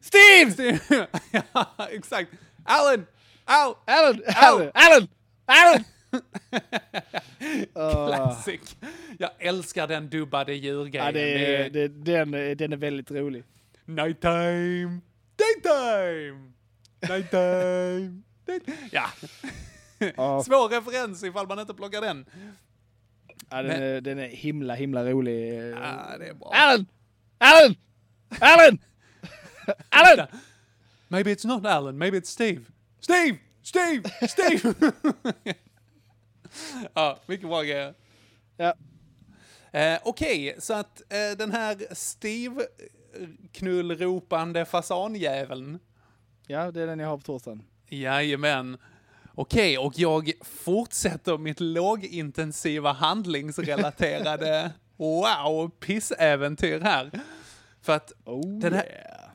Steve! 0.00 0.78
ja, 1.52 1.66
exakt. 1.90 2.30
Alan! 2.64 3.06
Au! 3.44 3.74
Alan! 3.86 4.22
Alan! 4.36 4.70
Alan! 4.74 5.08
Alan! 5.46 5.84
Classic. 8.08 8.76
Jag 9.18 9.30
älskar 9.38 9.86
den 9.86 10.08
dubbade 10.10 10.54
djurgrejen. 10.54 11.06
Ja, 11.06 11.12
det, 11.12 11.20
Det 11.20 11.56
är 11.66 11.70
det, 11.70 11.88
den, 11.88 12.30
den 12.56 12.72
är 12.72 12.76
väldigt 12.76 13.10
rolig. 13.10 13.44
nighttime, 13.84 15.00
daytime, 15.36 16.52
nighttime. 17.08 18.22
day- 18.46 18.60
Ja. 18.90 19.04
Ja. 20.16 20.42
Svår 20.44 20.68
referens 20.68 21.22
ifall 21.24 21.46
man 21.48 21.58
inte 21.58 21.74
plockar 21.74 22.00
den. 22.00 22.26
Ja, 23.50 23.56
den, 23.56 23.66
Men- 23.66 23.82
är, 23.82 24.00
den 24.00 24.18
är 24.18 24.28
himla, 24.28 24.74
himla 24.74 25.04
rolig. 25.04 25.54
Ja, 25.70 26.16
det 26.18 26.28
är 26.28 26.34
bra. 26.34 26.52
Alan! 26.54 26.86
Alan! 27.38 27.74
Alan! 28.40 28.78
Alan! 29.88 30.26
Maybe 31.08 31.34
it's 31.34 31.46
not 31.46 31.66
Alan, 31.66 31.98
maybe 31.98 32.18
it's 32.18 32.24
Steve. 32.26 32.60
Steve! 33.00 33.38
Steve! 33.62 34.02
Steve! 34.28 34.74
ja, 36.94 37.18
mycket 37.26 37.48
bra 37.48 37.62
grejer. 37.62 37.94
Ja. 38.56 38.74
Eh, 39.70 39.98
Okej, 40.04 40.56
så 40.58 40.74
att 40.74 41.00
eh, 41.12 41.30
den 41.38 41.52
här 41.52 41.94
Steve-knullropande 41.94 44.64
fasanjäveln. 44.64 45.78
ja, 46.46 46.70
det 46.70 46.82
är 46.82 46.86
den 46.86 46.98
jag 46.98 47.08
har 47.08 47.16
på 47.16 47.22
torsdagen. 47.22 47.62
Jajamän. 47.88 48.78
Okej, 49.38 49.78
och 49.78 49.92
jag 49.96 50.32
fortsätter 50.42 51.38
mitt 51.38 51.60
lågintensiva 51.60 52.92
handlingsrelaterade 52.92 54.72
wow, 54.96 55.70
pissäventyr 55.80 56.80
här. 56.80 57.10
För 57.82 57.92
att 57.92 58.12
Oh, 58.24 58.58
den 58.58 58.72
här, 58.72 58.84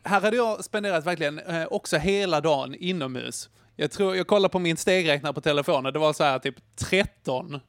här 0.03 0.21
hade 0.21 0.37
jag 0.37 0.63
spenderat 0.63 1.05
verkligen 1.05 1.39
eh, 1.39 1.65
också 1.65 1.97
hela 1.97 2.41
dagen 2.41 2.75
inomhus. 2.75 3.49
Jag 3.75 3.91
tror, 3.91 4.15
jag 4.15 4.27
kollade 4.27 4.51
på 4.51 4.59
min 4.59 4.77
stegräknare 4.77 5.33
på 5.33 5.41
telefonen, 5.41 5.93
det 5.93 5.99
var 5.99 6.13
så 6.13 6.23
här 6.23 6.39
typ 6.39 6.55
13. 6.75 7.51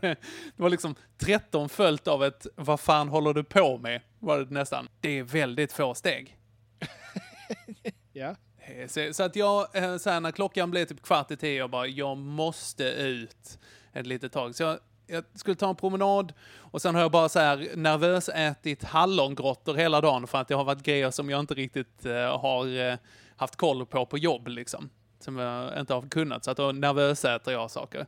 det 0.00 0.16
var 0.56 0.70
liksom 0.70 0.94
13 1.18 1.68
följt 1.68 2.08
av 2.08 2.24
ett 2.24 2.46
vad 2.56 2.80
fan 2.80 3.08
håller 3.08 3.34
du 3.34 3.44
på 3.44 3.78
med? 3.78 4.00
Var 4.18 4.38
det 4.38 4.50
nästan. 4.50 4.88
Det 5.00 5.18
är 5.18 5.22
väldigt 5.22 5.72
få 5.72 5.94
steg. 5.94 6.36
Ja. 8.12 8.34
Eh, 8.66 9.12
Så, 9.12 9.22
att 9.22 9.36
jag, 9.36 9.76
eh, 9.76 9.96
så 9.96 10.10
här, 10.10 10.20
när 10.20 10.30
klockan 10.30 10.70
blev 10.70 10.84
typ 10.84 11.02
kvart 11.02 11.30
i 11.30 11.36
tio, 11.36 11.54
jag 11.58 11.70
bara, 11.70 11.86
jag 11.86 12.16
måste 12.16 12.84
ut 12.84 13.58
ett 13.92 14.06
litet 14.06 14.32
tag. 14.32 14.54
Så 14.54 14.62
jag, 14.62 14.78
jag 15.06 15.24
skulle 15.34 15.56
ta 15.56 15.68
en 15.68 15.76
promenad 15.76 16.32
och 16.56 16.82
sen 16.82 16.94
har 16.94 17.02
jag 17.02 17.10
bara 17.10 17.28
så 17.28 17.38
här 17.38 17.70
nervös 17.76 18.28
ätit 18.28 18.84
hallongrottor 18.84 19.74
hela 19.74 20.00
dagen 20.00 20.26
för 20.26 20.38
att 20.38 20.48
det 20.48 20.54
har 20.54 20.64
varit 20.64 20.82
grejer 20.82 21.10
som 21.10 21.30
jag 21.30 21.40
inte 21.40 21.54
riktigt 21.54 22.06
eh, 22.06 22.40
har 22.40 22.90
eh, 22.90 22.98
haft 23.36 23.56
koll 23.56 23.86
på 23.86 24.06
på 24.06 24.18
jobb 24.18 24.48
liksom. 24.48 24.90
Som 25.20 25.36
jag 25.38 25.80
inte 25.80 25.94
har 25.94 26.02
kunnat, 26.02 26.44
så 26.44 26.50
att 26.50 26.56
då 26.56 26.72
nervösäter 26.72 27.52
jag 27.52 27.70
saker. 27.70 28.06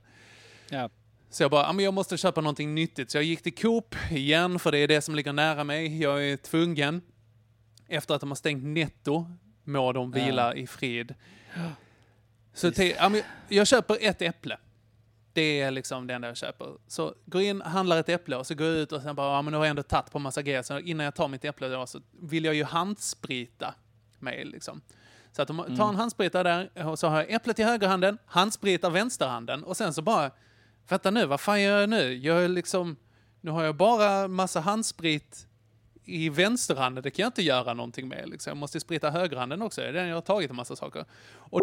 Ja. 0.70 0.90
Så 1.30 1.42
jag 1.42 1.50
bara, 1.50 1.62
ja, 1.62 1.72
men 1.72 1.84
jag 1.84 1.94
måste 1.94 2.16
köpa 2.16 2.40
någonting 2.40 2.74
nyttigt. 2.74 3.10
Så 3.10 3.18
jag 3.18 3.24
gick 3.24 3.42
till 3.42 3.54
Coop 3.54 3.94
igen, 4.10 4.58
för 4.58 4.72
det 4.72 4.78
är 4.78 4.88
det 4.88 5.00
som 5.00 5.14
ligger 5.14 5.32
nära 5.32 5.64
mig. 5.64 6.02
Jag 6.02 6.24
är 6.24 6.36
tvungen. 6.36 7.02
Efter 7.88 8.14
att 8.14 8.20
de 8.20 8.30
har 8.30 8.36
stängt 8.36 8.64
Netto, 8.64 9.26
må 9.68 9.92
de 9.92 10.10
vila 10.10 10.54
i 10.54 10.66
frid. 10.66 11.14
Så 12.52 12.70
till, 12.70 12.94
jag 13.48 13.66
köper 13.66 13.98
ett 14.00 14.22
äpple. 14.22 14.58
Det 15.32 15.60
är 15.60 15.70
liksom 15.70 16.06
det 16.06 16.14
enda 16.14 16.28
jag 16.28 16.36
köper. 16.36 16.66
Så 16.86 17.14
går 17.26 17.42
in, 17.42 17.60
handlar 17.60 17.96
ett 17.96 18.08
äpple 18.08 18.36
och 18.36 18.46
så 18.46 18.54
går 18.54 18.66
jag 18.66 18.76
ut 18.76 18.92
och 18.92 19.02
sen 19.02 19.16
bara, 19.16 19.36
ja 19.36 19.42
men 19.42 19.52
nu 19.52 19.56
har 19.56 19.64
jag 19.64 19.70
ändå 19.70 19.82
tagit 19.82 20.10
på 20.10 20.18
massa 20.18 20.42
grejer. 20.42 20.62
Så 20.62 20.78
innan 20.78 21.04
jag 21.04 21.14
tar 21.14 21.28
mitt 21.28 21.44
äpple 21.44 21.68
då, 21.68 21.86
så 21.86 22.00
vill 22.20 22.44
jag 22.44 22.54
ju 22.54 22.64
handsprita 22.64 23.74
mig 24.18 24.44
liksom. 24.44 24.80
Så 25.32 25.42
att 25.42 25.48
de 25.48 25.76
tar 25.76 25.88
en 25.88 25.96
handspritare 25.96 26.68
där 26.74 26.86
och 26.86 26.98
så 26.98 27.08
har 27.08 27.16
jag 27.16 27.30
äpplet 27.30 27.58
i 27.58 27.62
högerhanden, 27.62 28.18
handspritar 28.26 28.90
vänsterhanden 28.90 29.64
och 29.64 29.76
sen 29.76 29.94
så 29.94 30.02
bara, 30.02 30.30
vänta 30.88 31.10
nu, 31.10 31.26
vad 31.26 31.40
fan 31.40 31.62
gör 31.62 31.80
jag 31.80 31.88
nu? 31.88 32.16
Jag 32.16 32.44
är 32.44 32.48
liksom, 32.48 32.96
nu 33.40 33.50
har 33.50 33.64
jag 33.64 33.76
bara 33.76 34.28
massa 34.28 34.60
handsprit 34.60 35.47
i 36.08 36.28
vänsterhanden, 36.28 37.02
det 37.02 37.10
kan 37.10 37.22
jag 37.22 37.28
inte 37.28 37.42
göra 37.42 37.74
någonting 37.74 38.08
med. 38.08 38.28
Liksom. 38.28 38.50
Jag 38.50 38.56
måste 38.56 38.80
sprita 38.80 39.10
högerhanden 39.10 39.62
också, 39.62 39.80
det 39.80 39.88
är 39.88 39.92
den 39.92 40.08
jag 40.08 40.16
har 40.16 40.20
tagit 40.20 40.50
en 40.50 40.56
massa 40.56 40.76
saker. 40.76 41.04
Och 41.34 41.60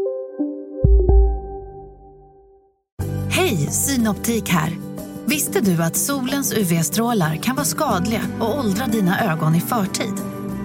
Hej, 3.30 3.58
Synoptik 3.58 4.50
här. 4.50 4.78
Visste 5.26 5.62
du 5.62 5.84
att 5.84 5.96
solens 5.96 6.54
UV-strålar 6.54 7.36
kan 7.36 7.56
vara 7.56 7.66
skadliga 7.66 8.22
och 8.40 8.60
åldra 8.60 8.86
dina 8.86 9.34
ögon 9.34 9.56
i 9.56 9.62
förtid? 9.62 10.14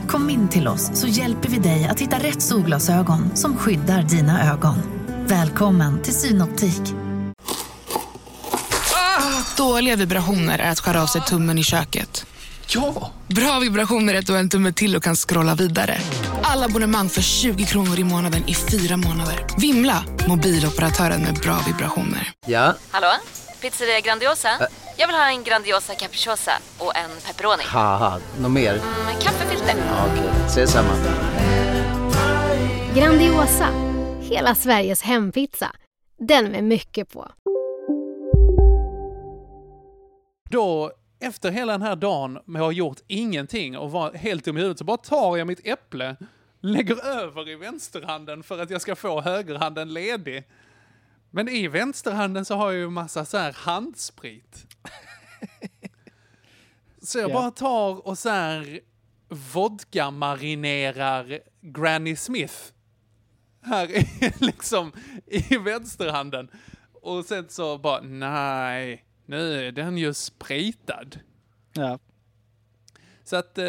Kom 0.08 0.30
in 0.30 0.48
till 0.48 0.68
oss 0.68 0.90
så 0.94 1.06
hjälper 1.06 1.48
vi 1.48 1.58
dig 1.58 1.84
att 1.84 2.00
hitta 2.00 2.18
rätt 2.18 2.42
solglasögon 2.42 3.36
som 3.36 3.56
skyddar 3.56 4.02
dina 4.02 4.52
ögon. 4.52 4.76
Välkommen 5.26 6.02
till 6.02 6.14
Synoptik. 6.14 6.94
Dåliga 9.56 9.96
vibrationer 9.96 10.58
är 10.58 10.70
att 10.70 10.80
skära 10.80 11.02
av 11.02 11.06
sig 11.06 11.20
tummen 11.20 11.58
i 11.58 11.62
köket. 11.62 12.26
Ja! 12.74 13.10
Bra 13.26 13.58
vibrationer 13.58 14.14
är 14.14 14.18
att 14.18 14.26
du 14.26 14.32
har 14.32 14.40
en 14.40 14.48
tumme 14.48 14.72
till 14.72 14.96
och 14.96 15.02
kan 15.02 15.16
scrolla 15.16 15.54
vidare. 15.54 15.98
Alla 16.42 16.66
abonnemang 16.66 17.08
för 17.08 17.22
20 17.22 17.64
kronor 17.64 17.98
i 17.98 18.04
månaden 18.04 18.48
i 18.48 18.54
fyra 18.54 18.96
månader. 18.96 19.46
Vimla! 19.58 20.04
Mobiloperatören 20.28 21.22
med 21.22 21.34
bra 21.34 21.58
vibrationer. 21.66 22.32
Ja, 22.46 22.74
Hallå? 22.90 23.08
Pizzeria 23.60 24.00
Grandiosa? 24.00 24.48
Jag 24.96 25.06
vill 25.06 25.16
ha 25.16 25.30
en 25.30 25.44
Grandiosa 25.44 25.94
capriciosa 25.94 26.52
och 26.78 26.96
en 26.96 27.10
pepperoni. 27.26 27.62
något 28.40 28.50
mer? 28.50 28.72
Med 29.06 29.22
kaffefilter. 29.22 29.74
Ja, 29.88 30.06
Okej, 30.12 30.30
ses 30.46 30.70
samma. 30.70 30.90
Grandiosa, 32.94 33.68
hela 34.20 34.54
Sveriges 34.54 35.02
hempizza. 35.02 35.72
Den 36.18 36.44
med 36.44 36.64
mycket 36.64 37.12
på. 37.12 37.30
då, 40.50 40.92
efter 41.20 41.50
hela 41.50 41.72
den 41.72 41.82
här 41.82 41.96
dagen 41.96 42.38
med 42.44 42.62
att 42.62 42.66
ha 42.66 42.72
gjort 42.72 43.00
ingenting 43.06 43.78
och 43.78 43.90
var 43.92 44.12
helt 44.12 44.44
dum 44.44 44.56
i 44.56 44.60
huvudet, 44.60 44.78
så 44.78 44.84
bara 44.84 44.96
tar 44.96 45.36
jag 45.36 45.46
mitt 45.46 45.66
äpple, 45.66 46.16
lägger 46.60 47.06
över 47.06 47.48
i 47.48 47.54
vänsterhanden 47.56 48.42
för 48.42 48.58
att 48.58 48.70
jag 48.70 48.80
ska 48.80 48.96
få 48.96 49.20
högerhanden 49.20 49.92
ledig. 49.92 50.44
Men 51.30 51.48
i 51.48 51.68
vänsterhanden 51.68 52.44
så 52.44 52.54
har 52.54 52.70
jag 52.72 52.80
ju 52.80 52.90
massa 52.90 53.24
så 53.24 53.38
här 53.38 53.52
handsprit. 53.52 54.66
Så 57.02 57.18
jag 57.18 57.30
Ja. 57.30 57.34
bara 57.34 57.50
tar 57.50 58.06
och 58.06 58.18
så 58.18 58.28
här 58.28 58.80
vodka 59.28 60.10
marinerar 60.10 61.40
Granny 61.60 62.16
Smith 62.16 62.54
här 63.62 63.90
i, 63.90 64.06
liksom 64.38 64.92
i 65.26 65.56
vänsterhanden. 65.56 66.50
Och 67.02 67.24
sen 67.24 67.48
så 67.48 67.78
bara, 67.78 68.00
nej, 68.00 69.04
nu 69.30 69.66
är 69.66 69.72
den 69.72 69.98
ju 69.98 70.14
spritad. 70.14 71.18
Ja. 71.72 71.98
Så 73.24 73.36
att 73.36 73.58
eh, 73.58 73.64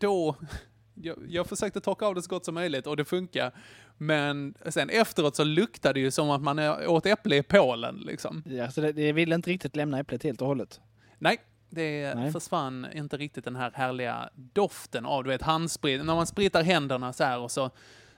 då, 0.00 0.36
jag, 0.94 1.16
jag 1.28 1.46
försökte 1.46 1.80
torka 1.80 2.06
av 2.06 2.14
det 2.14 2.22
så 2.22 2.28
gott 2.30 2.44
som 2.44 2.54
möjligt 2.54 2.86
och 2.86 2.96
det 2.96 3.04
funkar. 3.04 3.52
Men 3.96 4.54
sen 4.66 4.90
efteråt 4.90 5.36
så 5.36 5.44
luktade 5.44 5.92
det 5.94 6.00
ju 6.00 6.10
som 6.10 6.30
att 6.30 6.42
man 6.42 6.58
åt 6.86 7.06
äpple 7.06 7.36
i 7.36 7.42
Polen 7.42 7.96
liksom. 7.96 8.42
ja 8.46 8.70
så 8.70 8.80
det, 8.80 8.92
det 8.92 9.12
vill 9.12 9.32
inte 9.32 9.50
riktigt 9.50 9.76
lämna 9.76 9.98
äpplet 9.98 10.22
helt 10.22 10.40
och 10.40 10.48
hållet. 10.48 10.80
Nej, 11.18 11.38
det 11.70 12.14
Nej. 12.14 12.32
försvann 12.32 12.86
inte 12.94 13.16
riktigt 13.16 13.44
den 13.44 13.56
här 13.56 13.70
härliga 13.74 14.30
doften 14.34 15.06
av, 15.06 15.24
du 15.24 15.30
vet, 15.30 15.42
handsprit. 15.42 16.04
När 16.04 16.14
man 16.14 16.26
spritar 16.26 16.62
händerna 16.62 17.12
så 17.12 17.24
här 17.24 17.38
och 17.38 17.50
så 17.50 17.70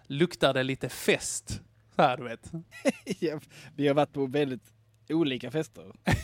luktar 0.06 0.54
det 0.54 0.62
lite 0.62 0.88
fest. 0.88 1.60
Så 1.96 2.02
här, 2.02 2.16
du 2.16 2.24
vet. 2.24 2.50
Ja, 3.20 3.40
Vi 3.76 3.88
har 3.88 3.94
varit 3.94 4.12
på 4.12 4.26
väldigt 4.26 4.72
olika 5.08 5.50
fester. 5.50 5.92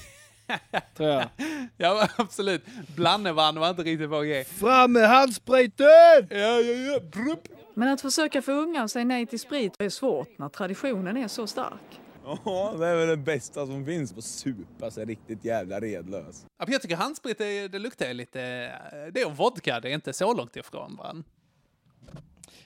Tror 0.97 1.09
jag. 1.09 1.29
Ja, 1.77 2.09
absolut. 2.17 2.65
Blannevann 2.97 3.61
var 3.61 3.71
inte 3.71 3.83
riktigt 3.83 4.11
på 4.11 4.21
G. 4.21 4.45
Fram 4.45 4.93
med 4.93 5.09
handspriten! 5.09 6.27
Ja, 6.31 6.37
ja, 6.37 6.61
ja. 6.61 7.01
Brupp. 7.01 7.49
Men 7.75 7.89
att 7.89 8.01
försöka 8.01 8.43
få 8.43 8.53
unga 8.53 8.83
att 8.83 8.91
säga 8.91 9.05
nej 9.05 9.27
till 9.27 9.41
sprit 9.41 9.75
är 9.79 9.89
svårt 9.89 10.39
när 10.39 10.49
traditionen 10.49 11.17
är 11.17 11.29
så 11.29 11.47
stark. 11.47 12.01
Ja, 12.25 12.75
det 12.79 12.87
är 12.87 12.97
väl 12.97 13.09
det 13.09 13.17
bästa 13.17 13.67
som 13.67 13.87
finns 13.87 14.13
på 14.13 14.23
supa 14.23 14.91
sig 14.91 15.05
riktigt 15.05 15.45
jävla 15.45 15.81
redlös. 15.81 16.47
Ja, 16.59 16.67
jag 16.69 16.83
tycker 16.83 16.97
handsprit, 16.97 17.39
det, 17.39 17.69
det 17.69 17.79
luktar 17.79 18.15
lite... 18.15 18.41
Det 19.13 19.21
är 19.21 19.31
vodka, 19.31 19.81
det 19.81 19.91
är 19.91 19.95
inte 19.95 20.13
så 20.13 20.35
långt 20.35 20.57
ifrån 20.57 20.97
varandra. 20.97 21.25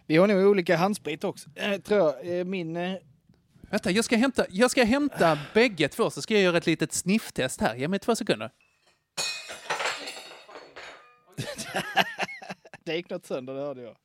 Vi 0.07 0.17
har 0.17 0.27
nog 0.27 0.47
olika 0.47 0.77
handsprit 0.77 1.25
också, 1.25 1.51
eh, 1.55 1.81
tror 1.81 2.01
jag. 2.01 2.39
Eh, 2.39 2.45
Min... 2.45 2.99
Vänta, 3.71 3.91
jag 3.91 4.05
ska 4.05 4.17
hämta, 4.17 4.47
jag 4.49 4.71
ska 4.71 4.85
hämta 4.85 5.39
bägge 5.55 5.89
två, 5.89 6.11
så 6.11 6.23
ska 6.23 6.35
jag 6.35 6.43
göra 6.43 6.57
ett 6.57 6.67
litet 6.67 6.93
snifftest 6.93 7.61
här. 7.61 7.75
Ge 7.75 7.89
mig 7.89 7.99
två 7.99 8.17
sekunder. 8.17 8.51
Det 12.85 12.97
gick 12.97 13.11
något 13.11 13.27
sönder, 13.27 13.55
det 13.55 13.61
hörde 13.61 13.83
jag. 13.83 13.97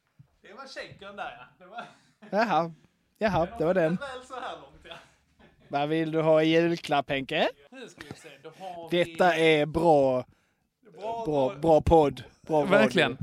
Det 0.42 0.54
var 0.54 0.68
shaken 0.68 1.16
där, 1.16 1.38
ja. 1.40 1.46
Det 1.60 1.66
var 1.66 1.86
Jaha, 2.30 2.72
Jaha 3.18 3.48
det 3.58 3.66
var 3.66 3.74
den. 3.74 3.96
väl 3.96 4.26
så 4.28 4.34
här 4.34 4.52
långt, 4.62 4.82
ja. 4.84 4.96
Vad 5.68 5.90
vill 5.90 6.12
du 6.12 6.22
ha 6.22 6.44
i 6.44 6.48
julklapp 6.48 7.10
har 7.10 7.16
Nu 7.72 7.88
ska 7.88 8.02
vi 8.10 8.20
se, 8.20 8.30
då 8.44 8.52
har 8.60 8.90
Detta 8.92 9.32
vi... 9.36 9.56
är 9.56 9.66
bra, 9.66 10.26
bra, 11.26 11.56
bra 11.56 11.82
podd. 11.82 12.24
Bra. 12.42 12.66
Verkligen. 12.66 13.18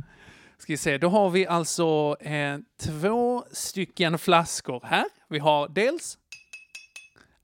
Ska 0.58 0.72
vi 0.72 0.76
se, 0.76 0.98
då 0.98 1.08
har 1.08 1.30
vi 1.30 1.46
alltså 1.46 2.16
eh, 2.20 2.58
två 2.80 3.44
stycken 3.52 4.18
flaskor 4.18 4.80
här. 4.84 5.04
Vi 5.28 5.38
har 5.38 5.68
dels 5.68 6.18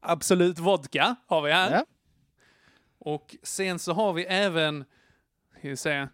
Absolut 0.01 0.59
Vodka 0.59 1.16
har 1.26 1.42
vi 1.42 1.53
här. 1.53 1.72
Ja. 1.72 1.84
Och 2.99 3.36
sen 3.42 3.78
så 3.78 3.92
har 3.92 4.12
vi 4.12 4.24
även, 4.24 4.84
vi 5.61 5.76
se, 5.76 6.09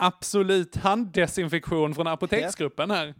Absolut 0.00 0.76
handdesinfektion 0.76 1.94
från 1.94 2.06
Apoteksgruppen 2.06 2.90
här. 2.90 3.14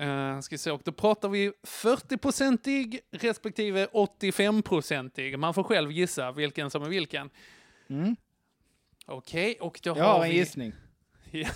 Uh, 0.00 0.40
ska 0.40 0.58
se, 0.58 0.70
och 0.70 0.80
då 0.84 0.92
pratar 0.92 1.28
vi 1.28 1.52
40-procentig 1.62 3.00
respektive 3.10 3.86
85-procentig. 3.86 5.36
Man 5.36 5.54
får 5.54 5.62
själv 5.62 5.92
gissa 5.92 6.32
vilken 6.32 6.70
som 6.70 6.82
är 6.82 6.88
vilken. 6.88 7.30
Mm. 7.88 8.16
Okej, 9.06 9.56
och 9.60 9.80
då 9.82 9.90
Jag 9.90 10.04
har 10.04 10.12
har 10.12 10.24
en 10.24 10.30
vi... 10.30 10.36
gissning. 10.36 10.72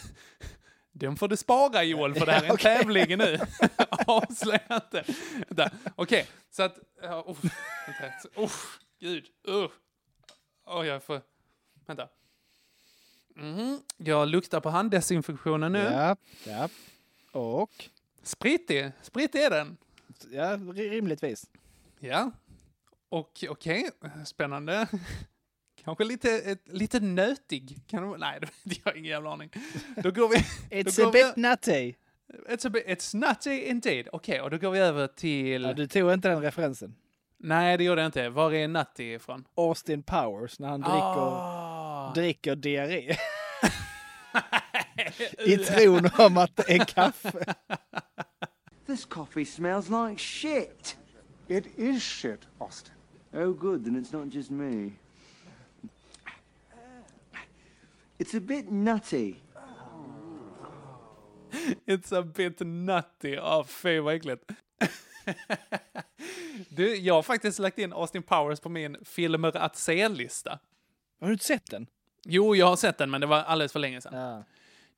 Den 0.93 1.16
får 1.16 1.28
du 1.28 1.36
spara 1.36 1.84
Joel, 1.84 2.14
för 2.14 2.26
det 2.26 2.32
här 2.32 2.40
är 2.43 2.47
en 2.47 2.51
Okej. 2.55 2.78
tävling 2.78 3.18
nu. 3.18 3.38
Avslöja 4.07 4.61
inte. 4.70 5.05
Okej, 5.95 6.26
så 6.51 6.62
att... 6.62 6.78
Uh, 7.05 7.36
vänta, 8.34 8.51
gud. 9.01 9.24
Uh. 9.49 9.66
Oj, 10.66 10.86
jag 10.86 11.03
får... 11.03 11.20
Vänta. 11.86 12.09
Mhm, 13.36 13.80
Jag 13.97 14.28
luktar 14.28 14.61
på 14.61 14.70
handdesinfektionen 14.70 15.72
nu. 15.72 15.78
Ja, 15.78 16.16
ja. 16.45 16.68
Och? 17.40 17.88
Spritig. 18.22 18.93
Spritig 19.03 19.40
är 19.43 19.51
den. 19.51 19.76
Ja, 20.30 20.57
ri- 20.57 20.90
rimligtvis. 20.90 21.47
Ja. 22.01 22.30
Och 23.09 23.45
okej, 23.49 23.90
spännande. 24.26 24.86
Kanske 25.85 26.05
lite, 26.05 26.30
ett, 26.39 26.62
lite 26.68 27.01
nötig. 27.01 27.78
Kan 27.87 28.03
det, 28.12 28.18
nej, 28.18 28.41
jag 28.85 28.97
ingen 28.97 29.11
jävla 29.11 29.33
aning. 29.33 29.51
Då 29.97 30.11
går 30.11 30.28
vi... 30.28 30.37
It's 30.83 30.97
då 30.97 31.03
a 31.03 31.05
går 31.05 31.12
vi- 31.12 31.24
bit 31.24 31.37
nutty. 31.37 31.95
It's, 32.49 32.66
a 32.66 32.70
bit, 32.70 32.87
it's 32.87 33.16
nutty 33.16 33.61
indeed. 33.64 34.09
Okej, 34.12 34.41
och 34.41 34.51
då 34.51 34.59
går 34.59 34.70
vi 34.70 34.78
över 34.78 35.07
till... 35.07 35.62
Ja, 35.62 35.72
du 35.72 35.87
tog 35.87 36.12
inte 36.12 36.28
den 36.28 36.43
referensen. 36.43 36.95
Nej, 37.39 37.78
det 37.78 37.85
gjorde 37.85 38.01
jag 38.01 38.09
inte. 38.09 38.28
Var 38.28 38.53
är 38.53 38.68
nutty 38.68 39.14
ifrån? 39.14 39.45
Austin 39.55 40.03
Powers 40.03 40.59
när 40.59 40.68
han 40.68 40.80
dricker, 40.80 40.97
Ah. 40.97 42.12
dricker 42.14 42.57
diarré. 42.57 43.16
I 45.47 45.57
tron 45.57 46.09
om 46.18 46.37
att 46.37 46.57
det 46.57 46.72
är 46.74 46.85
kaffe. 46.85 47.55
This 48.87 49.05
coffee 49.05 49.45
smells 49.45 49.89
like 49.89 50.18
shit. 50.22 50.97
It 51.49 51.66
is 51.78 52.03
shit, 52.03 52.41
Austin. 52.59 52.95
Oh, 53.33 53.53
good, 53.53 53.85
then 53.85 54.05
it's 54.05 54.16
not 54.24 54.35
just 54.35 54.51
me. 54.51 54.91
It's 58.22 58.36
a 58.36 58.40
bit 58.40 58.70
nutty. 58.70 59.34
It's 61.86 62.12
a 62.18 62.22
bit 62.22 62.60
nutty. 62.60 63.34
Ja, 63.34 63.64
fy 63.68 64.00
vad 64.00 64.14
äckligt. 64.14 64.44
Du, 66.68 66.96
jag 66.96 67.14
har 67.14 67.22
faktiskt 67.22 67.58
lagt 67.58 67.78
in 67.78 67.92
Austin 67.92 68.22
Powers 68.22 68.60
på 68.60 68.68
min 68.68 68.96
filmer 69.04 69.56
att 69.56 69.76
se-lista. 69.76 70.58
Har 71.20 71.26
du 71.26 71.32
inte 71.32 71.44
sett 71.44 71.70
den? 71.70 71.86
Jo, 72.24 72.56
jag 72.56 72.66
har 72.66 72.76
sett 72.76 72.98
den, 72.98 73.10
men 73.10 73.20
det 73.20 73.26
var 73.26 73.36
alldeles 73.38 73.72
för 73.72 73.78
länge 73.80 74.00
sedan. 74.00 74.44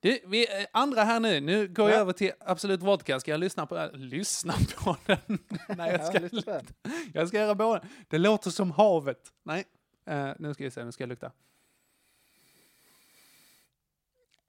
Du, 0.00 0.18
vi, 0.26 0.42
eh, 0.60 0.66
andra 0.72 1.02
här 1.04 1.20
nu. 1.20 1.40
Nu 1.40 1.68
går 1.68 1.90
jag 1.90 1.96
Ja. 1.96 2.00
över 2.00 2.12
till 2.12 2.32
Absolut 2.40 2.82
Vodka. 2.82 3.20
Ska 3.20 3.30
jag 3.30 3.40
lyssna 3.40 3.66
på, 3.66 3.76
äh, 3.78 3.92
lyssna 3.92 4.54
på 4.84 4.96
den? 5.06 5.18
Nej, 5.76 5.90
jag 5.92 6.00
Ja, 6.00 6.04
ska, 6.04 6.50
den. 6.52 6.66
jag 7.12 7.28
ska 7.28 7.36
göra 7.38 7.54
båda. 7.54 7.84
Det 8.08 8.18
låter 8.18 8.50
som 8.50 8.70
havet. 8.70 9.32
Nej, 9.42 9.64
Eh, 10.06 10.30
nu 10.38 10.54
ska 10.54 10.64
vi 10.64 10.70
se, 10.70 10.84
nu 10.84 10.92
ska 10.92 11.02
jag 11.02 11.08
lukta. 11.08 11.32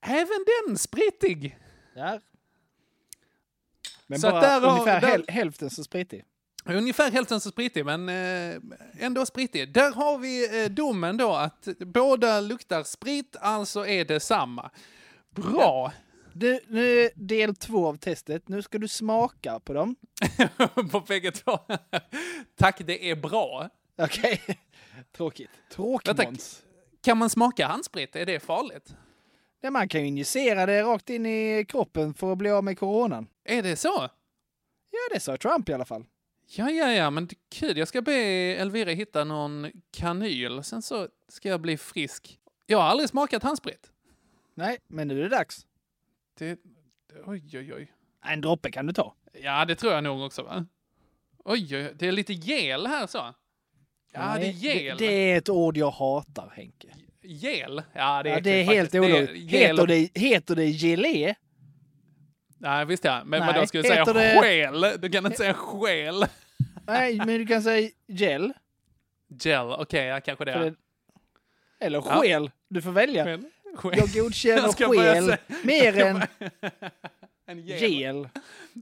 Även 0.07 0.45
den 0.67 0.77
spritig! 0.77 1.57
Ja. 1.95 2.19
Men 4.07 4.19
Så 4.19 4.29
bara 4.31 4.41
där 4.41 4.61
har- 4.61 4.71
ungefär 4.71 5.01
där- 5.01 5.07
häl- 5.07 5.25
hälften 5.31 5.69
så 5.69 5.83
spritig. 5.83 6.23
Ungefär 6.65 7.11
hälften 7.11 7.39
så 7.41 7.49
spritig, 7.51 7.85
men 7.85 8.09
eh, 8.09 8.61
ändå 8.99 9.25
spritig. 9.25 9.73
Där 9.73 9.91
har 9.91 10.17
vi 10.17 10.63
eh, 10.63 10.69
domen 10.71 11.17
då 11.17 11.33
att 11.33 11.67
båda 11.79 12.39
luktar 12.39 12.83
sprit, 12.83 13.35
alltså 13.39 13.87
är 13.87 14.05
det 14.05 14.19
samma. 14.19 14.69
Bra! 15.29 15.91
Du, 16.33 16.59
nu 16.67 16.99
är 16.99 17.09
del 17.15 17.55
två 17.55 17.87
av 17.87 17.97
testet. 17.97 18.47
Nu 18.47 18.61
ska 18.61 18.77
du 18.77 18.87
smaka 18.87 19.59
på 19.59 19.73
dem. 19.73 19.95
på 20.91 20.99
bägge 20.99 21.31
två. 21.31 21.59
Tack, 22.55 22.81
det 22.85 23.09
är 23.09 23.15
bra. 23.15 23.69
Okej. 23.97 24.41
Tråkigt. 25.17 25.49
Tråkigt 25.71 26.07
Vänta, 26.09 26.23
Måns. 26.23 26.61
Kan 27.03 27.17
man 27.17 27.29
smaka 27.29 27.67
handsprit? 27.67 28.15
Är 28.15 28.25
det 28.25 28.39
farligt? 28.39 28.95
Ja, 29.65 29.71
man 29.71 29.87
kan 29.87 30.01
ju 30.01 30.07
injicera 30.07 30.65
det 30.65 30.83
rakt 30.83 31.09
in 31.09 31.25
i 31.25 31.65
kroppen 31.67 32.13
för 32.13 32.31
att 32.31 32.37
bli 32.37 32.49
av 32.49 32.63
med 32.63 32.79
coronan. 32.79 33.27
Är 33.43 33.63
det 33.63 33.75
så? 33.75 34.09
Ja, 34.91 34.99
det 35.13 35.19
sa 35.19 35.37
Trump 35.37 35.69
i 35.69 35.73
alla 35.73 35.85
fall. 35.85 36.05
Ja, 36.47 36.69
ja, 36.69 36.91
ja, 36.91 37.09
men 37.09 37.29
kul. 37.51 37.77
Jag 37.77 37.87
ska 37.87 38.01
be 38.01 38.13
Elvira 38.55 38.91
hitta 38.91 39.23
någon 39.23 39.71
kanyl, 39.91 40.63
sen 40.63 40.81
så 40.81 41.07
ska 41.27 41.49
jag 41.49 41.61
bli 41.61 41.77
frisk. 41.77 42.39
Jag 42.65 42.77
har 42.77 42.85
aldrig 42.85 43.09
smakat 43.09 43.43
handsprit. 43.43 43.91
Nej, 44.53 44.77
men 44.87 45.07
nu 45.07 45.19
är 45.19 45.23
det 45.23 45.29
dags. 45.29 45.65
Det... 46.37 46.59
Oj, 47.25 47.57
oj, 47.57 47.73
oj. 47.73 47.93
En 48.25 48.41
droppe 48.41 48.71
kan 48.71 48.85
du 48.85 48.93
ta. 48.93 49.15
Ja, 49.33 49.65
det 49.65 49.75
tror 49.75 49.93
jag 49.93 50.03
nog 50.03 50.21
också, 50.21 50.43
va? 50.43 50.65
Oj, 51.45 51.77
oj, 51.77 51.93
det 51.95 52.07
är 52.07 52.11
lite 52.11 52.33
gel 52.33 52.87
här 52.87 53.07
så. 53.07 53.33
Ja, 54.11 54.37
det 54.39 54.47
är 54.47 54.51
gel. 54.51 54.97
Det, 54.97 55.07
det 55.07 55.31
är 55.31 55.37
ett 55.37 55.49
ord 55.49 55.77
jag 55.77 55.91
hatar, 55.91 56.53
Henke. 56.55 56.87
Gel? 57.27 57.81
Ja, 57.93 58.23
det 58.23 58.29
är, 58.29 58.33
Ja, 58.33 58.39
det 58.39 58.49
är 58.49 58.63
helt 58.63 58.95
olagligt. 58.95 59.51
Heter 59.51 59.87
det, 59.87 60.09
heter 60.15 60.55
det 60.55 60.65
gelé? 60.69 61.35
Nej, 62.57 62.85
visst 62.85 63.03
ja. 63.05 63.23
Men 63.25 63.39
Nej, 63.39 63.53
vadå, 63.53 63.67
ska 63.67 63.77
du 63.77 63.83
säga 63.83 64.05
det- 64.05 64.41
skäl? 64.41 64.85
Du 64.99 65.09
kan 65.09 65.25
inte 65.25 65.37
säga 65.37 65.53
skäl. 65.53 66.25
Nej, 66.87 67.17
men 67.17 67.27
du 67.27 67.45
kan 67.45 67.61
säga 67.63 67.89
gel. 68.07 68.53
Gel, 69.43 69.65
okej, 69.71 70.05
ja, 70.05 70.21
kanske 70.21 70.45
det. 70.45 70.51
Är. 70.51 70.59
det- 70.59 70.75
Eller 71.79 72.01
Ja. 72.05 72.21
skel. 72.21 72.51
Du 72.69 72.81
får 72.81 72.91
välja. 72.91 73.23
Skäl. 73.23 73.43
Skäl. 73.75 73.91
Jag 73.97 74.09
godkänner 74.23 74.71
säga- 74.71 75.37
mer 75.63 75.97
än 75.99 76.21
en 77.47 77.61
gel. 77.65 77.83
gel. 77.93 78.29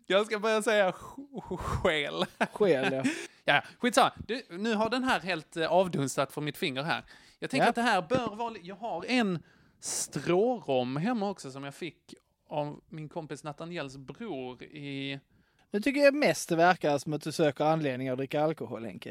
Jag 0.07 0.25
ska 0.25 0.39
börja 0.39 0.61
säga 0.61 0.91
sk- 0.91 1.41
sk- 1.41 1.57
skäl. 1.57 2.25
Skäl, 2.53 2.93
ja. 2.93 3.03
Ja, 3.45 3.61
skitsamma. 3.79 4.11
Du, 4.27 4.41
nu 4.49 4.73
har 4.73 4.89
den 4.89 5.03
här 5.03 5.19
helt 5.19 5.57
eh, 5.57 5.71
avdunstat 5.71 6.31
från 6.33 6.45
mitt 6.45 6.57
finger 6.57 6.83
här. 6.83 7.03
Jag 7.43 7.49
tänker 7.49 7.65
Ja. 7.65 7.69
att 7.69 7.75
det 7.75 7.81
här 7.81 8.01
bör 8.01 8.35
vara... 8.35 8.55
Jag 8.61 8.75
har 8.75 9.05
en 9.05 9.43
strårom 9.79 10.97
hemma 10.97 11.29
också 11.29 11.51
som 11.51 11.63
jag 11.63 11.75
fick 11.75 12.13
av 12.49 12.81
min 12.89 13.09
kompis 13.09 13.43
Nathaniels 13.43 13.97
bror 13.97 14.63
i... 14.63 15.19
Nu 15.71 15.81
tycker 15.81 16.01
jag 16.01 16.13
mest 16.15 16.49
det 16.49 16.55
verkar 16.55 16.97
som 16.97 17.13
att 17.13 17.21
du 17.21 17.31
söker 17.31 17.63
anledning 17.63 18.09
att 18.09 18.17
dricka 18.17 18.41
alkohol, 18.43 18.85
Henke. 18.85 19.09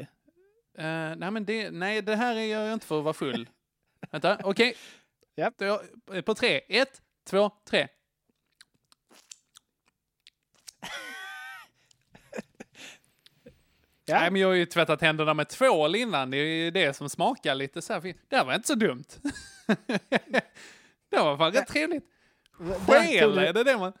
Eh, 0.77 1.15
nej, 1.17 1.31
men 1.31 1.45
det, 1.45 1.71
nej, 1.71 2.01
det 2.01 2.15
här 2.15 2.35
är 2.35 2.45
jag 2.45 2.73
inte 2.73 2.85
för 2.85 2.97
att 2.97 3.03
vara 3.03 3.13
full. 3.13 3.49
Vänta, 4.11 4.37
okej. 4.43 4.75
Då- 5.57 5.81
eh, 6.15 6.21
På 6.21 6.33
tre. 6.35 6.61
Ett, 6.69 7.01
två, 7.25 7.51
tre. 7.69 7.87
Ja. 14.05 14.19
Nej, 14.19 14.31
men 14.31 14.41
jag 14.41 14.47
har 14.47 14.55
ju 14.55 14.65
tvättat 14.65 15.01
händerna 15.01 15.33
med 15.33 15.49
tvål 15.49 15.95
innan. 15.95 16.31
Det 16.31 16.37
är 16.37 16.71
det 16.71 16.95
som 16.95 17.09
smakar 17.09 17.55
lite 17.55 17.81
så 17.81 17.93
här. 17.93 18.01
fin- 18.01 18.17
Det 18.29 18.35
här 18.35 18.45
var 18.45 18.55
inte 18.55 18.67
så 18.67 18.75
dumt. 18.75 19.03
det 21.11 21.17
var 21.17 21.37
fan 21.37 21.51
rätt 21.51 21.67
trevligt. 21.67 22.03
Skäl, 22.87 23.37
är 23.37 23.53
det 23.53 23.63
det 23.63 23.77
man... 23.77 23.93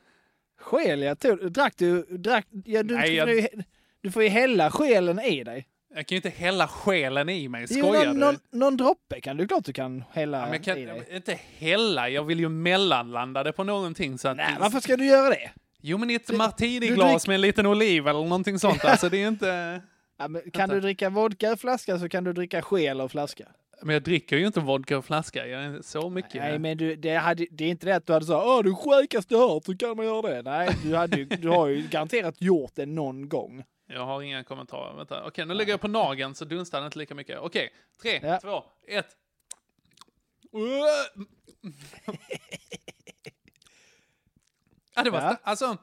Skäl, 0.61 1.01
ja. 1.01 1.15
Drack 1.49 1.73
du... 1.77 2.01
Drack, 2.03 2.47
ja, 2.65 2.83
du, 2.83 2.95
Nej, 2.97 3.15
jag- 3.15 3.47
du 4.01 4.11
får 4.11 4.23
ju 4.23 4.29
hälla 4.29 4.71
själen 4.71 5.19
i 5.19 5.43
dig. 5.43 5.67
Jag 5.95 6.07
kan 6.07 6.15
ju 6.15 6.17
inte 6.17 6.29
hälla 6.29 6.67
själen 6.67 7.29
i 7.29 7.47
mig. 7.47 7.65
Jo, 7.69 7.83
Skojar 7.85 8.05
någon, 8.05 8.13
du? 8.13 8.19
någon, 8.19 8.35
någon 8.51 8.77
droppe 8.77 9.21
kan 9.21 9.37
du 9.37 9.47
klart 9.47 9.65
du 9.65 9.73
kan 9.73 10.03
hälla 10.11 10.49
Ja, 10.53 10.59
kan 10.63 10.77
i 10.77 10.85
dig. 10.85 11.07
inte 11.11 11.39
hälla. 11.57 12.09
Jag 12.09 12.23
vill 12.23 12.39
ju 12.39 12.49
mellanlanda 12.49 13.43
det 13.43 13.51
på 13.51 13.63
någonting. 13.63 14.17
Så 14.17 14.27
att 14.27 14.37
Nej, 14.37 14.55
varför 14.59 14.79
ska 14.79 14.97
du 14.97 15.05
göra 15.05 15.29
det? 15.29 15.51
Jo, 15.81 15.97
men 15.97 16.09
i 16.09 16.13
ett 16.13 16.31
martiniglas 16.31 17.27
med 17.27 17.35
en 17.35 17.41
liten 17.41 17.65
oliv 17.65 18.07
eller 18.07 18.19
någonting 18.19 18.59
sånt. 18.59 18.85
Alltså, 18.85 19.09
det 19.09 19.17
är 19.23 19.27
inte... 19.27 19.81
Ja, 20.23 20.27
men 20.27 20.51
kan 20.51 20.69
du 20.69 20.79
dricka 20.79 21.09
vodka 21.09 21.49
ur 21.51 21.55
flaska 21.55 21.99
så 21.99 22.09
kan 22.09 22.23
du 22.23 22.33
dricka 22.33 22.61
skäl 22.61 23.01
ur 23.01 23.07
flaska. 23.07 23.47
Men 23.81 23.93
jag 23.93 24.03
dricker 24.03 24.37
ju 24.37 24.47
inte 24.47 24.59
vodka 24.59 24.97
och 24.97 25.05
flaska. 25.05 25.47
Jag 25.47 25.63
är 25.63 25.81
så 25.81 26.09
mycket. 26.09 26.33
Nej, 26.33 26.59
men 26.59 26.77
du, 26.77 26.95
det, 26.95 27.15
hade, 27.15 27.47
det 27.51 27.65
är 27.65 27.69
inte 27.69 27.85
det 27.85 27.95
att 27.95 28.05
du 28.07 28.13
hade 28.13 28.25
sagt 28.25 28.45
åh 28.45 28.63
du 28.63 28.75
sjukaste 28.75 29.35
hört 29.37 29.65
så 29.65 29.77
kan 29.77 29.97
man 29.97 30.05
göra 30.05 30.21
det. 30.21 30.41
Nej, 30.41 30.69
du, 30.83 30.95
hade, 30.95 31.25
du 31.25 31.49
har 31.49 31.67
ju 31.67 31.87
garanterat 31.87 32.41
gjort 32.41 32.71
det 32.75 32.85
någon 32.85 33.29
gång. 33.29 33.63
Jag 33.87 34.05
har 34.05 34.21
inga 34.21 34.43
kommentarer. 34.43 34.95
Vänta. 34.97 35.27
Okej, 35.27 35.45
nu 35.45 35.53
lägger 35.53 35.73
jag 35.73 35.81
på 35.81 35.87
nageln 35.87 36.35
så 36.35 36.45
dunstar 36.45 36.77
den 36.79 36.85
inte 36.85 36.99
lika 36.99 37.15
mycket. 37.15 37.39
Okej, 37.39 37.73
tre, 38.01 38.19
Ja. 38.23 38.39
två, 38.39 38.63
ett. 38.87 39.17
ja, 44.95 45.03
det 45.03 45.09
var... 45.09 45.21
Ja. 45.21 45.37
Alltså... 45.43 45.77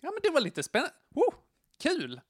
Ja, 0.00 0.10
men 0.10 0.18
det 0.22 0.30
var 0.30 0.40
lite 0.40 0.62
spännande. 0.62 0.94
Oh, 1.14 1.34
kul! 1.78 2.20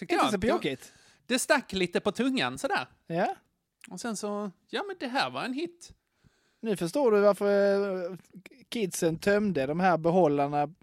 Tyckte 0.00 0.14
Inte 0.14 0.30
så 0.30 0.38
pjåkigt. 0.40 0.92
Det 1.26 1.38
stack 1.38 1.72
lite 1.72 2.00
på 2.00 2.12
tungan 2.12 2.58
sådär. 2.58 2.86
Ja. 3.06 3.34
Och 3.90 4.00
sen 4.00 4.16
så, 4.16 4.50
ja 4.68 4.84
men 4.86 4.96
det 5.00 5.06
här 5.06 5.30
var 5.30 5.44
en 5.44 5.52
hit. 5.52 5.92
Nu 6.60 6.76
förstår 6.76 7.12
du 7.12 7.20
varför 7.20 8.10
eh, 8.10 8.16
kidsen 8.68 9.18
tömde 9.18 9.66
de 9.66 9.80
här 9.80 9.98
behållarna 9.98 10.74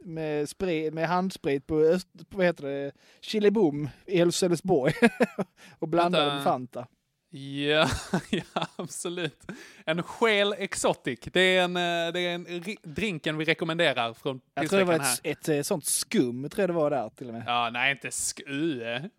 med, 0.00 0.48
sprit, 0.48 0.94
med 0.94 1.08
handsprit 1.08 1.66
på, 1.66 1.80
öst, 1.80 2.08
på 2.28 2.36
vad 2.36 2.46
heter 2.46 2.64
det, 2.64 2.92
Chilibom 3.20 3.88
i 4.06 4.32
Sölvesborg 4.32 4.94
och 5.78 5.88
blandade 5.88 6.34
med 6.34 6.44
Fanta. 6.44 6.86
Ja, 7.32 7.88
ja, 8.30 8.66
absolut. 8.76 9.50
En 9.86 10.02
Shell 10.02 10.54
Exotic. 10.58 11.20
Det 11.32 11.40
är 11.40 11.62
en, 11.64 11.76
eh, 11.76 12.12
det 12.12 12.20
är 12.20 12.34
en 12.34 12.46
ri- 12.46 12.78
drinken 12.82 13.36
vi 13.36 13.44
rekommenderar 13.44 14.14
från 14.14 14.40
Jag 14.54 14.68
tror 14.68 14.78
det 14.78 14.84
var 14.84 14.94
ett, 14.94 15.20
ett, 15.24 15.48
eh, 15.48 15.62
sånt 15.62 15.84
skum, 15.86 16.48
tror 16.50 16.62
jag 16.62 16.68
det 16.70 16.74
var 16.74 16.90
där 16.90 17.08
till 17.16 17.26
och 17.28 17.34
med. 17.34 17.42
Ja, 17.46 17.70
nej, 17.72 17.90
inte 17.90 18.10
skue. 18.10 19.10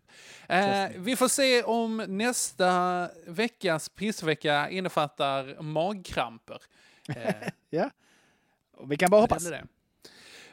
Eh, 0.48 0.88
vi 0.96 1.16
får 1.16 1.28
se 1.28 1.62
om 1.62 1.96
nästa 2.08 3.08
veckas 3.26 3.88
pissvecka 3.88 4.70
innefattar 4.70 5.62
magkramper. 5.62 6.58
Eh, 7.08 7.34
Ja. 7.70 7.90
Vi 8.84 8.96
kan 8.96 9.10
bara 9.10 9.20
hoppas. 9.20 9.50
Det. 9.50 9.64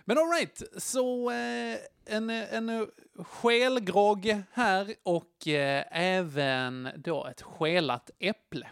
Men 0.10 0.18
alright, 0.18 0.62
så 0.78 1.32
eh, 1.32 1.78
en, 2.06 2.30
en 2.30 2.88
skelgrogg 3.18 4.36
här 4.52 4.94
och 5.04 5.48
eh, 5.48 5.84
även 5.92 6.90
då 6.96 7.26
ett 7.26 7.42
skelat 7.42 8.10
äpple. 8.20 8.68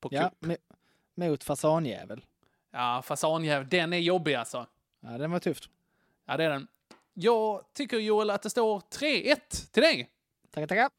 På 0.00 0.08
Ja, 0.12 0.30
kupp. 0.40 0.58
mot 1.14 1.44
fasanjävel. 1.44 2.24
Ja, 2.72 3.02
fasanjävel, 3.04 3.68
den 3.68 3.92
är 3.92 3.98
jobbig 3.98 4.34
alltså. 4.34 4.66
Ja, 5.00 5.08
den 5.18 5.30
var 5.30 5.38
tufft. 5.38 5.64
Ja, 6.26 6.36
det 6.36 6.44
är 6.44 6.50
den. 6.50 6.66
Jag 7.14 7.62
tycker 7.72 7.98
Joel 7.98 8.30
att 8.30 8.42
det 8.42 8.50
står 8.50 8.80
3-1 8.80 9.72
till 9.72 9.82
dig. 9.82 10.08
Tackar, 10.50 10.66
tackar. 10.66 10.90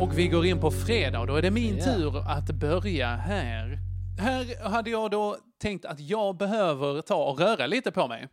Och 0.00 0.18
vi 0.18 0.28
går 0.28 0.46
in 0.46 0.60
på 0.60 0.70
fredag 0.70 1.20
och 1.20 1.26
då 1.26 1.36
är 1.36 1.42
det 1.42 1.50
min 1.50 1.76
Ja. 1.78 1.84
tur 1.84 2.30
att 2.30 2.50
börja 2.50 3.08
här. 3.08 3.87
Här 4.18 4.68
hade 4.68 4.90
jag 4.90 5.10
då 5.10 5.36
tänkt 5.58 5.84
att 5.84 6.00
jag 6.00 6.36
behöver 6.36 7.00
ta 7.00 7.24
och 7.30 7.38
röra 7.40 7.66
lite 7.66 7.90
på 7.92 8.08
mig. 8.08 8.28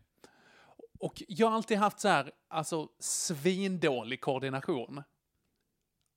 Och 0.99 1.23
jag 1.27 1.47
har 1.47 1.55
alltid 1.55 1.77
haft 1.77 1.99
så 1.99 2.07
här, 2.07 2.31
alltså 2.47 2.87
svindålig 2.99 4.21
koordination. 4.21 5.03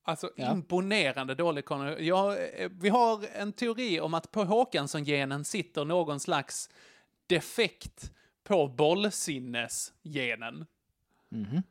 Alltså 0.03 0.31
Ja. 0.37 0.53
imponerande 0.53 1.35
dålig 1.35 1.65
koordination. 1.65 2.05
Jag, 2.07 2.61
eh, 2.61 2.71
vi 2.81 2.89
har 2.89 3.27
en 3.35 3.53
teori 3.53 4.01
om 4.01 4.15
att 4.15 4.31
på 4.31 4.45
Håkansson-genen 4.45 5.45
sitter 5.45 5.85
någon 5.85 6.21
slags 6.21 6.71
defekt 7.27 8.13
på 8.45 8.69
bollsinnesgenen. 8.69 10.67
Mhm. 11.29 11.63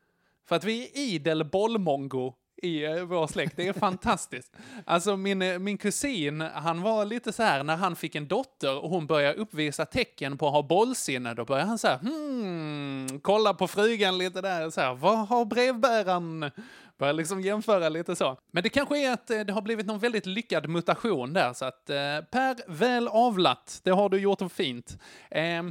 För 0.46 0.56
att 0.56 0.64
vi 0.64 0.84
är 0.88 0.98
idel 0.98 1.44
bollmongo 1.46 2.34
i 2.58 2.86
eh, 2.86 3.04
vår 3.04 3.28
släkt. 3.28 3.58
Det 3.58 3.68
är 3.68 3.74
fantastiskt. 3.74 4.58
Alltså 4.86 5.18
min, 5.18 5.42
eh, 5.42 5.60
min 5.60 5.78
kusin, 5.78 6.42
han 6.42 6.82
var 6.82 7.06
lite 7.06 7.34
så 7.34 7.44
här 7.44 7.64
när 7.64 7.76
han 7.76 7.96
fick 7.96 8.16
en 8.16 8.28
dotter 8.28 8.78
och 8.84 8.90
hon 8.90 9.08
började 9.08 9.34
uppvisa 9.34 9.86
tecken 9.86 10.38
på 10.38 10.48
att 10.48 10.54
ha 10.54 10.64
bollsinne, 10.64 11.34
då 11.34 11.46
började 11.46 11.68
han 11.68 11.78
så 11.78 11.88
här, 11.88 11.98
hmm, 11.98 13.20
kolla 13.22 13.54
på 13.54 13.68
frugan 13.68 14.18
lite 14.18 14.42
där, 14.42 14.70
så 14.70 14.82
här, 14.82 14.96
vad 14.96 15.28
har 15.28 15.46
brevbäraren? 15.46 16.52
Börjar 16.98 17.14
liksom 17.14 17.42
jämföra 17.42 17.90
lite 17.90 18.16
så. 18.16 18.38
Men 18.52 18.64
det 18.64 18.70
kanske 18.70 18.98
är 18.98 19.14
att 19.14 19.30
eh, 19.30 19.40
det 19.40 19.54
har 19.54 19.62
blivit 19.62 19.86
någon 19.86 20.00
väldigt 20.00 20.26
lyckad 20.26 20.70
mutation 20.70 21.34
där, 21.34 21.54
så 21.54 21.66
att 21.66 21.90
eh, 21.90 21.96
Per, 22.32 22.72
väl 22.72 23.08
avlat, 23.08 23.80
det 23.84 23.92
har 23.92 24.10
du 24.10 24.20
gjort 24.20 24.52
fint. 24.52 24.98
Eh, 25.30 25.64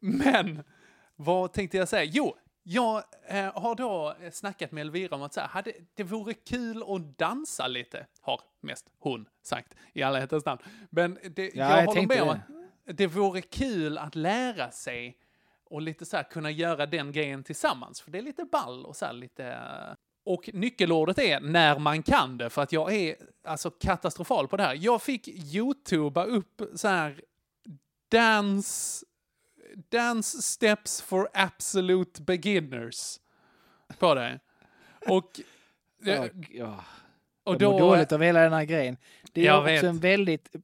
men 0.00 0.62
vad 1.16 1.52
tänkte 1.52 1.76
jag 1.76 1.88
säga? 1.88 2.04
Jo, 2.04 2.36
jag 2.62 3.02
eh, 3.28 3.60
har 3.62 3.74
då 3.74 4.14
eh, 4.22 4.30
snackat 4.30 4.72
med 4.72 4.80
Elvira 4.80 5.16
om 5.16 5.22
att 5.22 5.34
så 5.34 5.40
här, 5.40 5.48
hade, 5.48 5.72
det 5.94 6.02
vore 6.02 6.34
kul 6.34 6.82
att 6.86 7.18
dansa 7.18 7.66
lite, 7.66 8.06
har 8.20 8.40
mest 8.60 8.86
hon 8.98 9.28
sagt 9.42 9.74
i 9.92 10.02
alla 10.02 10.18
hjärtans 10.20 10.44
namn. 10.44 10.60
Men 10.90 11.18
det, 11.36 11.42
Ja, 11.54 11.70
jag, 11.70 11.82
jag 11.82 11.86
håller 11.86 12.06
med 12.06 12.22
om 12.22 12.28
det. 12.28 12.90
att 12.90 12.96
det 12.96 13.06
vore 13.06 13.40
kul 13.40 13.98
att 13.98 14.14
lära 14.14 14.70
sig 14.70 15.16
och 15.64 15.82
lite 15.82 16.04
så 16.04 16.16
här 16.16 16.24
kunna 16.24 16.50
göra 16.50 16.86
den 16.86 17.12
grejen 17.12 17.44
tillsammans, 17.44 18.00
för 18.00 18.10
det 18.10 18.18
är 18.18 18.22
lite 18.22 18.44
ball 18.44 18.86
och 18.86 18.96
så 18.96 19.06
här 19.06 19.12
lite... 19.12 19.44
eh, 19.46 19.94
Och 20.24 20.50
nyckelordet 20.52 21.18
är 21.18 21.40
när 21.40 21.78
man 21.78 22.02
kan 22.02 22.38
det, 22.38 22.50
för 22.50 22.62
att 22.62 22.72
jag 22.72 22.92
är 22.94 23.16
alltså 23.44 23.70
katastrofal 23.70 24.48
på 24.48 24.56
det 24.56 24.62
här. 24.62 24.74
Jag 24.80 25.02
fick 25.02 25.28
youtuba 25.28 26.24
upp 26.24 26.62
så 26.74 26.88
här 26.88 27.20
dance 28.12 29.06
Dance 29.88 30.42
steps 30.42 31.02
for 31.02 31.28
absolute 31.34 32.22
beginners 32.22 33.20
på 33.98 34.14
det. 34.14 34.40
Och, 35.08 35.40
Ja, 36.02 36.28
ja. 36.50 36.84
och 37.44 37.54
jag 37.54 37.62
mår 37.72 37.78
då... 37.78 37.78
dåligt 37.78 38.12
av 38.12 38.22
hela 38.22 38.40
den 38.40 38.52
här 38.52 38.64
grejen. 38.64 38.96
Det 39.32 39.46
är 39.46 39.54
också 39.56 39.64
vet. 39.66 39.82
en 39.84 39.98
väldigt 39.98 40.56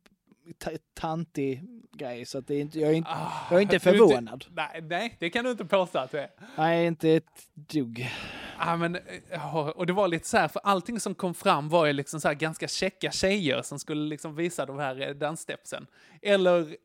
ta- 0.58 0.70
tantig 0.94 1.62
grej, 1.92 2.24
så 2.26 2.38
att 2.38 2.46
det 2.46 2.54
är 2.54 2.60
inte, 2.60 2.80
jag, 2.80 2.90
är 2.90 2.94
inte, 2.94 3.10
Ah, 3.10 3.32
jag 3.50 3.56
är 3.58 3.62
inte 3.62 3.74
är 3.74 3.76
inte- 3.76 3.90
förvånad. 3.90 4.44
Nej, 4.50 4.80
nej, 4.82 5.16
det 5.20 5.30
kan 5.30 5.44
du 5.44 5.50
inte 5.50 5.64
påstå 5.64 5.98
att 5.98 6.10
du 6.10 6.18
är. 6.18 6.30
Nej, 6.56 6.86
inte 6.86 7.10
ett 7.10 7.46
dugg. 7.54 8.10
Ja, 8.58 8.76
men, 8.76 8.96
eh, 9.30 9.56
och 9.56 9.86
det 9.86 9.92
var 9.92 10.08
lite 10.08 10.28
så 10.28 10.36
här, 10.36 10.48
för 10.48 10.60
allting 10.64 11.00
som 11.00 11.14
kom 11.14 11.34
fram 11.34 11.68
var 11.68 11.86
ju 11.86 11.92
liksom 11.92 12.20
så 12.20 12.28
här 12.28 12.34
ganska 12.34 12.68
käcka 12.68 13.10
tjejer 13.10 13.62
som 13.62 13.78
skulle 13.78 14.08
liksom 14.08 14.34
visa 14.36 14.66
de 14.66 14.78
här 14.78 15.00
eh, 15.08 15.14
dansstepsen. 15.14 15.86
Eller 16.22 16.76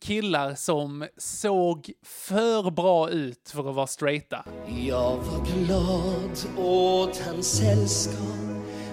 killar 0.00 0.54
som 0.54 1.06
såg 1.16 1.90
för 2.02 2.70
bra 2.70 3.10
ut 3.10 3.50
för 3.54 3.68
att 3.68 3.74
vara 3.74 3.86
straighta. 3.86 4.44
Jag 4.86 5.16
var 5.16 5.46
glad 5.64 6.66
åt 6.66 7.18
hans 7.26 7.46
sällskap 7.46 8.38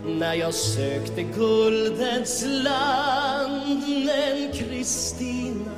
när 0.08 0.34
jag 0.34 0.54
sökte 0.54 1.24
guldets 1.24 2.46
land 2.46 3.84
men 4.06 4.52
Kristina, 4.54 5.72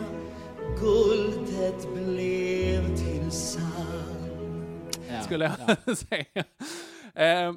guldet 0.80 1.94
blev 1.94 2.96
till 2.96 3.32
sand. 3.32 4.98
skulle 5.24 5.52
jag 5.86 5.98
säga. 5.98 6.44
Eh, 7.16 7.54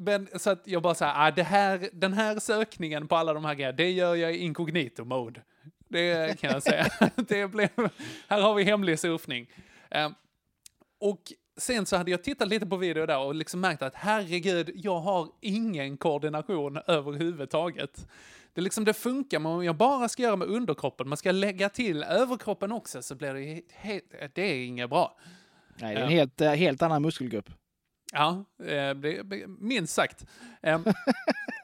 men 0.00 0.28
så 0.36 0.50
att 0.50 0.62
jag 0.64 0.82
bara 0.82 0.94
så 0.94 1.04
här, 1.04 1.28
ah, 1.28 1.30
det 1.30 1.42
här, 1.42 1.88
den 1.92 2.12
här 2.12 2.38
sökningen 2.38 3.08
på 3.08 3.16
alla 3.16 3.32
de 3.34 3.44
här 3.44 3.54
grejerna, 3.54 3.76
det 3.76 3.90
gör 3.90 4.14
jag 4.14 4.34
i 4.34 4.38
incognito 4.38 5.04
mode. 5.04 5.42
Det 5.90 6.40
kan 6.40 6.50
jag 6.52 6.62
säga. 6.62 6.86
det 7.16 7.46
blev, 7.46 7.68
här 8.28 8.40
har 8.40 8.54
vi 8.54 8.64
hemlig 8.64 8.98
surfning. 8.98 9.50
Eh, 9.90 10.10
och 11.00 11.32
sen 11.56 11.86
så 11.86 11.96
hade 11.96 12.10
jag 12.10 12.24
tittat 12.24 12.48
lite 12.48 12.66
på 12.66 12.76
video 12.76 13.06
där 13.06 13.18
och 13.18 13.34
liksom 13.34 13.60
märkt 13.60 13.82
att 13.82 13.94
herregud, 13.94 14.70
jag 14.74 15.00
har 15.00 15.28
ingen 15.40 15.96
koordination 15.96 16.78
överhuvudtaget. 16.86 18.06
Det, 18.52 18.60
liksom, 18.60 18.84
det 18.84 18.92
funkar, 18.94 19.38
men 19.38 19.52
om 19.52 19.64
jag 19.64 19.76
bara 19.76 20.08
ska 20.08 20.22
göra 20.22 20.36
med 20.36 20.48
underkroppen, 20.48 21.08
man 21.08 21.16
ska 21.18 21.32
lägga 21.32 21.68
till 21.68 22.02
överkroppen 22.02 22.72
också, 22.72 23.02
så 23.02 23.14
blir 23.14 23.34
det 23.34 23.40
he- 23.40 23.62
he- 23.82 24.30
det 24.34 24.42
är 24.42 24.64
inget 24.64 24.90
bra. 24.90 25.18
Nej, 25.76 25.94
det 25.94 26.00
är 26.00 26.04
en 26.04 26.10
Ja. 26.12 26.16
helt, 26.18 26.40
eh, 26.40 26.52
helt 26.52 26.82
annan 26.82 27.02
muskelgrupp. 27.02 27.50
Ja, 28.12 28.44
eh, 28.62 28.66
det, 28.94 29.22
det- 29.22 29.46
minst 29.46 29.94
sagt. 29.94 30.26
Ehm, 30.62 30.84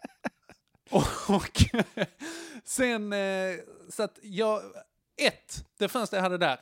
och, 0.91 1.65
sen, 2.65 3.13
eh, 3.13 3.55
så 3.89 4.03
att 4.03 4.19
jag, 4.23 4.63
ett, 5.17 5.65
det 5.79 5.89
första 5.89 6.17
jag 6.17 6.23
hade 6.23 6.39
där, 6.39 6.61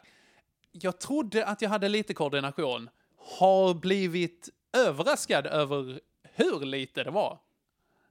jag 0.72 1.00
trodde 1.00 1.46
att 1.46 1.62
jag 1.62 1.70
hade 1.70 1.88
lite 1.88 2.14
koordination, 2.14 2.90
har 3.16 3.74
blivit 3.74 4.48
överraskad 4.72 5.46
över 5.46 6.00
hur 6.22 6.60
lite 6.60 7.04
det 7.04 7.10
var. 7.10 7.38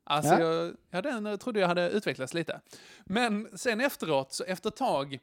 Alltså, 0.03 0.33
Ja. 0.33 0.39
jag, 0.39 0.75
ja, 0.89 1.01
den 1.01 1.37
trodde 1.37 1.59
jag 1.59 1.67
hade 1.67 1.89
utvecklats 1.89 2.33
lite. 2.33 2.61
Men 3.03 3.57
sen 3.57 3.81
efteråt, 3.81 4.33
så 4.33 4.43
efter 4.43 4.69
ett 4.69 4.75
tag, 4.75 5.19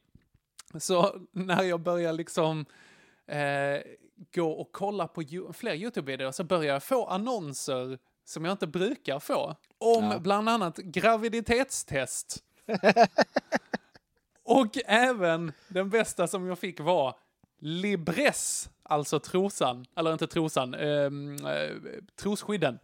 så 0.79 1.21
när 1.33 1.63
jag 1.63 1.81
börjar 1.81 2.13
liksom 2.13 2.67
eh, 3.27 3.81
gå 4.35 4.51
och 4.51 4.73
kolla 4.73 5.09
på 5.09 5.23
fler 5.53 5.75
YouTube-videor 5.75 6.33
så 6.33 6.45
börjar 6.45 6.73
jag 6.73 6.83
få 6.83 7.07
annonser 7.07 7.99
som 8.31 8.45
jag 8.45 8.53
inte 8.53 8.67
brukar 8.67 9.19
få. 9.19 9.57
Om 9.79 10.05
Ja. 10.05 10.19
bland 10.19 10.49
annat 10.49 10.77
graviditetstest. 10.77 12.43
och 14.45 14.77
även 14.87 15.53
den 15.69 15.91
bästa 15.91 16.27
som 16.27 16.47
jag 16.47 16.59
fick 16.59 16.81
var 16.81 17.15
Libress, 17.61 18.71
alltså 18.83 19.21
trosan, 19.21 19.85
eller 19.97 20.13
inte 20.13 20.27
trosan, 20.27 20.75
ehm, 20.75 21.35
eh, 21.47 21.77
trosskydden. 22.21 22.79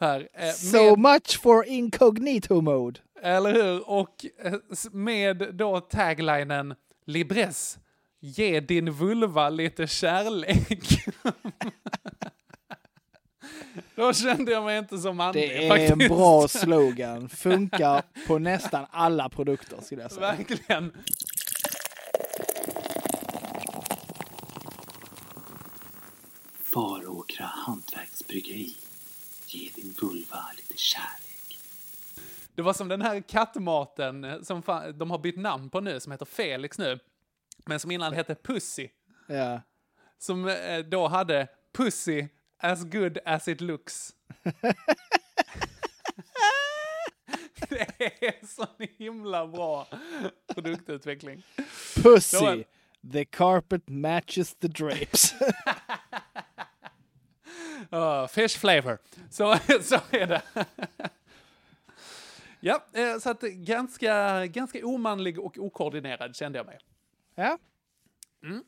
Här, 0.00 0.28
eh, 0.32 0.50
So 0.50 0.96
much 0.96 1.40
for 1.42 1.66
incognito 1.66 2.60
mode. 2.60 3.00
eller 3.22 3.52
hur? 3.52 3.88
Och 3.90 4.26
eh, 4.38 4.54
med 4.92 5.54
då 5.54 5.80
taglinen 5.80 6.74
Libress, 7.06 7.78
ge 8.20 8.60
din 8.60 8.90
vulva 8.92 9.48
lite 9.50 9.86
kärlek. 9.86 10.88
då 13.94 14.12
kände 14.12 14.52
jag 14.52 14.64
mig 14.64 14.78
inte 14.78 14.98
som 14.98 15.16
manlig 15.16 15.48
Det 15.48 15.66
är 15.66 15.68
faktiskt. 15.68 15.92
en 15.92 15.98
bra 15.98 16.48
slogan. 16.48 17.28
Funkar 17.28 18.02
på 18.26 18.38
nästan 18.38 18.86
alla 18.90 19.28
produkter 19.28 19.80
skulle 19.82 20.02
jag 20.02 20.12
säga. 20.12 20.20
Verkligen. 20.36 20.92
Baråkra 26.74 27.46
hantverksbryggeri. 27.46 28.76
Ge 29.46 29.70
din 29.74 29.94
vulva 30.00 30.38
lite 30.56 30.76
kärlek. 30.76 31.58
Det 32.54 32.62
var 32.62 32.72
som 32.72 32.88
den 32.88 33.02
här 33.02 33.20
kattmaten 33.20 34.24
eh, 34.24 34.40
som 34.42 34.62
de 34.94 35.10
har 35.10 35.18
bytt 35.18 35.38
namn 35.38 35.70
på 35.70 35.80
nu, 35.80 36.00
som 36.00 36.12
heter 36.12 36.26
Felix 36.26 36.78
nu. 36.78 36.98
Men 37.66 37.80
som 37.80 37.90
innan 37.90 38.12
hette 38.12 38.34
Pussy. 38.34 38.88
Ja. 39.28 39.60
Som 40.18 40.48
eh, 40.48 40.78
då 40.78 41.08
hade 41.08 41.48
Pussy 41.72 42.28
as 42.62 42.84
good 42.84 43.18
as 43.24 43.48
it 43.48 43.60
looks. 43.60 44.14
det 47.68 48.26
är 48.26 48.46
så 48.46 48.66
himla 48.98 49.46
bra 49.46 49.86
produktutveckling. 50.46 51.42
Pussy. 52.02 52.64
The 53.12 53.24
carpet 53.24 53.88
matches 53.88 54.54
the 54.54 54.68
drapes. 54.68 55.34
Uh, 57.92 58.26
fish 58.30 58.58
flavor. 58.58 58.98
Så, 59.30 59.56
så 59.82 60.00
är 60.10 60.26
det. 60.26 60.42
Ja, 62.60 62.84
eh, 62.92 63.18
så 63.18 63.30
att 63.30 63.40
ganska, 63.40 64.46
ganska 64.46 64.86
omanlig 64.86 65.38
och 65.38 65.58
okoordinerad 65.58 66.36
kände 66.36 66.58
jag 66.58 66.66
mig. 66.66 66.78
Ja. 67.34 67.58
Mm. 68.44 68.64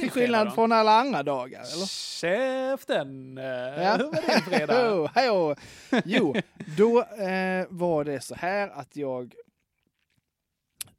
Till 0.00 0.10
skillnad 0.10 0.46
då? 0.46 0.50
från 0.50 0.72
alla 0.72 0.92
andra 1.00 1.22
dagar, 1.22 1.60
eller? 1.74 1.86
Käften! 1.86 3.38
Eh, 3.38 3.44
Ja. 3.44 3.96
Hur 3.96 4.04
var 4.04 4.28
din 4.34 4.40
fredag? 4.42 5.06
Hejå. 5.14 5.56
Jo, 6.04 6.34
då 6.78 7.02
eh, 7.02 7.66
var 7.70 8.04
det 8.04 8.20
så 8.20 8.34
här 8.34 8.68
att 8.68 8.96
jag 8.96 9.34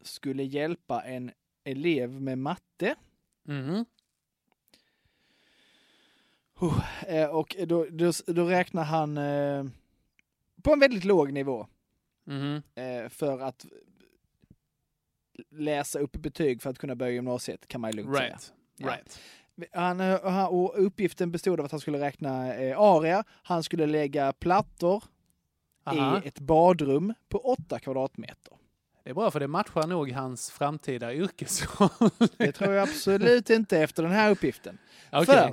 skulle 0.02 0.44
hjälpa 0.44 1.02
en 1.02 1.32
elev 1.64 2.22
med 2.22 2.38
matte. 2.38 2.96
Mhm. 3.44 3.86
Oh, 6.60 6.84
eh, 7.08 7.30
och 7.30 7.56
då, 7.68 7.86
då, 7.90 8.12
då 8.28 8.46
räknar 8.48 8.84
han 8.84 9.18
eh, 9.18 9.66
på 10.64 10.74
en 10.74 10.80
väldigt 10.80 11.04
låg 11.04 11.32
nivå 11.34 11.68
eh, 12.76 13.10
för 13.10 13.40
att 13.40 13.66
läsa 15.50 16.00
upp 16.00 16.12
betyg 16.12 16.62
för 16.62 16.70
att 16.70 16.78
kunna 16.80 16.96
börja 16.96 17.12
gymnasiet 17.12 17.68
kan 17.68 17.82
man 17.82 17.92
ju 17.92 17.98
lugnt 17.98 18.20
Right. 18.20 18.42
säga. 18.42 18.56
Right. 18.80 19.20
Han, 19.72 20.00
eh, 20.00 20.24
han, 20.24 20.46
och 20.46 20.86
uppgiften 20.86 21.32
bestod 21.32 21.60
av 21.60 21.66
att 21.66 21.72
han 21.72 21.80
skulle 21.80 22.00
räkna 22.00 22.56
eh, 22.56 22.80
area, 22.80 23.24
han 23.44 23.64
skulle 23.64 23.86
lägga 23.86 24.34
plattor 24.34 25.04
Aha. 25.84 26.22
i 26.24 26.28
ett 26.28 26.40
badrum 26.40 27.14
på 27.30 27.38
8 27.38 27.80
kvadratmeter. 27.80 28.54
Det 29.04 29.10
är 29.10 29.14
bra 29.14 29.32
för 29.32 29.40
det 29.40 29.48
matchar 29.48 29.88
nog 29.88 30.12
hans 30.12 30.52
framtida 30.52 31.14
yrkesroll. 31.14 32.10
Det 32.38 32.52
tror 32.52 32.74
jag 32.74 32.90
absolut 32.90 33.50
inte 33.50 33.80
efter 33.80 34.04
den 34.04 34.12
här 34.12 34.32
uppgiften. 34.32 34.78
Okej. 35.12 35.26
För 35.26 35.50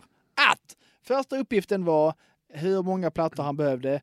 att 0.53 0.77
första 1.03 1.39
uppgiften 1.39 1.85
var 1.85 2.15
hur 2.49 2.83
många 2.83 3.11
plattor 3.11 3.43
han 3.43 3.57
behövde 3.57 4.01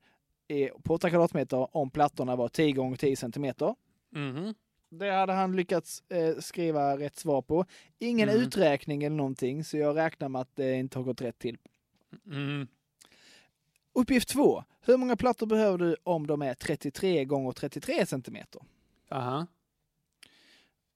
eh, 0.47 0.69
på 0.83 0.93
8 0.93 1.09
kvadratmeter 1.09 1.77
om 1.77 1.89
plattorna 1.89 2.35
var 2.35 2.47
10 2.47 2.71
gånger 2.71 2.97
10 2.97 3.15
centimeter. 3.15 3.75
Mhm. 4.11 4.53
Det 4.89 5.11
hade 5.11 5.33
han 5.33 5.55
lyckats 5.55 6.03
eh, 6.09 6.37
skriva 6.39 6.97
rätt 6.97 7.15
svar 7.15 7.41
på. 7.41 7.65
Ingen 7.99 8.29
Mm. 8.29 8.41
uträkning 8.41 9.03
eller 9.03 9.15
någonting, 9.15 9.63
så 9.63 9.77
jag 9.77 9.95
räknar 9.97 10.29
med 10.29 10.41
att 10.41 10.55
det 10.55 10.73
inte 10.73 10.99
har 10.99 11.03
gått 11.03 11.21
rätt 11.21 11.39
till. 11.39 11.57
Mm. 12.25 12.67
Uppgift 13.93 14.29
två. 14.29 14.63
Hur 14.81 14.97
många 14.97 15.15
plattor 15.15 15.47
behöver 15.47 15.77
du 15.77 15.95
om 16.03 16.27
de 16.27 16.41
är 16.41 16.53
33 16.53 17.25
gånger 17.25 17.51
33 17.51 18.05
centimeter? 18.05 18.61
Aha. 19.09 19.47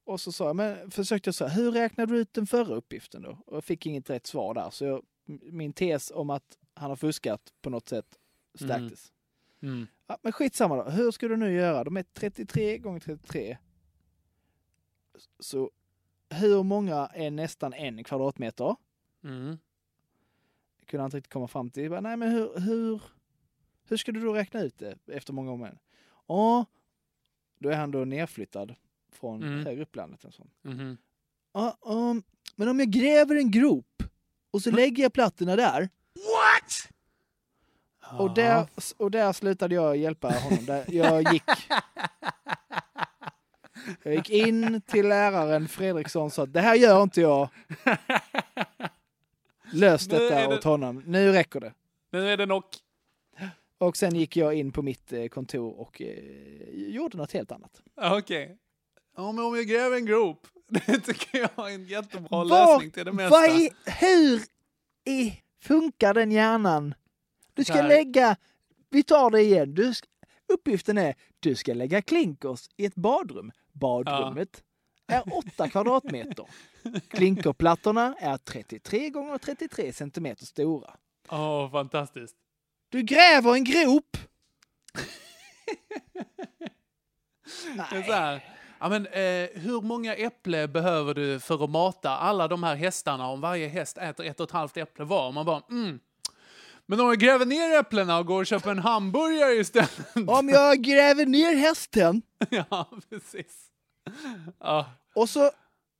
Och 0.03 0.21
så 0.21 0.31
sa 0.31 0.45
jag, 0.47 0.55
men 0.55 0.91
försökte 0.91 1.27
jag 1.27 1.35
säga, 1.35 1.49
hur 1.49 1.71
räknade 1.71 2.13
du 2.13 2.19
ut 2.19 2.33
den 2.33 2.47
förra 2.47 2.75
uppgiften 2.75 3.21
då? 3.21 3.37
Och 3.45 3.55
jag 3.55 3.63
fick 3.63 3.85
inget 3.85 4.09
rätt 4.09 4.27
svar 4.27 4.53
där. 4.53 4.69
Så 4.69 4.85
jag, 4.85 5.03
min 5.51 5.73
tes 5.73 6.11
om 6.11 6.29
att 6.29 6.57
han 6.73 6.89
har 6.91 6.95
fuskat 6.95 7.53
på 7.61 7.69
något 7.69 7.89
sätt 7.89 8.05
stärktes. 8.55 9.11
Mm. 9.61 9.87
Ja, 10.07 10.17
men 10.21 10.31
skitsamma 10.31 10.75
då. 10.75 10.89
Hur 10.89 11.11
ska 11.11 11.27
du 11.27 11.37
nu 11.37 11.53
göra? 11.53 11.83
De 11.83 11.97
är 11.97 12.05
33 12.13 12.77
gånger 12.77 12.99
33. 12.99 13.57
Så 15.39 15.71
hur 16.29 16.63
många 16.63 17.07
är 17.13 17.31
nästan 17.31 17.73
en 17.73 18.03
kvadratmeter? 18.03 18.75
Mm. 19.23 19.57
Det 20.79 20.85
kunde 20.85 21.05
inte 21.05 21.17
riktigt 21.17 21.33
komma 21.33 21.47
fram 21.47 21.69
till. 21.69 21.83
Jag 21.83 21.91
bara, 21.91 22.01
Nej, 22.01 22.17
men 22.17 22.31
hur, 22.31 22.59
hur, 22.59 23.01
hur 23.87 23.97
ska 23.97 24.11
du 24.11 24.21
då 24.21 24.33
räkna 24.33 24.61
ut 24.61 24.77
det 24.77 24.97
efter 25.07 25.33
många 25.33 25.51
om 25.51 25.63
en? 25.63 25.77
Ja, 26.27 26.65
då 27.59 27.69
är 27.69 27.75
han 27.75 27.91
då 27.91 28.05
nerflyttad 28.05 28.75
från 29.11 29.43
Mm. 29.43 29.65
högre 29.65 29.81
upp 29.81 29.95
landet. 29.95 30.25
Mhm. 30.61 30.97
Ja, 31.53 31.77
um, 31.81 32.23
men 32.55 32.67
om 32.69 32.79
jag 32.79 32.89
gräver 32.89 33.35
en 33.35 33.51
grop 33.51 34.03
och 34.51 34.61
så 34.61 34.71
lägger 34.71 35.03
jag 35.03 35.13
plattorna 35.13 35.55
där. 35.55 35.89
What? 36.13 36.91
Och 38.19 38.33
där, 38.33 38.67
och 38.97 39.11
där 39.11 39.33
slutade 39.33 39.75
jag 39.75 39.97
hjälpa 39.97 40.29
honom. 40.31 40.65
Där 40.65 40.85
jag 40.87 41.33
gick 41.33 41.43
jag 44.03 44.13
gick 44.15 44.29
in 44.29 44.81
till 44.87 45.07
läraren 45.07 45.67
Fredriksson 45.67 46.23
och 46.25 46.33
sa 46.33 46.45
det 46.45 46.61
här 46.61 46.75
gör 46.75 47.03
inte 47.03 47.21
jag. 47.21 47.49
Lös 49.73 50.07
Nu 50.09 50.17
detta 50.17 50.35
det- 50.35 50.47
åt 50.57 50.63
honom. 50.63 51.03
Nu 51.05 51.31
räcker 51.31 51.59
det. 51.59 51.73
Nu 52.11 52.29
är 52.29 52.37
det 52.37 52.45
nog. 52.45 52.63
Och 53.77 53.97
sen 53.97 54.15
gick 54.15 54.35
jag 54.37 54.53
in 54.53 54.71
på 54.71 54.81
mitt 54.81 55.13
eh, 55.13 55.25
kontor 55.27 55.79
och 55.79 56.01
eh, 56.01 56.09
gjorde 56.73 57.17
något 57.17 57.31
helt 57.31 57.51
annat. 57.51 57.81
Okej. 57.95 58.57
Ja, 59.17 59.31
men 59.31 59.45
om 59.45 59.55
jag 59.55 59.67
gräver 59.67 59.97
en 59.97 60.05
grop. 60.05 60.47
Det 60.67 60.99
tycker 60.99 61.39
jag 61.55 61.71
är 61.71 61.75
en 61.75 61.85
jättebra 61.85 62.27
Var- 62.43 62.45
lösning 62.75 62.91
till 62.91 63.05
det 63.05 63.11
mesta. 63.11 63.29
Vad 63.29 63.49
i, 63.49 63.69
hur 63.99 64.41
i, 65.05 65.41
funkar 65.61 66.13
den 66.13 66.31
hjärnan? 66.31 66.93
Du 67.53 67.63
ska 67.63 67.73
här. 67.73 67.87
lägga, 67.87 68.35
vi 68.89 69.03
tar 69.03 69.29
det 69.29 69.41
igen. 69.41 69.75
Du, 69.75 69.93
uppgiften 70.53 70.97
är, 70.97 71.15
du 71.39 71.55
ska 71.55 71.73
lägga 71.73 72.01
klinkers 72.01 72.69
i 72.77 72.85
ett 72.85 72.95
badrum. 72.95 73.51
Badrummet 73.81 74.63
är 75.07 75.37
8 75.37 75.69
kvadratmeter. 75.69 76.45
Klinkerplattorna 77.07 78.15
är 78.19 78.37
33 78.37 79.09
gånger 79.09 79.37
33 79.37 79.93
centimeter 79.93 80.45
stora. 80.45 80.91
Åh, 81.29 81.71
fantastiskt. 81.71 82.35
Du 82.89 83.01
gräver 83.01 83.53
en 83.53 83.63
grop. 83.63 84.17
Så 87.99 88.11
här. 88.11 88.43
Ja, 88.79 88.89
men, 88.89 89.05
eh, 89.05 89.49
hur 89.53 89.81
många 89.81 90.15
äpple 90.15 90.67
behöver 90.67 91.13
du 91.13 91.39
för 91.39 91.63
att 91.63 91.69
mata 91.69 92.09
alla 92.09 92.47
de 92.47 92.63
här 92.63 92.75
hästarna 92.75 93.27
om 93.27 93.41
varje 93.41 93.67
häst 93.67 93.97
äter 93.97 94.25
ett 94.25 94.39
och 94.39 94.43
ett 94.43 94.51
halvt 94.51 94.77
äpple 94.77 95.05
var? 95.05 95.31
Man 95.31 95.45
bara, 95.45 95.61
mm. 95.69 95.99
Men 96.85 96.99
om 96.99 97.07
jag 97.07 97.19
gräver 97.19 97.45
ner 97.45 97.79
äpplena 97.79 98.17
och 98.19 98.25
går 98.25 98.39
och 98.39 98.47
köper 98.47 98.71
en 98.71 98.79
hamburgare 98.79 99.53
istället. 99.53 100.15
Om 100.27 100.49
jag 100.49 100.81
gräver 100.81 101.25
ner 101.25 101.55
hästen 101.55 102.21
ja, 102.49 102.89
precis. 103.09 103.70
Ja. 104.59 104.89
och 105.15 105.29
så, 105.29 105.51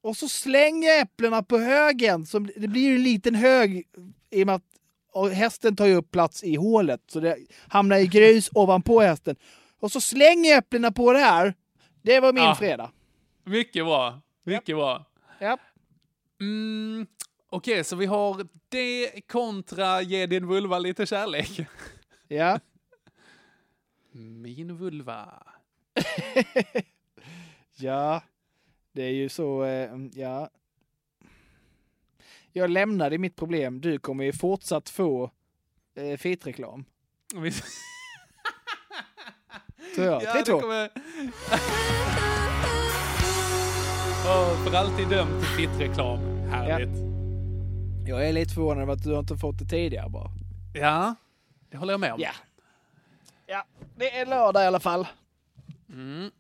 och 0.02 0.18
så 0.18 0.30
slänger 0.30 0.88
jag 0.90 1.00
äpplena 1.00 1.44
på 1.44 1.58
högen. 1.58 2.26
Så 2.26 2.40
det 2.40 2.68
blir 2.68 2.82
ju 2.82 2.96
en 2.96 3.04
liten 3.04 3.36
hög 3.36 3.88
i 4.30 4.44
och 4.44 4.46
med 4.46 4.56
att 4.56 4.64
och 5.14 5.30
hästen 5.30 5.76
tar 5.76 5.86
ju 5.86 5.96
upp 5.96 6.12
plats 6.12 6.44
i 6.44 6.56
hålet. 6.56 7.02
Så 7.08 7.20
det 7.20 7.38
hamnar 7.68 7.98
i 7.98 8.08
grus 8.08 8.50
ovanpå 8.56 9.02
hästen. 9.02 9.36
Och 9.80 9.92
så 9.92 10.02
slänger 10.02 10.50
jag 10.50 10.58
äpplena 10.58 10.92
på 10.92 11.14
det 11.14 11.20
här. 11.20 11.54
Det 12.02 12.20
var 12.20 12.34
min 12.34 12.44
Ja. 12.44 12.56
fredag. 12.56 12.92
Mycket 13.44 13.86
bra. 13.86 14.22
Mycket 14.44 14.76
bra. 14.76 15.06
Japp. 15.40 15.60
Mm, 16.40 17.08
Okej, 17.50 17.84
så 17.84 17.96
vi 17.96 18.06
har 18.06 18.48
det 18.70 19.22
kontra 19.28 20.02
ge 20.02 20.26
din 20.26 20.48
vulva 20.48 20.80
lite 20.80 21.06
kärlek. 21.06 21.60
Ja. 22.28 22.60
Min 24.14 24.78
vulva. 24.78 25.44
Ja, 27.82 28.24
det 28.92 29.04
är 29.04 29.12
ju 29.12 29.30
så, 29.30 29.64
eh, 29.64 29.90
ja. 30.14 30.50
Jag 32.52 32.70
lämnade 32.70 33.18
mitt 33.18 33.36
problem. 33.36 33.82
Du 33.82 34.00
kommer 34.00 34.24
ju 34.24 34.34
fortsatt 34.34 34.90
få 34.90 35.32
eh, 35.96 36.18
fitreklam. 36.18 36.86
Tror 39.96 40.08
jag. 40.08 40.24
Ja, 40.24 40.34
3-2. 40.34 40.46
det 40.46 40.52
kommer... 40.52 40.90
Åh, 44.26 44.66
för 44.66 44.78
alltid 44.78 45.10
dömd 45.10 45.40
till 45.40 45.48
fittreklam. 45.48 46.20
Härligt. 46.50 47.12
Jag 48.08 48.28
är 48.28 48.34
lite 48.34 48.54
förvånad 48.54 48.84
över 48.84 48.94
att 48.94 49.04
du 49.04 49.20
inte 49.20 49.38
fått 49.38 49.60
det 49.60 49.66
tidigare 49.66 50.10
bara. 50.10 50.32
Ja, 50.74 51.16
det 51.70 51.78
håller 51.78 51.94
jag 51.94 52.00
med 52.00 52.14
om. 52.14 52.20
Ja. 52.20 52.32
Ja, 53.46 53.66
det 53.96 54.20
är 54.20 54.26
lördag 54.26 54.64
i 54.64 54.66
alla 54.66 54.80
fall. 54.80 55.08
Mm. 55.90 56.32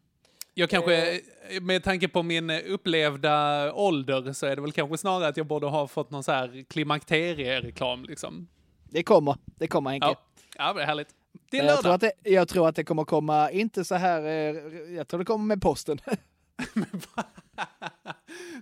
Jag 0.53 0.69
kanske, 0.69 1.15
eh, 1.15 1.21
med 1.61 1.83
tanke 1.83 2.07
på 2.07 2.23
min 2.23 2.49
upplevda 2.49 3.73
ålder, 3.73 4.33
så 4.33 4.45
är 4.45 4.55
det 4.55 4.61
väl 4.61 4.71
kanske 4.71 4.97
snarare 4.97 5.27
att 5.27 5.37
jag 5.37 5.45
borde 5.45 5.67
ha 5.67 5.87
fått 5.87 6.11
någon 6.11 6.23
så 6.23 6.31
här 6.31 6.65
klimakteriereklam 6.69 8.03
liksom. 8.03 8.47
Det 8.89 9.03
kommer. 9.03 9.35
Det 9.45 9.67
kommer 9.67 9.89
Henke. 9.89 10.07
Ja, 10.07 10.15
ja 10.57 10.73
det 10.73 10.81
är 10.81 10.85
härligt. 10.85 11.07
Det 11.51 11.59
är 11.59 11.65
jag, 11.65 11.81
tror 11.81 11.93
att 11.93 12.01
det, 12.01 12.11
jag 12.23 12.47
tror 12.47 12.69
att 12.69 12.75
det 12.75 12.83
kommer 12.83 13.03
komma, 13.03 13.51
inte 13.51 13.85
så 13.85 13.95
här, 13.95 14.25
eh, 14.25 14.55
jag 14.95 15.07
tror 15.07 15.19
det 15.19 15.25
kommer 15.25 15.45
med 15.45 15.61
posten. 15.61 15.99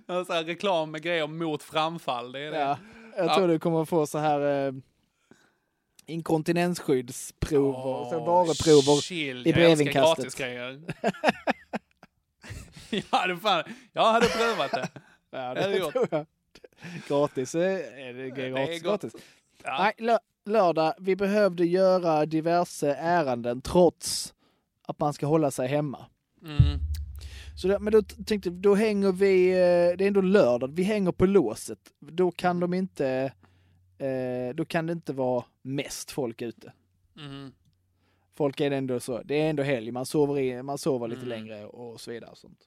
Någon 0.07 0.25
så 0.25 0.33
här 0.33 0.43
reklam 0.43 0.91
med 0.91 1.01
grejer 1.01 1.27
mot 1.27 1.63
framfall. 1.63 2.31
Det 2.31 2.39
är 2.39 2.51
det. 2.51 2.59
ja, 2.59 2.77
jag 3.17 3.35
tror 3.35 3.47
du 3.47 3.59
kommer 3.59 3.85
få 3.85 4.07
så 4.07 4.17
här 4.17 4.67
eh, 4.67 4.73
inkontinensskyddsprover, 6.05 8.09
så 8.09 8.19
varuprover 8.19 9.13
i 9.13 9.27
Jag 9.27 9.37
älskar 9.37 9.53
brevinkastet. 9.53 10.17
gratisgrejer. 10.17 10.81
ja, 13.11 13.27
det 13.27 13.37
fan. 13.37 13.63
Jag 13.93 14.11
hade 14.11 14.27
prövat 14.27 14.71
det. 14.71 14.89
Ja, 15.31 15.37
Det 15.39 15.47
hade 15.61 15.67
det 15.67 15.77
jag 15.77 15.91
tror 15.91 16.07
jag. 16.11 16.25
Gratis 17.07 17.55
eh, 17.55 17.61
är 18.07 18.13
det 18.13 18.31
Det 18.31 18.45
är 18.45 18.49
gratis. 18.49 18.81
gratis. 18.81 19.13
Ja. 19.63 19.77
Nej, 19.79 19.93
lö- 19.97 20.19
lördag, 20.45 20.93
vi 20.99 21.15
behövde 21.15 21.65
göra 21.65 22.25
diverse 22.25 22.93
ärenden 22.93 23.61
trots 23.61 24.33
att 24.81 24.99
man 24.99 25.13
ska 25.13 25.25
hålla 25.27 25.51
sig 25.51 25.67
hemma. 25.67 26.05
Mm. 26.43 26.79
Så 27.61 27.67
det, 27.67 27.79
men 27.79 27.93
då 27.93 28.01
tänkte 28.01 28.49
då 28.49 28.75
hänger 28.75 29.11
vi, 29.11 29.49
eh, 29.49 29.97
det 29.97 30.03
är 30.03 30.07
ändå 30.07 30.21
lördag, 30.21 30.71
vi 30.75 30.83
hänger 30.83 31.11
på 31.11 31.25
låset. 31.25 31.79
Då 31.99 32.31
kan 32.31 32.59
de 32.59 32.73
inte, 32.73 33.31
eh, 33.97 34.55
då 34.55 34.65
kan 34.65 34.85
det 34.85 34.93
inte 34.93 35.13
vara 35.13 35.43
mest 35.61 36.11
folk 36.11 36.41
ute. 36.41 36.73
Mm. 37.17 37.51
Folk 38.35 38.59
är 38.61 38.71
ändå 38.71 38.99
så, 38.99 39.21
det 39.23 39.41
är 39.41 39.49
ändå 39.49 39.63
helg, 39.63 39.91
man 39.91 40.05
sover, 40.05 40.39
in, 40.39 40.65
man 40.65 40.77
sover 40.77 41.07
lite 41.07 41.21
Mm. 41.25 41.29
längre 41.29 41.65
och 41.65 42.01
så 42.01 42.11
vidare. 42.11 42.29
Och 42.31 42.37
sånt. 42.37 42.59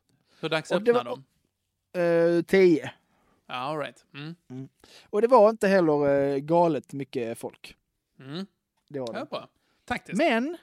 Hur 0.42 0.48
dags 0.48 0.70
var- 0.70 1.04
de? 1.04 1.24
Eh, 2.00 2.42
tio. 2.42 2.92
Ja, 3.46 3.54
all 3.54 3.78
right. 3.78 4.04
Mm. 4.14 4.68
Och 5.10 5.22
det 5.22 5.28
var 5.28 5.50
inte 5.50 5.68
heller 5.68 6.08
eh, 6.08 6.38
galet 6.38 6.92
mycket 6.92 7.38
folk. 7.38 7.76
Mm. 8.18 8.46
Det 8.88 9.00
var 9.00 9.12
det. 9.12 9.26
Ja. 9.30 9.48
Taktiskt. 9.84 10.18
Men 10.18 10.56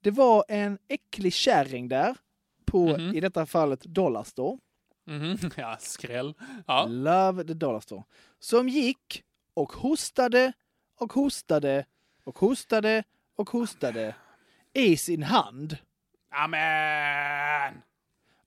det 0.00 0.10
var 0.10 0.44
en 0.48 0.78
äcklig 0.88 1.32
kärring 1.32 1.88
där 1.88 2.16
på, 2.64 2.86
Mhm. 2.98 3.14
i 3.14 3.20
detta 3.20 3.46
fallet, 3.46 3.80
Dollarstore. 3.80 4.58
Mhm. 5.04 5.36
Ja, 5.56 5.76
skräll. 5.80 6.34
Ja. 6.66 6.86
Love 6.86 7.44
the 7.44 7.54
Dollarstore. 7.54 8.02
Som 8.38 8.68
gick 8.68 9.24
och 9.54 9.72
hostade 9.72 10.52
och 10.98 11.12
hostade 11.12 11.84
och 12.24 12.38
hostade 12.38 13.04
och 13.36 13.50
hostade 13.50 14.14
i 14.72 14.96
sin 14.96 15.22
hand. 15.22 15.78
Amen! 16.30 17.82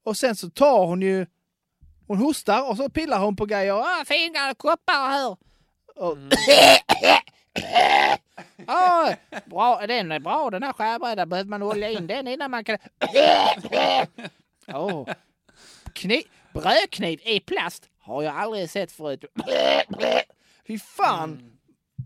Och 0.09 0.17
sen 0.17 0.35
så 0.35 0.49
tar 0.49 0.85
hon 0.85 1.01
ju, 1.01 1.25
hon 2.07 2.17
hostar 2.17 2.69
och 2.69 2.77
så 2.77 2.89
pillar 2.89 3.19
hon 3.19 3.35
på 3.35 3.45
grejer. 3.45 3.73
Ah, 3.73 4.05
fina 4.05 4.53
koppar 4.53 5.09
här! 5.09 5.37
Och, 5.95 6.17
ah, 8.65 9.13
bra, 9.45 9.87
den 9.87 10.11
är 10.11 10.19
bra 10.19 10.49
den 10.49 10.63
här 10.63 10.73
skärbrädan. 10.73 11.29
Behöver 11.29 11.49
man 11.49 11.63
olja 11.63 11.89
in 11.89 12.07
den 12.07 12.27
innan 12.27 12.51
man 12.51 12.63
kan... 12.63 12.77
oh. 14.67 15.09
Kniv, 15.93 16.23
brödkniv 16.53 17.19
i 17.23 17.39
plast 17.39 17.89
har 17.99 18.23
jag 18.23 18.35
aldrig 18.35 18.69
sett 18.69 18.91
förut. 18.91 19.25
Fy 20.67 20.79
fan! 20.79 21.59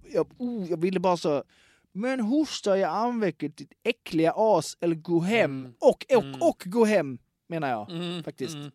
Jag, 0.04 0.28
oh, 0.38 0.70
jag 0.70 0.82
ville 0.82 1.00
bara 1.00 1.18
så... 1.18 1.44
Men 1.92 2.20
hosta 2.20 2.78
i 2.78 2.84
armvecket 2.84 3.58
ditt 3.58 3.72
äckliga 3.84 4.34
as 4.36 4.78
eller 4.82 4.96
gå 4.96 5.20
hem. 5.20 5.74
Och, 5.80 6.06
och, 6.16 6.50
och 6.50 6.64
gå 6.66 6.86
hem 6.86 7.18
menar 7.48 7.70
jag 7.70 7.90
Mm. 7.92 8.24
faktiskt. 8.24 8.56
Mm. 8.56 8.72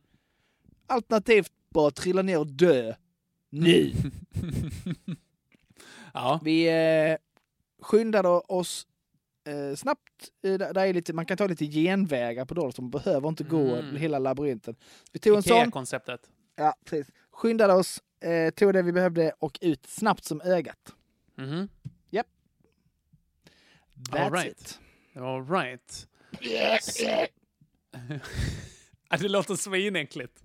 Alternativt 0.87 1.53
bara 1.71 1.91
trilla 1.91 2.23
ner 2.23 2.39
och 2.39 2.47
dö. 2.47 2.95
Nu! 3.51 3.93
Ja. 6.15 6.41
Vi 6.45 6.69
eh, 6.69 7.17
skyndade 7.83 8.29
oss 8.29 8.87
eh, 9.45 9.77
snabbt. 9.77 10.31
Eh, 10.43 10.55
där 10.59 10.79
är 10.87 10.93
lite, 10.95 11.13
man 11.13 11.27
kan 11.27 11.37
ta 11.37 11.47
lite 11.47 11.67
genvägar 11.67 12.45
på 12.45 12.55
Dollarstore. 12.55 12.83
Man 12.85 12.91
behöver 12.91 13.29
inte 13.29 13.45
gå 13.45 13.77
Mm. 13.77 13.97
hela 13.97 14.19
labyrinten. 14.19 14.77
Vi 15.13 15.19
tog 15.19 15.37
en 15.37 15.43
sån. 15.43 15.57
Ikea-konceptet. 15.57 16.21
Ja, 16.57 16.75
precis. 16.85 17.15
Skyndade 17.31 17.73
oss, 17.75 18.03
eh, 18.21 18.51
tog 18.51 18.73
det 18.73 18.83
vi 18.83 18.93
behövde 18.93 19.33
och 19.39 19.59
ut 19.61 19.87
snabbt 19.87 20.25
som 20.25 20.41
ögat. 20.41 20.95
Mhm. 21.35 21.69
Japp. 22.11 22.27
That's 24.11 24.19
All 24.25 24.33
right. 24.33 24.61
it. 24.61 24.79
All 25.17 25.47
right. 25.51 26.09
Ja, 26.41 26.79
det 29.21 29.29
låter 29.29 29.55
svinäckligt. 29.55 30.43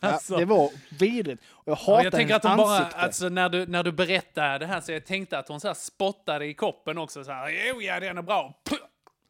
Alltså. 0.00 0.34
Ja, 0.34 0.38
det 0.38 0.44
var 0.44 0.70
vidrigt. 0.98 1.42
Och 1.48 1.62
jag 1.68 1.78
Ja, 1.78 1.92
hatar 1.92 2.04
jag 2.04 2.12
tänker 2.12 2.34
att 2.34 2.44
hon 2.44 2.56
bara, 2.56 2.78
ansikte. 2.78 3.00
alltså 3.00 3.28
när 3.28 3.48
du, 3.48 3.66
när 3.66 3.82
du 3.82 3.92
berättade 3.92 4.58
det 4.58 4.66
här 4.66 4.80
så 4.80 4.92
jag 4.92 5.04
tänkte 5.06 5.38
att 5.38 5.48
hon 5.48 5.60
så 5.60 5.66
här 5.66 5.74
spottade 5.74 6.46
i 6.46 6.54
koppen 6.54 6.98
också 6.98 7.24
så 7.24 7.30
här, 7.32 7.50
jo 7.68 7.82
ja 7.82 8.00
den 8.00 8.18
är 8.18 8.22
bra. 8.22 8.60
Puh! 8.64 8.78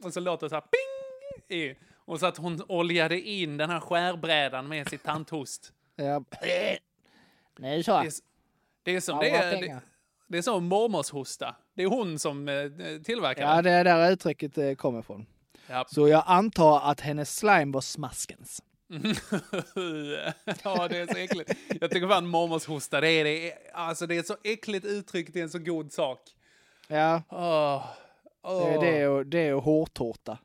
Och 0.05 0.13
så 0.13 0.21
låter 0.21 0.47
det 0.47 0.51
så 0.51 0.55
här 0.57 0.61
ping! 0.63 1.59
I. 1.59 1.75
Och 2.05 2.21
så 2.21 2.27
att 2.27 2.37
hon 2.37 2.63
oljade 2.69 3.21
in 3.21 3.57
den 3.57 3.71
här 3.71 3.81
skärbrädan 3.81 4.69
med 4.69 4.89
sitt 4.89 5.03
tandhost. 5.05 5.73
Ja. 5.97 6.25
Nej, 7.59 7.83
så. 7.85 8.01
Det 8.01 8.07
är, 8.07 8.13
det 8.83 8.97
är 8.97 9.01
som 9.01 9.17
Ja, 9.17 9.23
det 9.23 9.31
är, 9.31 9.61
det, 9.61 9.81
det 10.27 10.39
är 10.39 10.43
som 10.43 10.65
mormors 10.65 11.11
hosta. 11.11 11.57
Det 11.75 11.83
är 11.83 11.87
hon 11.87 12.19
som 12.19 12.49
eh, 12.49 12.55
tillverkar 13.05 13.43
Ja, 13.57 13.63
det 13.63 13.71
är 13.71 13.85
där 13.85 14.11
uttrycket 14.11 14.59
eh, 14.59 14.75
kommer 14.75 15.01
ifrån. 15.01 15.27
Ja. 15.69 15.85
Så 15.89 16.09
jag 16.09 16.23
antar 16.27 16.81
att 16.81 17.01
hennes 17.01 17.37
slime 17.37 17.73
var 17.73 17.81
smaskens. 17.81 18.63
ja, 20.63 20.89
det 20.89 20.99
är 20.99 21.13
så 21.13 21.19
äckligt. 21.19 21.53
Jag 21.81 21.91
tycker 21.91 22.09
fan 22.09 22.27
mormors 22.27 22.67
hosta, 22.67 23.01
det 23.01 23.11
är, 23.11 23.25
det 23.25 23.53
är, 23.53 23.59
alltså 23.75 24.07
det 24.07 24.17
är 24.17 24.23
så 24.23 24.37
äckligt 24.45 24.85
uttryck, 24.87 25.33
det 25.33 25.39
är 25.39 25.43
en 25.43 25.51
så 25.51 25.59
god 25.59 25.93
sak. 25.93 26.21
Ja, 26.89 27.23
Åh. 27.29 27.83
det 28.43 28.51
är 28.51 28.77
Åh. 28.77 28.85
det 28.85 29.09
och, 29.09 29.27
det 29.27 29.53
och 29.55 29.63
hårtårta. 29.63 30.39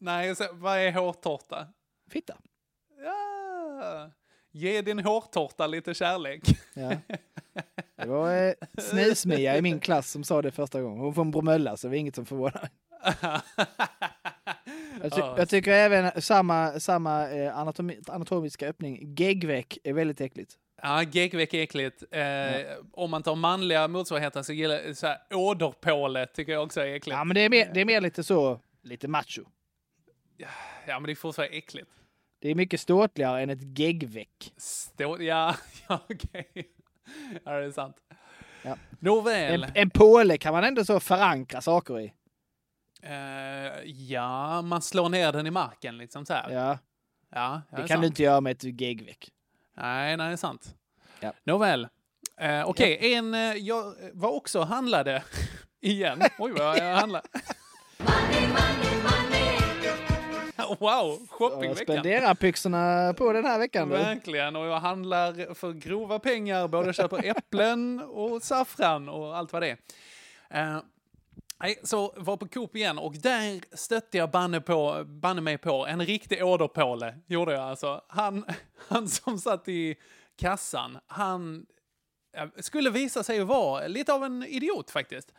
Nej, 0.00 0.36
så, 0.36 0.44
vad 0.52 0.78
är 0.78 0.92
hårtårta? 0.92 1.66
Fitta. 2.10 2.36
Ja. 3.04 4.10
Ge 4.50 4.82
din 4.82 4.98
hårtårta 4.98 5.66
lite 5.66 5.94
kärlek. 5.94 6.42
Ja. 6.74 6.92
Det 7.96 8.08
var 8.08 8.46
eh, 8.46 8.52
Snusmia 8.78 9.56
i 9.56 9.62
min 9.62 9.80
klass 9.80 10.10
som 10.10 10.24
sa 10.24 10.42
det 10.42 10.50
första 10.50 10.80
gången. 10.82 10.98
Hon 11.00 11.14
får 11.14 11.22
en 11.22 11.30
Bromölla 11.30 11.76
så 11.76 11.86
det 11.86 11.90
var 11.90 11.96
inget 11.96 12.14
som 12.14 12.26
förvånar. 12.26 12.68
Jag, 15.02 15.12
ty- 15.12 15.20
Ja. 15.20 15.34
jag 15.38 15.48
tycker 15.48 15.72
även 15.72 16.22
samma, 16.22 16.80
samma 16.80 17.30
eh, 17.30 17.58
anatomi, 17.58 18.00
anatomiska 18.08 18.68
öppning, 18.68 19.14
geggveck, 19.18 19.78
är 19.84 19.92
väldigt 19.92 20.20
äckligt. 20.20 20.52
Ja, 20.82 21.02
geggveck 21.02 21.54
är 21.54 21.62
äckligt. 21.62 22.02
Eh, 22.10 22.22
Om 22.92 23.10
man 23.10 23.22
tar 23.22 23.34
manliga 23.34 23.88
motsvarigheten 23.88 24.44
så 24.44 24.52
gillar 24.52 24.92
så 24.94 25.06
här, 25.06 25.18
åderpåle 25.34 26.26
tycker 26.26 26.52
jag 26.52 26.62
också 26.62 26.80
är 26.80 26.86
äckligt. 26.94 27.16
Ja, 27.16 27.24
men 27.24 27.34
det 27.34 27.40
är 27.40 27.48
mer, 27.50 27.70
det 27.74 27.80
är 27.80 27.84
mer 27.84 28.00
lite 28.00 28.24
så, 28.24 28.60
lite 28.82 29.08
macho. 29.08 29.42
Ja, 30.86 31.00
men 31.00 31.02
det 31.02 31.12
är 31.12 31.14
fortfarande 31.14 31.56
äckligt. 31.56 31.88
Det 32.40 32.48
är 32.50 32.54
mycket 32.54 32.80
ståtligare 32.80 33.42
än 33.42 33.50
ett 33.50 33.78
geggveck. 33.78 34.52
Stå, 34.56 35.22
ja, 35.22 35.54
ja 35.88 36.00
okej. 36.10 36.46
Ja, 37.44 37.52
det 37.52 37.64
är 37.66 37.70
sant. 37.70 37.96
Ja. 38.62 38.76
Nåväl. 39.00 39.62
En, 39.64 39.70
en 39.74 39.90
påle 39.90 40.38
kan 40.38 40.52
man 40.54 40.64
ändå 40.64 40.84
så 40.84 41.00
förankra 41.00 41.60
saker 41.60 42.00
i. 42.00 42.12
Eh, 43.02 43.82
ja, 43.84 44.62
man 44.62 44.82
slår 44.82 45.08
ner 45.08 45.32
den 45.32 45.46
i 45.46 45.50
marken 45.50 45.98
liksom 45.98 46.26
så 46.26 46.34
här. 46.34 46.50
Ja, 46.50 46.78
Ja, 47.34 47.62
ja, 47.70 47.76
det 47.76 47.82
är 47.82 47.86
kan 47.86 47.86
du 47.86 47.88
sant. 47.88 48.04
inte 48.04 48.22
göra 48.22 48.40
med 48.40 48.50
ett 48.52 48.80
geggveck. 48.80 49.28
Nej, 49.76 50.16
nej, 50.16 50.26
det 50.26 50.32
är 50.32 50.36
sant. 50.36 50.74
Ja. 51.20 51.32
Nåväl. 51.44 51.88
Eh, 52.36 52.68
Okej, 52.68 53.14
en... 53.14 53.34
Eh, 53.34 53.40
jag 53.54 53.94
var 54.12 54.30
också 54.30 54.58
och 54.60 54.66
handlade 54.66 55.22
igen. 55.80 56.22
Oj, 56.38 56.52
vad 56.58 56.78
jag 56.78 56.96
handlade. 57.00 57.28
wow, 60.78 60.78
Jag 61.20 61.28
shoppingveckan. 61.30 61.76
spenderar 61.76 62.34
byxorna 62.34 63.14
på 63.18 63.32
den 63.32 63.44
här 63.44 63.58
veckan. 63.58 63.88
Du. 63.88 63.94
Verkligen, 63.96 64.56
och 64.56 64.66
jag 64.66 64.80
handlar 64.80 65.54
för 65.54 65.72
grova 65.72 66.18
pengar. 66.18 66.68
Både 66.68 66.92
köper 66.92 67.24
äpplen 67.30 68.00
och 68.00 68.42
saffran 68.42 69.08
och 69.08 69.36
allt 69.36 69.52
vad 69.52 69.62
det 69.62 69.76
är. 70.48 70.80
Nej, 71.62 71.78
så 71.82 72.14
var 72.16 72.36
på 72.36 72.48
Coop 72.48 72.76
igen 72.76 72.98
och 72.98 73.14
där 73.14 73.76
stötte 73.76 74.18
jag 74.18 74.30
banne, 74.30 74.60
på, 74.60 75.04
banne 75.06 75.40
mig 75.40 75.58
på 75.58 75.86
en 75.86 76.06
riktig 76.06 76.44
åderpåle. 76.44 77.18
Gjorde 77.26 77.52
jag 77.52 77.62
alltså. 77.62 78.04
Han, 78.08 78.44
han 78.88 79.08
som 79.08 79.38
satt 79.38 79.68
i 79.68 79.96
kassan, 80.36 80.98
han 81.06 81.66
skulle 82.56 82.90
visa 82.90 83.22
sig 83.22 83.44
vara 83.44 83.86
lite 83.86 84.12
av 84.12 84.24
en 84.24 84.42
idiot 84.42 84.90
faktiskt. 84.90 85.32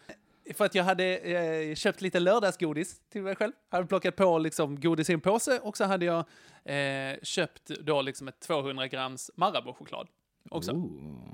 För 0.54 0.66
att 0.66 0.76
jag 0.76 0.84
hade 0.84 1.18
eh, 1.18 1.76
köpt 1.76 2.02
lite 2.02 2.20
lördagsgodis 2.20 3.02
till 3.10 3.22
mig 3.22 3.36
själv. 3.36 3.52
Hade 3.70 3.88
plockat 3.88 4.16
på 4.16 4.38
liksom 4.38 4.80
godis 4.80 5.10
i 5.10 5.14
en 5.14 5.22
påse 5.22 5.60
och 5.60 5.78
så 5.78 5.84
hade 5.86 6.06
jag 6.06 6.26
eh, 6.66 7.18
köpt 7.24 7.68
då 7.68 8.02
liksom 8.02 8.28
ett 8.28 8.40
200 8.40 8.88
grams 8.88 9.32
Marabou-choklad 9.36 10.08
också. 10.50 10.72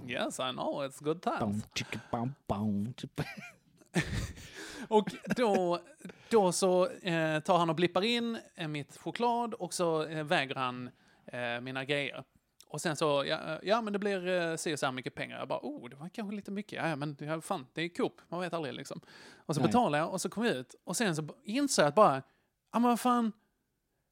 Yes, 0.08 0.40
I 0.40 0.52
know, 0.52 0.84
it's 0.84 1.04
good 1.04 1.22
times. 1.22 1.64
Och 4.88 5.16
då, 5.36 5.80
då 6.30 6.52
så 6.52 6.88
eh, 6.90 7.40
tar 7.40 7.58
han 7.58 7.70
och 7.70 7.76
blippar 7.76 8.02
in 8.02 8.38
eh, 8.56 8.68
mitt 8.68 8.98
choklad 8.98 9.54
och 9.54 9.74
så 9.74 10.04
eh, 10.04 10.24
väger 10.24 10.56
han 10.56 10.90
eh, 11.26 11.62
mina 11.62 11.86
grejer. 11.86 12.24
Och 12.68 12.82
sen 12.82 12.96
så, 12.96 13.24
ja, 13.28 13.38
eh, 13.38 13.60
ja 13.64 13.82
men 13.82 13.94
det 13.94 14.00
blir 14.00 14.28
eh, 14.28 14.56
si 14.56 14.76
och 14.76 14.80
så 14.80 14.86
här 14.86 14.94
mycket 14.94 15.16
pengar. 15.16 15.40
Jag 15.40 15.48
bara, 15.48 15.60
oh, 15.62 15.90
det 15.90 15.96
var 15.96 16.10
kanske 16.10 16.36
lite 16.36 16.52
mycket. 16.52 16.74
Ja, 16.74 16.90
ja, 16.90 16.96
men 16.96 17.18
ja, 17.20 17.42
fan, 17.42 17.68
det 17.74 17.82
är 17.82 17.90
Coop, 17.90 18.22
man 18.28 18.42
vet 18.42 18.54
aldrig 18.54 18.74
liksom. 18.74 19.02
Och 19.36 19.56
så 19.56 19.62
Nej. 19.62 19.68
betalar 19.68 20.00
jag 20.00 20.12
och 20.12 20.22
så 20.22 20.30
kommer 20.30 20.48
jag 20.48 20.58
ut. 20.58 20.76
Och 20.84 20.98
sen 20.98 21.16
så 21.16 21.28
insåg 21.44 21.84
jag 21.84 21.90
att 21.90 21.96
bara, 21.96 22.22
ja 22.74 22.80
men 22.80 22.84
vad 22.84 23.00
fan, 23.00 23.32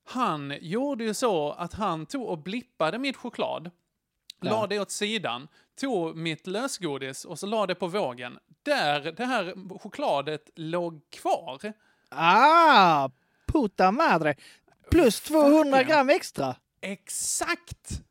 han 0.05 0.53
gjorde 0.61 1.03
ju 1.03 1.13
så 1.13 1.51
att 1.51 1.73
han 1.73 2.05
tog 2.05 2.27
och 2.27 2.37
blippade 2.37 2.97
mitt 2.99 3.17
choklad, 3.17 3.71
Ja. 4.41 4.49
la 4.51 4.67
det 4.67 4.79
åt 4.79 4.91
sidan, 4.91 5.47
tog 5.79 6.15
mitt 6.17 6.47
lösgodis 6.47 7.25
och 7.25 7.39
så 7.39 7.47
la 7.47 7.65
det 7.65 7.75
på 7.75 7.87
vågen. 7.87 8.39
Där 8.63 9.11
det 9.11 9.25
här 9.25 9.53
chokladet 9.79 10.49
låg 10.55 11.01
kvar. 11.09 11.73
Ah, 12.09 13.09
puta 13.47 13.91
madre. 13.91 14.35
Plus 14.91 15.21
200 15.21 15.83
gram 15.83 16.09
extra. 16.09 16.55
Exakt! 16.81 18.01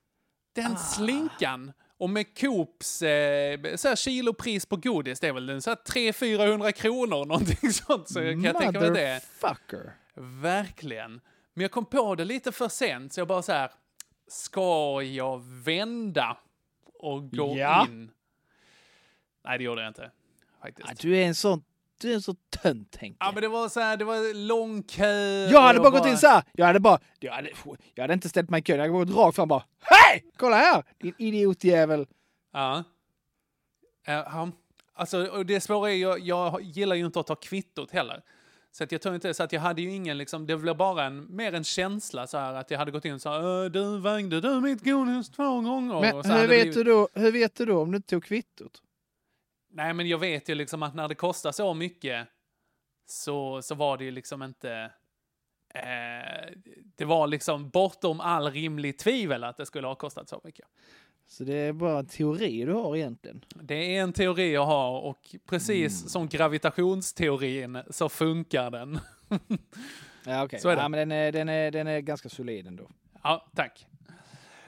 Den 0.54 0.78
slinkan. 0.78 1.72
Och 1.98 2.10
med 2.10 2.38
Coops 2.40 3.02
eh, 3.02 3.58
så 3.76 3.88
här 3.88 3.96
kilopris 3.96 4.66
på 4.66 4.76
godis, 4.76 5.20
det 5.20 5.28
är 5.28 5.32
väl 5.32 5.48
en 5.48 5.62
så 5.62 5.70
här 5.70 5.76
300-400 5.76 6.72
kronor, 6.72 7.24
någonting 7.24 7.72
sånt. 7.72 8.08
Så 8.08 8.20
jag 8.22 8.44
kan 8.44 8.54
tänka 8.62 8.80
mig 8.80 8.90
det. 8.90 9.20
Verkligen. 10.14 11.20
Men 11.54 11.62
jag 11.62 11.70
kom 11.70 11.84
på 11.86 12.14
det 12.14 12.24
lite 12.24 12.52
för 12.52 12.68
sent, 12.68 13.12
så 13.12 13.20
jag 13.20 13.28
bara 13.28 13.42
så 13.42 13.52
här, 13.52 13.70
ska 14.28 15.02
jag 15.02 15.42
vända 15.64 16.36
och 16.94 17.30
gå 17.30 17.56
Ja. 17.56 17.86
in? 17.88 18.10
Nej, 19.44 19.58
det 19.58 19.64
gjorde 19.64 19.80
jag 19.82 19.90
inte. 19.90 20.10
Faktiskt. 20.62 20.88
Ja, 20.88 20.94
du 21.00 21.16
är 21.18 21.26
en 21.26 21.34
sån 21.34 21.64
Du 22.00 22.12
är 22.14 22.20
så 22.20 22.34
tönt 22.34 22.96
Henke. 22.96 23.16
Ja 23.20 23.32
men 23.32 23.42
det 23.42 23.48
var 23.48 23.68
så 23.68 23.80
här, 23.80 23.96
det 23.96 24.04
var 24.04 24.34
lång 24.34 24.82
kö. 24.82 25.46
Jag 25.50 25.60
hade 25.60 25.80
bara 25.80 25.90
gått 25.90 26.06
in 26.06 26.18
så 26.18 26.26
här. 26.26 26.42
Jag 26.52 26.66
hade 26.66 26.80
bara, 26.80 26.98
jag 27.20 27.32
hade, 27.32 27.50
jag 27.94 28.02
hade 28.02 28.14
inte 28.14 28.28
ställt 28.28 28.50
mig 28.50 28.60
i 28.60 28.62
kön. 28.62 28.76
Jag 28.76 28.82
hade 28.92 29.04
gått 29.04 29.16
rakt 29.16 29.36
fram 29.36 29.48
bara. 29.48 29.64
Hej! 29.80 30.24
Kolla 30.36 30.56
här! 30.56 30.84
Din 30.98 31.14
idiotjävel. 31.18 32.06
Ja. 32.52 32.84
Ja, 34.06 34.50
alltså 34.94 35.26
och 35.26 35.46
det 35.46 35.60
svåra 35.60 35.90
är, 35.92 35.96
jag, 35.96 36.20
jag 36.20 36.62
gillar 36.62 36.96
ju 36.96 37.06
inte 37.06 37.20
att 37.20 37.26
ta 37.26 37.34
kvittot 37.34 37.90
heller. 37.90 38.22
Så 38.76 38.84
att 38.84 38.92
jag 38.92 39.02
tror 39.02 39.14
inte, 39.14 39.34
så 39.34 39.42
att 39.42 39.52
jag 39.52 39.60
hade 39.60 39.82
ju 39.82 39.90
ingen 39.90 40.18
liksom, 40.18 40.46
det 40.46 40.56
blev 40.56 40.76
bara 40.76 41.04
en, 41.04 41.36
mer 41.36 41.52
en 41.52 41.64
känsla 41.64 42.26
så 42.26 42.38
här 42.38 42.54
att 42.54 42.70
jag 42.70 42.78
hade 42.78 42.90
gått 42.90 43.04
in 43.04 43.20
så 43.20 43.28
här, 43.30 43.64
"Äh, 43.64 43.70
du 43.70 44.00
vägde 44.00 44.40
du 44.40 44.60
mitt 44.60 44.84
godis 44.84 45.28
två 45.30 45.60
gånger? 45.60 46.00
Men 46.00 46.16
och 46.16 46.24
så 46.26 46.32
hur 46.32 46.38
vet, 46.40 46.48
blivit- 46.48 46.74
du 46.74 46.84
då, 46.84 47.08
hur 47.14 47.32
vet 47.32 47.54
du 47.54 47.64
då 47.64 47.82
om 47.82 47.90
du 47.90 47.96
inte 47.96 48.08
tog 48.08 48.24
kvittot? 48.24 48.82
Nej, 49.70 49.94
men 49.94 50.08
jag 50.08 50.18
vet 50.18 50.48
ju 50.48 50.54
liksom 50.54 50.82
att 50.82 50.94
när 50.94 51.08
det 51.08 51.14
kostar 51.14 51.52
så 51.52 51.74
mycket 51.74 52.28
så, 53.06 53.62
så 53.62 53.74
var 53.74 53.98
det 53.98 54.04
ju 54.04 54.10
liksom 54.10 54.42
inte... 54.42 54.90
Eh, 55.74 56.52
det 56.96 57.04
var 57.04 57.26
liksom 57.26 57.70
bortom 57.70 58.20
all 58.20 58.50
rimlig 58.50 58.98
tvivel 58.98 59.44
att 59.44 59.56
det 59.56 59.66
skulle 59.66 59.86
ha 59.86 59.94
kostat 59.94 60.28
så 60.28 60.40
mycket. 60.44 60.66
Så 61.28 61.44
det 61.44 61.54
är 61.54 61.72
bara 61.72 61.98
en 61.98 62.06
teori 62.06 62.64
du 62.64 62.72
har 62.72 62.96
egentligen. 62.96 63.44
Det 63.62 63.96
är 63.96 64.02
en 64.02 64.12
teori 64.12 64.52
jag 64.52 64.66
har 64.66 65.00
och 65.00 65.34
precis 65.46 66.00
Mm. 66.00 66.08
som 66.08 66.28
gravitationsteorin 66.28 67.78
så 67.90 68.08
funkar 68.08 68.70
den. 68.70 68.98
Ja, 70.26 70.44
okej. 70.44 70.60
Så 70.60 70.68
är 70.68 70.76
det. 70.76 70.82
Ja, 70.82 70.88
men 70.88 70.98
den 71.08 71.12
är, 71.12 71.32
den, 71.32 71.48
är, 71.48 71.70
den 71.70 71.86
är 71.86 72.00
ganska 72.00 72.28
solid 72.28 72.66
ändå. 72.66 72.90
Ja, 73.22 73.46
tack. 73.56 73.86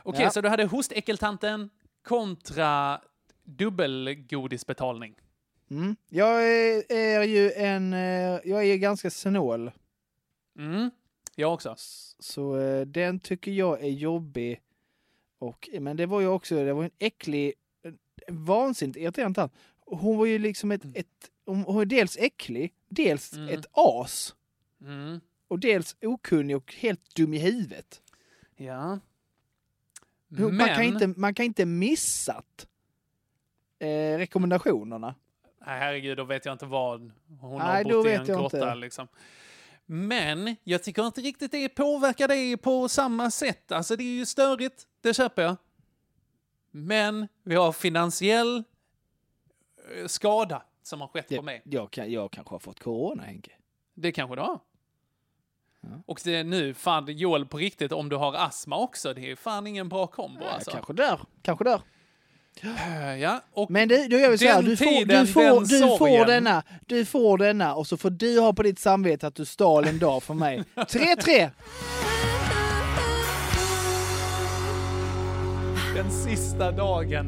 Okej, 0.02 0.22
Ja. 0.22 0.30
så 0.30 0.40
du 0.40 0.48
hade 0.48 0.64
hostäckeltanten 0.64 1.70
kontra 2.02 3.00
dubbelgodisbetalning. 3.44 5.14
Mm. 5.70 5.96
Jag 6.08 6.42
är, 6.48 6.92
är 6.92 7.22
ju 7.22 7.52
en, 7.52 7.92
eh, 7.92 8.40
jag 8.44 8.64
är 8.64 8.76
ganska 8.76 9.10
snål. 9.10 9.70
Mm, 10.58 10.90
jag 11.36 11.54
också. 11.54 11.74
Så 12.18 12.58
eh, 12.60 12.80
den 12.86 13.20
tycker 13.20 13.50
jag 13.52 13.84
är 13.84 13.88
jobbig. 13.90 14.60
Och, 15.38 15.68
men 15.80 15.96
det 15.96 16.06
var 16.06 16.20
ju 16.20 16.26
också, 16.26 16.64
det 16.64 16.72
var 16.72 16.84
en 16.84 16.90
äcklig, 16.98 17.52
en 18.26 18.44
vansinnigt 18.44 18.96
irriterande 18.98 19.34
tant. 19.40 19.52
Hon 19.86 20.18
var 20.18 20.26
ju 20.26 20.38
liksom 20.38 20.70
ett, 20.72 20.82
ett 20.94 21.30
hon, 21.46 21.80
är 21.80 21.84
dels 21.84 22.16
äcklig, 22.16 22.72
dels 22.88 23.32
Mm. 23.32 23.48
ett 23.58 23.66
as. 23.72 24.34
Mm. 24.80 25.20
Och 25.48 25.58
dels 25.58 25.96
okunnig 26.02 26.56
och 26.56 26.74
helt 26.74 27.14
dum 27.14 27.34
i 27.34 27.38
huvudet. 27.38 28.02
Ja. 28.56 28.98
Hon- 30.36 30.56
Man, 30.56 30.68
kan 30.68 30.76
Men- 30.76 30.86
inte, 30.86 31.06
man 31.20 31.34
kan 31.34 31.44
inte 31.46 31.66
missat 31.66 32.66
eh, 33.78 34.18
rekommendationerna. 34.18 35.14
Nej, 35.66 35.78
herregud, 35.80 36.16
då 36.16 36.24
vet 36.24 36.44
jag 36.44 36.52
inte 36.54 36.66
vad 36.66 37.12
hon 37.40 37.58
Nej, 37.58 37.84
har 37.84 37.92
bott 37.92 38.06
i 38.06 38.10
en 38.12 38.24
grotta 38.24 38.74
liksom. 38.74 39.08
Men 39.86 40.56
jag 40.64 40.82
tycker 40.82 41.06
inte 41.06 41.20
riktigt 41.20 41.50
det 41.52 41.68
påverkar 41.68 42.28
dig 42.28 42.56
på 42.56 42.88
samma 42.88 43.30
sätt. 43.30 43.72
Alltså 43.72 43.96
det 43.96 44.04
är 44.04 44.14
ju 44.18 44.26
störigt, 44.26 44.86
det 45.00 45.14
köper 45.14 45.42
jag. 45.42 45.56
Men 46.70 47.28
vi 47.42 47.54
har 47.54 47.72
finansiell 47.72 48.64
eh, 49.96 50.06
skada 50.06 50.62
som 50.82 51.00
har 51.00 51.08
skett 51.08 51.28
på 51.28 51.42
mig. 51.42 51.62
Jag, 51.64 51.90
kan, 51.90 52.12
jag 52.12 52.30
kanske 52.30 52.54
har 52.54 52.58
fått 52.58 52.80
corona, 52.80 53.22
Henke. 53.22 53.50
Det 53.94 54.12
kanske 54.12 54.36
du 54.36 54.42
har. 54.42 54.60
Och 56.06 56.20
det 56.24 56.36
är 56.36 56.44
nu, 56.44 56.74
fan 56.74 57.06
Joel, 57.08 57.46
på 57.46 57.58
riktigt, 57.58 57.92
om 57.92 58.08
du 58.08 58.16
har 58.16 58.34
astma 58.34 58.78
också, 58.78 59.14
det 59.14 59.30
är 59.30 59.36
fan 59.36 59.66
ingen 59.66 59.88
bra 59.88 60.06
kombo 60.06 60.44
alltså. 60.44 60.70
Kanske 60.70 60.92
där, 60.92 61.20
kanske 61.42 61.64
där. 61.64 61.80
Eh, 62.62 63.18
Ja, 63.20 63.42
och 63.52 63.70
Men 63.70 63.88
det, 63.88 64.08
då 64.08 64.18
gör 64.18 64.30
vi 64.30 64.38
så 64.38 64.44
här, 64.44 64.62
du 64.62 64.76
får, 64.76 65.04
du, 65.04 65.26
får, 65.26 65.42
den 65.42 65.80
du 65.80 65.98
får 65.98 66.26
denna, 66.26 66.62
du 66.86 67.04
får 67.04 67.38
denna 67.38 67.74
och 67.74 67.86
så 67.86 67.96
får 67.96 68.10
du 68.10 68.40
ha 68.40 68.52
på 68.52 68.62
ditt 68.62 68.78
samvete 68.78 69.26
att 69.26 69.34
du 69.34 69.44
stal 69.44 69.84
en 69.84 69.98
dag 69.98 70.22
från 70.22 70.38
mig. 70.38 70.64
3-3! 70.76 71.50
Den 75.98 76.10
sista 76.10 76.72
dagen 76.72 77.26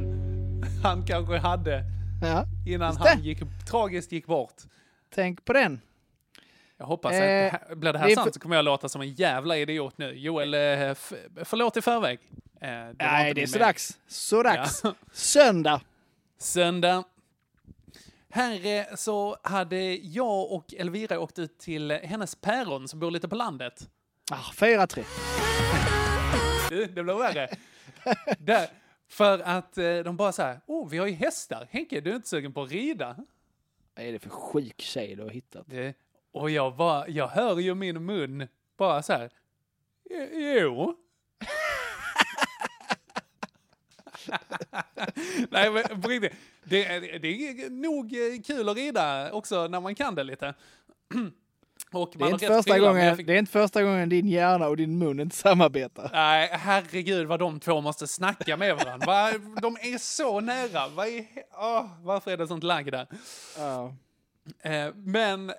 han 0.82 1.06
kanske 1.06 1.38
hade 1.38 1.84
Ja, 2.22 2.44
innan 2.66 2.96
han 2.96 3.22
gick, 3.22 3.38
tragiskt 3.70 4.12
gick 4.12 4.26
bort. 4.26 4.54
tänk 5.14 5.44
på 5.44 5.52
den. 5.52 5.80
Jag 6.76 6.86
hoppas 6.86 7.12
Eh, 7.12 7.16
att 7.16 7.52
det 7.52 7.58
här, 7.68 7.74
blir 7.74 7.92
det 7.92 7.98
här 7.98 8.08
är 8.08 8.14
sant 8.14 8.34
så 8.34 8.40
kommer 8.40 8.56
jag 8.56 8.64
låta 8.64 8.88
som 8.88 9.00
en 9.00 9.12
jävla 9.12 9.56
idiot 9.56 9.98
nu. 9.98 10.12
Joel, 10.12 10.54
eh, 10.54 10.94
förlåt 11.44 11.76
i 11.76 11.82
förväg. 11.82 12.18
Eh, 12.60 12.68
det 12.68 12.94
Nej, 12.98 13.34
det 13.34 13.42
är 13.42 13.46
så 13.46 13.58
dags. 13.58 13.98
Så 14.08 14.42
dags. 14.42 14.80
Ja. 14.84 14.94
Söndag. 15.12 15.80
Söndag. 16.38 17.04
Här 18.30 18.66
eh, 18.66 18.84
så 18.96 19.36
hade 19.42 19.94
jag 19.94 20.52
och 20.52 20.74
Elvira 20.74 21.20
åkt 21.20 21.38
ut 21.38 21.58
till 21.58 21.90
hennes 21.90 22.34
päron 22.34 22.88
som 22.88 23.00
bor 23.00 23.10
lite 23.10 23.28
på 23.28 23.36
landet. 23.36 23.88
Ah, 24.30 24.52
4-3. 24.54 25.04
Du, 26.68 26.86
det 26.86 27.02
blir 27.02 27.14
värre. 27.14 27.48
Där, 28.38 28.68
för 29.08 29.38
att 29.38 29.78
eh, 29.78 29.98
de 29.98 30.16
bara 30.16 30.32
så 30.32 30.42
här, 30.42 30.60
oh, 30.66 30.88
vi 30.88 30.98
har 30.98 31.06
ju 31.06 31.12
hästar. 31.14 31.68
Henke, 31.70 32.00
du 32.00 32.10
är 32.10 32.16
inte 32.16 32.28
sugen 32.28 32.52
på 32.52 32.62
att 32.62 32.70
rida? 32.70 33.16
Vad 33.94 34.04
är 34.06 34.12
det 34.12 34.18
för 34.18 34.30
sjuk 34.30 34.80
tjej 34.80 35.14
du 35.16 35.22
har 35.22 35.30
hittat? 35.30 35.64
Det, 35.66 35.94
och 36.32 36.50
jag 36.50 36.76
bara, 36.76 37.08
jag 37.08 37.28
hör 37.28 37.58
ju 37.58 37.74
min 37.74 38.04
mun 38.06 38.48
bara 38.76 39.02
så 39.02 39.12
här, 39.12 39.30
jo. 40.32 40.96
Nej, 45.50 45.70
men 45.70 46.02
på 46.02 46.08
riktigt. 46.08 46.32
Det, 46.64 46.84
är- 46.86 47.18
det 47.18 47.28
är 47.28 47.70
nog 47.70 48.10
kul 48.46 48.68
att 48.68 48.76
rida 48.76 49.32
också 49.32 49.66
när 49.68 49.80
man 49.80 49.94
kan 49.94 50.14
det 50.14 50.24
lite. 50.24 50.54
Det 52.18 52.24
är, 52.24 52.28
inte 52.30 52.46
första 52.46 52.74
fylla, 52.74 52.88
gången, 52.88 53.16
fick- 53.16 53.26
det 53.26 53.34
är 53.34 53.38
inte 53.38 53.52
första 53.52 53.82
gången 53.82 54.08
din 54.08 54.28
hjärna 54.28 54.68
och 54.68 54.76
din 54.76 54.98
mun 54.98 55.20
inte 55.20 55.36
samarbetar. 55.36 56.10
Nej, 56.12 56.48
herregud 56.52 57.26
vad 57.26 57.38
de 57.40 57.60
två 57.60 57.80
måste 57.80 58.06
snacka 58.06 58.56
med 58.56 58.76
varandra. 58.76 59.06
Va? 59.06 59.30
De 59.62 59.76
är 59.76 59.98
så 59.98 60.40
nära. 60.40 60.88
Va? 60.88 61.04
he- 61.04 61.24
åh, 61.52 61.86
varför 62.02 62.30
är 62.30 62.36
det 62.36 62.46
sånt 62.48 62.64
lagg 62.64 62.92
där? 62.92 63.06
Eh, 64.62 64.94
men 64.94 65.52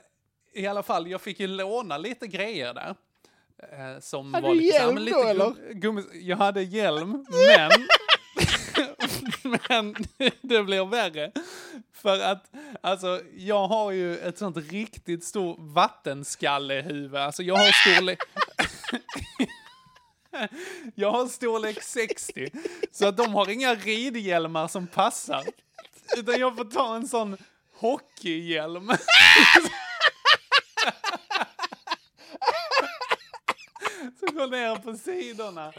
i 0.53 0.67
alla 0.67 0.83
fall, 0.83 1.07
jag 1.07 1.21
fick 1.21 1.39
ju 1.39 1.47
låna 1.47 1.97
lite 1.97 2.27
grejer 2.27 2.73
där. 2.73 2.95
Eh, 3.71 3.99
som 3.99 4.33
Hade 4.33 4.47
var 4.47 4.55
du 4.55 4.61
här, 4.61 4.67
hjälm 4.79 4.95
då, 5.11 5.23
eller? 5.23 5.45
gum- 5.45 5.73
Gummis, 5.73 6.05
jag 6.13 6.37
hade 6.37 6.61
hjälm, 6.63 7.25
men 7.57 7.71
men 9.69 9.95
det 10.41 10.63
blir 10.63 10.85
värre. 10.85 11.31
För 11.93 12.19
att, 12.19 12.51
alltså, 12.81 13.21
jag 13.37 13.67
har 13.67 13.91
ju 13.91 14.17
ett 14.17 14.37
sånt 14.37 14.57
riktigt 14.57 15.23
stort 15.23 15.57
vattenskallehuvud. 15.59 17.15
Alltså, 17.15 17.43
jag 17.43 17.55
har 17.55 17.71
storlek... 17.71 18.19
jag 20.95 21.11
har 21.11 21.27
storlek 21.27 21.83
60. 21.83 22.49
Så 22.91 23.07
att 23.07 23.17
de 23.17 23.33
har 23.33 23.49
inga 23.49 23.75
ridhjälmar 23.75 24.67
som 24.67 24.87
passar. 24.87 25.43
Utan 26.17 26.39
jag 26.39 26.57
får 26.57 26.65
ta 26.65 26.95
en 26.95 27.07
sån 27.07 27.37
hockeyhjälm. 27.73 28.91
Som 34.19 34.35
går 34.35 34.47
ner 34.47 34.75
på 34.75 34.97
sidorna. 34.97 35.73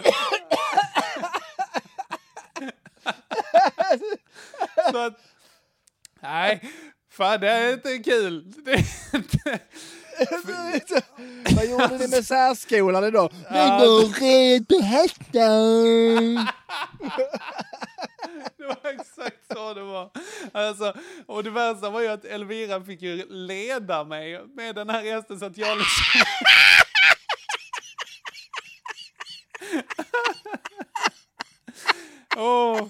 Så 4.90 4.98
att, 4.98 5.18
nej, 6.20 6.70
fan 7.10 7.40
det 7.40 7.48
är 7.48 7.72
inte 7.72 7.98
kul. 7.98 8.52
Det 8.64 8.72
är 8.72 8.84
inte, 9.16 9.58
Vad 11.56 11.66
gjorde 11.66 11.98
ni 11.98 12.08
med 12.08 12.26
särskolan 12.26 13.04
idag? 13.04 13.32
Vi 13.32 13.58
går 13.58 14.20
red 14.20 14.68
på 14.68 14.80
hästar. 14.80 15.32
det 18.58 18.64
var 18.64 18.90
exakt 18.90 19.46
så 19.52 19.74
det 19.74 19.82
var. 19.82 20.10
Alltså, 20.52 20.94
och 21.26 21.44
det 21.44 21.50
värsta 21.50 21.90
var 21.90 22.00
ju 22.00 22.08
att 22.08 22.24
Elvira 22.24 22.84
fick 22.84 23.02
ju 23.02 23.26
leda 23.28 24.04
mig 24.04 24.40
med 24.54 24.74
den 24.74 24.90
här 24.90 25.02
hästen 25.02 25.38
så 25.38 25.44
att 25.44 25.56
jag 25.56 25.78
liksom... 25.78 26.04
Åh, 32.36 32.86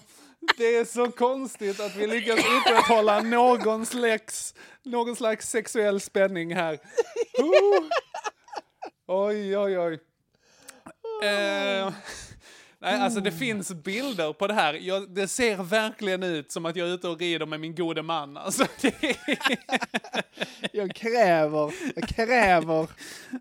det 0.57 0.77
är 0.77 0.85
så 0.85 1.11
konstigt 1.11 1.81
att 1.81 1.97
vi 1.97 2.07
lyckas 2.07 2.39
upprätthålla 2.39 3.23
någon 3.23 3.87
slags, 3.87 4.55
någon 4.83 5.17
slags 5.17 5.51
sexuell 5.51 6.01
spänning 6.01 6.55
här. 6.55 6.79
Oh. 7.39 7.85
Oj, 9.07 9.59
oj, 9.59 9.79
oj. 9.79 9.99
Eh, 11.23 11.93
nej, 12.79 13.01
alltså 13.01 13.21
det 13.21 13.33
finns 13.33 13.73
bilder 13.73 14.33
på 14.33 14.47
det 14.47 14.55
här. 14.55 14.75
Jag, 14.75 15.11
det 15.11 15.29
ser 15.29 15.57
verkligen 15.57 16.23
ut 16.23 16.53
som 16.53 16.67
att 16.67 16.77
jag 16.77 16.89
är 16.89 16.95
ute 16.95 17.09
och 17.09 17.19
rider 17.19 17.47
med 17.47 17.61
min 17.61 17.75
gode 17.75 18.03
man. 18.03 18.37
Alltså, 18.37 18.67
det. 18.81 19.17
Jag 20.73 20.95
kräver, 20.95 21.75
jag 21.95 22.09
kräver 22.09 22.89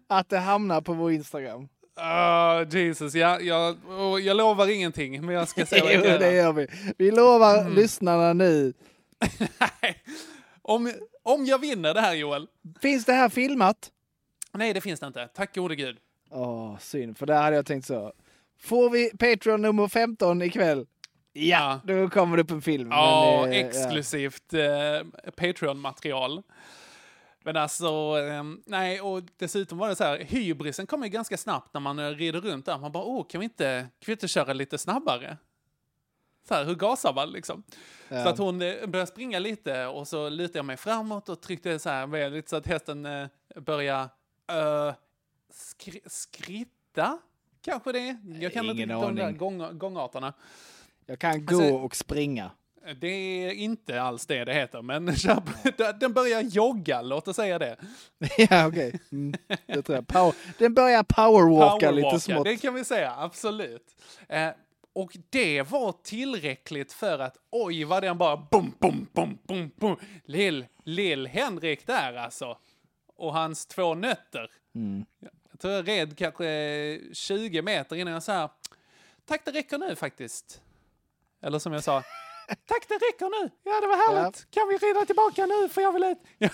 att 0.08 0.30
det 0.30 0.39
hamnar 0.39 0.82
på 0.82 0.93
vår 0.93 1.12
Instagram. 1.12 1.68
Ah, 1.96 2.64
Jesus, 2.72 3.16
ja, 3.16 3.39
jag, 3.39 3.78
jag 4.22 4.38
lovar 4.38 4.68
ingenting, 4.72 5.26
men 5.26 5.36
jag 5.36 5.48
ska 5.48 5.66
se 5.66 5.82
vad 5.82 5.92
jag 5.94 5.98
Jo, 6.06 6.10
kan 6.10 6.20
det 6.20 6.34
gör 6.34 6.54
vi. 6.54 6.68
Vi 6.98 7.12
lovar 7.12 7.60
Mm. 7.62 7.74
lyssnarna 7.76 8.34
nu. 8.34 8.74
Om, 10.62 10.94
om 11.24 11.46
jag 11.46 11.60
vinner 11.60 11.94
det 11.94 12.02
här 12.02 12.14
Joel. 12.14 12.48
Finns 12.82 13.06
det 13.06 13.14
här 13.14 13.30
filmat? 13.30 13.92
Nej, 14.54 14.74
det 14.74 14.82
finns 14.82 15.00
det 15.00 15.08
inte. 15.08 15.28
Tack 15.36 15.56
gode 15.56 15.76
gud. 15.76 15.98
Åh, 16.32 16.78
synd. 16.80 17.18
För 17.18 17.26
där 17.26 17.42
hade 17.42 17.56
jag 17.56 17.66
tänkt 17.66 17.86
så. 17.88 18.14
Får 18.62 18.89
vi 18.89 19.10
Patreon 19.18 19.62
nummer 19.62 19.88
15 19.88 20.42
ikväll? 20.42 20.86
Ja, 21.34 21.80
då 21.84 22.10
kommer 22.10 22.38
det 22.38 22.44
upp 22.44 22.52
en 22.52 22.62
film. 22.62 22.88
Ja, 22.92 23.39
Men, 23.44 23.52
eh, 23.54 23.66
exklusivt 23.66 24.54
eh, 24.54 25.32
Patreon-material. 25.36 26.42
Men 27.44 27.58
alltså, 27.58 28.20
eh, 28.20 28.44
nej, 28.66 29.02
och 29.02 29.22
dessutom 29.38 29.78
var 29.78 29.89
det 29.89 29.96
så 29.96 30.04
här, 30.04 30.20
hybrisen 30.20 30.88
kommer 30.88 31.06
ju 31.06 31.12
ganska 31.12 31.38
snabbt 31.38 31.74
när 31.74 31.82
man 31.82 32.00
eh, 32.00 32.10
rider 32.10 32.42
runt 32.42 32.66
där. 32.66 32.78
Man 32.78 32.92
bara, 32.92 33.04
åh, 33.04 33.26
kan 33.28 33.39
vi 33.39 33.44
inte, 33.46 33.80
kan 33.80 34.06
vi 34.06 34.12
inte 34.12 34.28
köra 34.28 34.54
lite 34.54 34.78
snabbare? 34.78 35.38
Så 36.48 36.54
här, 36.54 36.66
hur 36.66 36.76
gasar 36.76 37.14
man 37.14 37.32
liksom? 37.32 37.64
Ja. 38.10 38.24
Så 38.24 38.30
att 38.30 38.38
hon 38.38 38.62
eh, 38.62 38.88
började 38.88 39.12
springa 39.12 39.39
lite 39.39 39.86
och 39.86 40.08
så 40.08 40.30
lutade 40.30 40.60
jag 40.60 40.66
mig 40.66 40.78
framåt 40.78 41.30
och 41.30 41.42
tryckte 41.42 41.80
så 41.80 41.89
här 41.89 42.30
lite 42.30 42.50
så 42.50 42.56
att 42.56 42.68
hästen 42.68 43.06
eh, 43.06 43.28
började 43.56 44.10
uh, 44.52 44.94
skri 45.54 46.02
skritta. 46.06 47.20
Kanske 47.62 47.92
det. 47.92 48.18
Jag 48.42 48.54
kan 48.54 48.66
Ingen 48.66 48.78
inte 48.92 48.94
de 48.94 49.16
där 49.16 49.32
gång 49.32 49.78
gångarterna. 49.78 50.34
Jag 51.06 51.20
kan 51.20 51.46
gå 51.46 51.56
Alltså- 51.56 51.76
och 51.76 51.96
springa. 51.96 52.52
Det 52.99 53.07
är 53.07 53.51
inte 53.51 54.01
alls 54.01 54.25
det 54.25 54.45
det 54.45 54.53
heter, 54.53 54.82
men 54.82 55.05
den 55.99 56.13
börjar 56.13 56.41
jogga, 56.41 57.01
låt 57.01 57.27
oss 57.27 57.36
säga 57.36 57.59
det. 57.59 57.77
ja, 58.38 58.67
okej. 58.67 58.99
Mm, 59.11 59.34
det 59.65 59.82
tror 59.82 59.95
jag. 59.95 60.07
Power, 60.07 60.34
den 60.57 60.73
börjar 60.73 61.03
powerwalka 61.03 61.91
lite 61.91 62.19
smått. 62.19 62.43
det 62.43 62.57
kan 62.57 62.73
vi 62.73 62.86
säga, 62.86 63.13
absolut. 63.17 63.95
Eh, 64.29 64.49
och 64.93 65.17
det 65.29 65.61
var 65.61 65.95
tillräckligt 66.03 66.93
för 66.93 67.19
att, 67.19 67.38
oj 67.51 67.84
vad 67.84 68.03
den 68.03 68.17
bara 68.17 68.38
bum, 68.38 68.73
bum, 68.79 69.07
bum, 69.13 69.38
bum, 69.47 69.71
bum. 69.75 69.95
Lill, 70.25 70.65
lill 70.84 71.27
Henrik 71.27 71.88
där 71.88 72.13
alltså. 72.13 72.57
Och 73.15 73.34
hans 73.34 73.65
två 73.65 73.93
nötter. 73.93 74.51
Mm. 74.75 75.05
Jag 75.51 75.59
tror 75.59 75.73
jag 75.73 75.88
red 75.88 76.17
kanske 76.17 76.99
20 77.13 77.61
meter 77.61 77.95
innan 77.95 78.13
jag 78.13 78.23
sa, 78.23 78.51
tack 79.25 79.45
det 79.45 79.51
räcker 79.51 79.77
nu 79.77 79.95
faktiskt. 79.95 80.61
Eller 81.41 81.59
som 81.59 81.73
jag 81.73 81.84
sa, 81.84 82.03
tack 82.66 82.88
det 82.88 82.93
räcker 82.95 83.43
nu. 83.43 83.49
Ja 83.64 83.82
det 83.82 83.88
var 83.88 84.14
härligt. 84.22 84.47
Kan 84.52 84.68
vi 84.70 84.78
rida 84.78 85.06
tillbaka 85.06 85.45
nu 85.45 85.70
för 85.70 85.82
jag 85.82 85.91
vill 85.93 86.04
äta, 86.04 86.22
jag, 86.38 86.52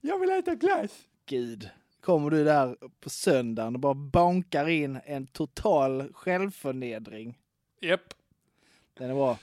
jag 0.00 0.18
vill 0.18 0.30
äta 0.30 0.54
glass. 0.54 0.90
Gud. 1.26 1.70
Kommer 2.00 2.30
du 2.30 2.44
där 2.44 2.76
på 3.00 3.10
söndagen 3.10 3.74
och 3.74 3.80
bara 3.80 3.94
bankar 3.94 4.68
in 4.68 5.00
en 5.04 5.26
total 5.26 6.12
självförnedring. 6.14 7.38
Japp. 7.80 8.14
Den 8.98 9.10
är 9.10 9.14
bra. 9.14 9.38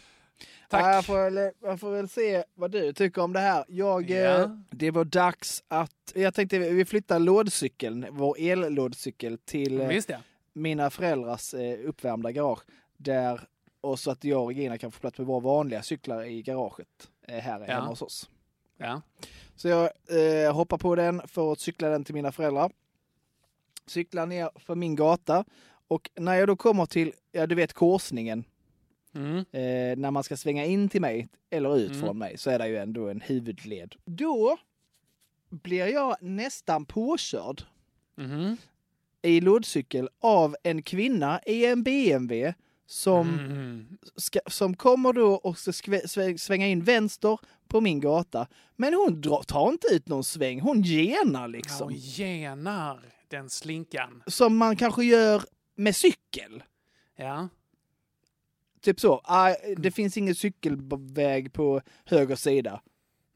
Tack. 0.69 0.81
Ja, 0.83 0.93
Jag, 0.93 1.05
får, 1.05 1.15
väl- 1.29 1.51
jag 1.61 1.79
får 1.79 1.91
väl 1.91 2.09
se 2.09 2.43
vad 2.55 2.71
du 2.71 2.93
tycker 2.93 3.21
om 3.21 3.33
det 3.33 3.39
här. 3.39 3.65
Jag, 3.67 4.09
Ja. 4.09 4.41
eh, 4.41 4.49
det 4.71 4.91
var 4.91 5.05
dags 5.05 5.63
att... 5.67 6.11
Jag 6.15 6.33
tänkte 6.33 6.59
vi 6.59 6.85
flyttar 6.85 7.19
lådcykeln, 7.19 8.05
vår 8.11 8.35
ellådcykel, 8.39 9.37
till 9.37 9.81
eh, 9.81 9.99
ja. 10.07 10.17
mina 10.53 10.89
föräldrars 10.89 11.53
eh, 11.53 11.79
uppvärmda 11.85 12.31
garage. 12.31 12.59
Där, 12.97 13.41
och 13.83 13.99
så 13.99 14.11
att 14.11 14.23
jag 14.23 14.41
och 14.41 14.47
Regina 14.47 14.77
kan 14.77 14.91
få 14.91 14.99
plats 14.99 15.17
med 15.17 15.27
våra 15.27 15.39
vanliga 15.39 15.83
cyklar 15.83 16.23
i 16.23 16.41
garaget 16.41 17.09
eh, 17.27 17.37
här 17.37 17.59
Ja. 17.59 17.65
hemma 17.73 17.87
hos 17.87 18.01
oss. 18.01 18.29
Ja. 18.77 19.01
Så 19.55 19.67
jag 19.67 19.89
eh, 20.45 20.53
hoppar 20.55 20.77
på 20.77 20.95
den 20.95 21.21
för 21.27 21.51
att 21.51 21.59
cykla 21.59 21.89
den 21.89 22.03
till 22.03 22.15
mina 22.15 22.31
föräldrar. 22.31 22.71
Cyklar 23.85 24.25
ner 24.25 24.49
för 24.55 24.75
min 24.75 24.95
gata 24.95 25.45
och 25.87 26.09
när 26.15 26.33
jag 26.33 26.47
då 26.47 26.55
kommer 26.55 26.85
till, 26.85 27.11
ja 27.31 27.47
du 27.47 27.55
vet 27.55 27.73
korsningen, 27.73 28.43
Mm. 29.15 29.37
eh, 29.37 29.97
när 29.97 30.11
man 30.11 30.23
ska 30.23 30.37
svänga 30.37 30.65
in 30.65 30.89
till 30.89 31.01
mig 31.01 31.27
eller 31.49 31.77
ut 31.77 31.89
Mm. 31.89 32.01
från 32.01 32.17
mig 32.17 32.37
så 32.37 32.49
är 32.49 32.59
det 32.59 32.67
ju 32.67 32.77
ändå 32.77 33.09
en 33.09 33.21
huvudled. 33.21 33.95
Då 34.05 34.57
blir 35.49 35.87
jag 35.87 36.15
nästan 36.21 36.85
påkörd 36.85 37.63
Mhm. 38.15 38.57
i 39.21 39.41
lådcykel 39.41 40.09
av 40.19 40.55
en 40.63 40.81
kvinna 40.83 41.41
i 41.45 41.65
en 41.65 41.83
BMW 41.83 42.53
som, 42.93 43.29
Mm. 43.39 43.97
ska, 44.15 44.39
som 44.47 44.75
kommer 44.75 45.13
då 45.13 45.33
och 45.33 45.57
ska 45.57 45.99
svänga 46.37 46.67
in 46.67 46.81
vänster 46.83 47.39
på 47.67 47.81
min 47.81 47.99
gata. 47.99 48.47
Men 48.75 48.93
hon 48.93 49.21
drar, 49.21 49.41
tar 49.43 49.69
inte 49.69 49.87
ut 49.91 50.07
någon 50.07 50.23
sväng, 50.23 50.59
hon 50.61 50.81
genar 50.81 51.47
liksom. 51.47 51.85
Och 51.87 51.91
genar 51.93 52.99
den 53.27 53.49
slinkan. 53.49 54.23
Som 54.27 54.57
man 54.57 54.75
kanske 54.75 55.03
gör 55.05 55.43
med 55.75 55.95
cykel. 55.95 56.63
Ja. 57.17 57.47
Typ 58.81 58.99
så. 58.99 59.21
Ah, 59.23 59.53
det 59.77 59.91
finns 59.91 60.17
ingen 60.17 60.35
cykelväg 60.35 61.53
på 61.53 61.81
höger 62.05 62.35
sida. 62.35 62.81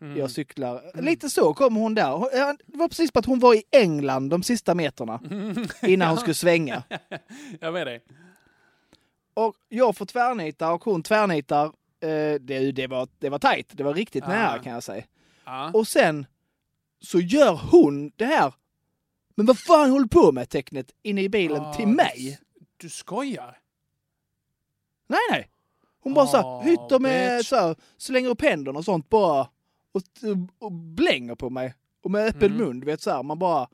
Mm. 0.01 0.18
Jag 0.18 0.32
cyklar. 0.32 1.01
Lite 1.01 1.30
så 1.30 1.53
kommer 1.53 1.82
hon 1.82 1.93
där. 1.95 2.12
Hon- 2.12 2.30
ja, 2.34 2.55
Det 2.66 2.78
var 2.78 2.88
precis 2.88 3.12
på 3.12 3.20
att 3.20 3.26
hon 3.26 3.39
var 3.39 3.53
i 3.55 3.64
England 3.72 4.30
de 4.30 4.43
sista 4.43 4.76
meterna 4.76 5.22
innan 5.82 6.08
hon 6.10 6.18
skulle 6.18 6.34
svänga. 6.34 6.84
jag 7.60 7.74
med 7.74 7.88
dig. 7.88 8.01
Och 9.45 9.55
jag 9.69 9.97
får 9.97 10.05
tvärnita 10.05 10.73
och 10.73 10.83
hon 10.83 11.03
tvärnitar. 11.03 11.65
Eh, 11.99 12.33
det, 12.41 12.71
det, 12.71 12.88
var, 12.88 13.07
det 13.19 13.29
var 13.29 13.39
tajt. 13.39 13.67
Det 13.71 13.83
var 13.83 13.93
riktigt 13.93 14.23
Ja. 14.23 14.29
nära 14.29 14.59
kan 14.59 14.73
jag 14.73 14.83
säga. 14.83 15.03
Ja. 15.45 15.71
Och 15.73 15.88
sen 15.88 16.25
så 17.01 17.19
gör 17.19 17.59
hon 17.71 18.11
det 18.15 18.25
här. 18.25 18.53
Men 19.35 19.45
vad 19.45 19.59
fan 19.59 19.89
håller 19.91 20.07
på 20.07 20.31
med 20.31 20.49
tecknet 20.49 20.91
inne 21.01 21.21
i 21.21 21.29
bilen 21.29 21.61
Ah, 21.61 21.73
till 21.73 21.88
mig? 21.88 22.39
Du, 22.55 22.65
du 22.77 22.89
skojar? 22.89 23.57
Nej, 25.07 25.19
nej. 25.31 25.49
Hon 25.99 26.13
bara 26.13 26.27
så 26.27 26.61
hytter 26.61 26.99
med 26.99 27.38
bitch. 27.39 27.47
så 27.47 27.55
här, 27.55 27.75
slänger 27.97 28.29
upp 28.29 28.41
händerna 28.41 28.79
och 28.79 28.85
sånt 28.85 29.09
bara. 29.09 29.49
Och, 29.91 30.01
och 30.59 30.71
blänger 30.71 31.35
på 31.35 31.49
mig. 31.49 31.73
Och 32.01 32.11
med 32.11 32.27
öppen 32.27 32.51
Mm. 32.51 32.57
mun, 32.57 32.79
du 32.79 32.85
vet 32.85 33.01
så 33.01 33.11
här, 33.11 33.23
man 33.23 33.39
bara... 33.39 33.69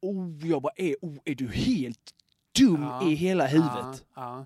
Oh, 0.00 0.46
jag 0.46 0.62
bara, 0.62 0.72
är, 0.76 0.96
oh, 1.00 1.16
är 1.24 1.34
du 1.34 1.48
helt 1.48 2.14
dum 2.58 2.82
Ja. 2.82 3.02
i 3.08 3.14
hela 3.14 3.46
huvudet? 3.46 3.74
Ja, 3.74 4.02
ja. 4.14 4.44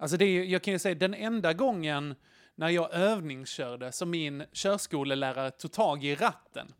Alltså 0.00 0.16
det 0.16 0.24
är, 0.24 0.44
jag 0.44 0.62
kan 0.62 0.72
ju 0.72 0.78
säga 0.78 0.94
den 0.94 1.14
enda 1.14 1.52
gången 1.52 2.14
när 2.54 2.68
jag 2.68 2.92
övningskörde 2.94 3.92
som 3.92 4.10
min 4.10 4.44
körskolelärare 4.52 5.50
tog 5.50 5.72
tag 5.72 6.04
i 6.04 6.14
ratten 6.14 6.72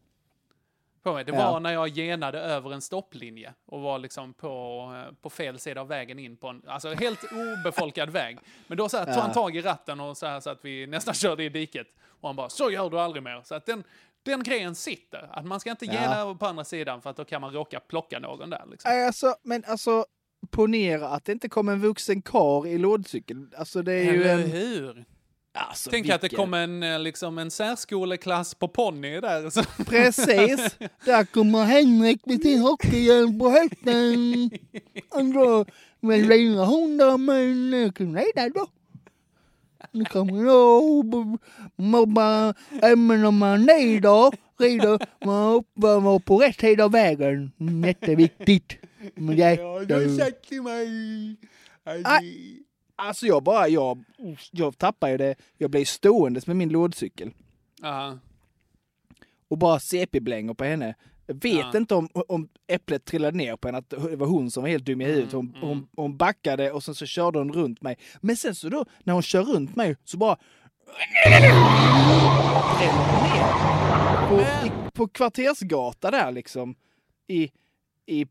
på 1.03 1.12
mig. 1.12 1.24
Det 1.24 1.33
Ja. 1.33 1.51
var 1.53 1.61
när 1.61 1.72
jag 1.72 1.89
genade 1.89 2.41
över 2.41 2.72
en 2.72 2.81
stopplinje 2.81 3.55
och 3.66 3.81
var 3.81 3.99
liksom 3.99 4.35
på, 4.35 4.83
eh, 5.09 5.14
på 5.22 5.31
fel 5.31 5.59
sida 5.59 5.81
av 5.81 5.89
vägen 5.89 6.18
in 6.18 6.37
på 6.37 6.49
en, 6.49 6.62
alltså 6.66 6.95
helt 6.95 7.20
obefolkad 7.33 8.11
väg. 8.11 8.39
Men 8.66 8.79
då 8.79 8.89
så 8.89 8.97
här, 8.97 9.05
tog 9.05 9.14
Ja. 9.14 9.20
han 9.20 9.33
tag 9.33 9.57
i 9.57 9.61
ratten 9.62 10.01
och 10.01 10.16
så 10.16 10.26
här 10.26 10.41
så 10.41 10.51
att 10.51 10.64
vi 10.64 10.87
nästan 10.87 11.14
körde 11.24 11.45
i 11.45 11.49
diket. 11.49 11.87
Och 12.20 12.29
han 12.29 12.37
bara, 12.37 12.49
så 12.49 12.70
gör 12.70 12.91
du 12.91 13.01
aldrig 13.01 13.22
mer. 13.22 13.43
Så 13.45 13.55
att 13.55 13.66
den, 13.66 13.85
den 14.22 14.43
grejen 14.43 14.74
sitter. 14.74 15.29
Att 15.33 15.45
man 15.45 15.61
ska 15.61 15.70
inte 15.70 15.87
Ja. 15.87 15.93
gena 15.93 16.16
över 16.16 16.35
på 16.35 16.47
andra 16.47 16.64
sidan 16.64 17.03
för 17.03 17.11
att 17.11 17.16
då 17.16 17.24
kan 17.24 17.41
man 17.41 17.53
råka 17.53 17.81
plocka 17.81 18.18
någon 18.18 18.51
där. 18.51 18.64
Liksom. 18.70 18.91
Alltså, 19.07 19.37
men 19.43 19.64
alltså, 19.66 20.07
ponera 20.51 21.09
att 21.09 21.24
det 21.24 21.32
inte 21.32 21.49
kom 21.49 21.68
en 21.68 21.80
vuxen 21.80 22.22
kar 22.22 22.66
i 22.66 22.78
lådcykel. 22.78 23.47
Alltså 23.56 23.82
det 23.82 23.93
är 23.93 24.12
ju 24.12 24.23
Eller 24.23 24.35
en... 24.44 24.51
hur? 24.51 25.05
Alltså, 25.55 25.90
Tänk 25.90 26.09
att 26.09 26.20
det 26.20 26.24
vilken- 26.24 26.36
kom 26.39 26.55
en, 26.55 26.82
eh, 26.82 26.98
liksom 27.01 27.39
en 27.39 27.51
särskoleklass 27.51 28.55
på 28.55 28.68
ponny 28.68 29.20
där. 29.20 29.51
Så. 29.51 29.62
Precis. 29.85 30.77
Där 31.05 31.24
kommer 31.24 31.64
Henrik 31.64 32.27
med 32.27 32.43
sin 32.43 32.60
hockeyhjälm 32.60 33.39
på 33.39 33.51
höften. 33.51 34.51
Andra 35.10 35.64
med 36.01 36.27
lilla 36.27 36.64
hundar 36.64 37.18
med 37.18 37.56
näcken 37.56 38.52
då. 38.55 38.66
Nu 39.93 40.05
kommer 40.05 40.44
jag 40.44 41.39
mobba 41.77 42.55
ämnen 42.82 43.24
om 43.24 43.39
man 43.39 43.68
rider, 43.68 44.32
rider 44.62 44.98
man 45.27 46.06
upp 46.06 46.24
på 46.24 46.39
rätt 46.39 46.60
sida 46.60 46.85
av 46.85 46.93
vägen. 46.93 47.52
Jätteviktigt. 47.86 48.73
Men 49.15 49.37
jätte... 49.37 50.31
till 50.49 50.62
mig. 50.62 51.37
Alltså 52.97 53.27
jag 53.27 53.43
bara, 53.43 53.69
jag, 53.69 54.05
jag 54.51 54.79
tappar 54.79 55.09
ju 55.09 55.16
det. 55.16 55.35
Jag 55.57 55.70
blir 55.70 55.85
ståendes 55.85 56.47
med 56.47 56.57
min 56.57 56.69
lådcykel. 56.69 57.31
Ja. 57.83 58.19
och 59.49 59.59
bara 59.59 59.79
CP-blänger 59.81 60.55
på 60.55 60.65
henne. 60.65 60.95
Vet 61.27 61.55
Ja. 61.55 61.77
inte 61.77 61.95
om, 61.95 62.09
om 62.15 62.49
äpplet 62.66 63.05
trillade 63.05 63.37
ner 63.37 63.57
på 63.57 63.69
henne, 63.69 63.79
att 63.79 63.91
det 63.91 64.16
var 64.16 64.27
hon 64.27 64.51
som 64.51 64.62
var 64.62 64.70
helt 64.70 64.85
dum 64.85 65.01
i 65.01 65.05
huvudet. 65.05 65.33
Hon, 65.33 65.49
Mm, 65.57 65.61
hon, 65.69 65.89
hon 65.97 66.16
backade 66.16 66.73
och 66.73 66.85
sen 66.85 66.95
så 66.95 67.07
körde 67.07 67.39
hon 67.39 67.53
runt 67.53 67.83
mig. 67.83 67.97
Men 68.20 68.37
sen 68.37 68.55
så 68.55 68.69
då, 68.69 68.85
när 69.05 69.12
hon 69.15 69.23
kör 69.23 69.43
runt 69.43 69.77
mig, 69.77 69.97
så 70.05 70.16
bara... 70.16 70.37
På, 74.29 74.41
i, 74.41 74.70
på 74.93 75.09
kvartersgata 75.09 76.11
där 76.11 76.33
liksom. 76.33 76.75
I, 77.27 77.51
i 78.07 78.27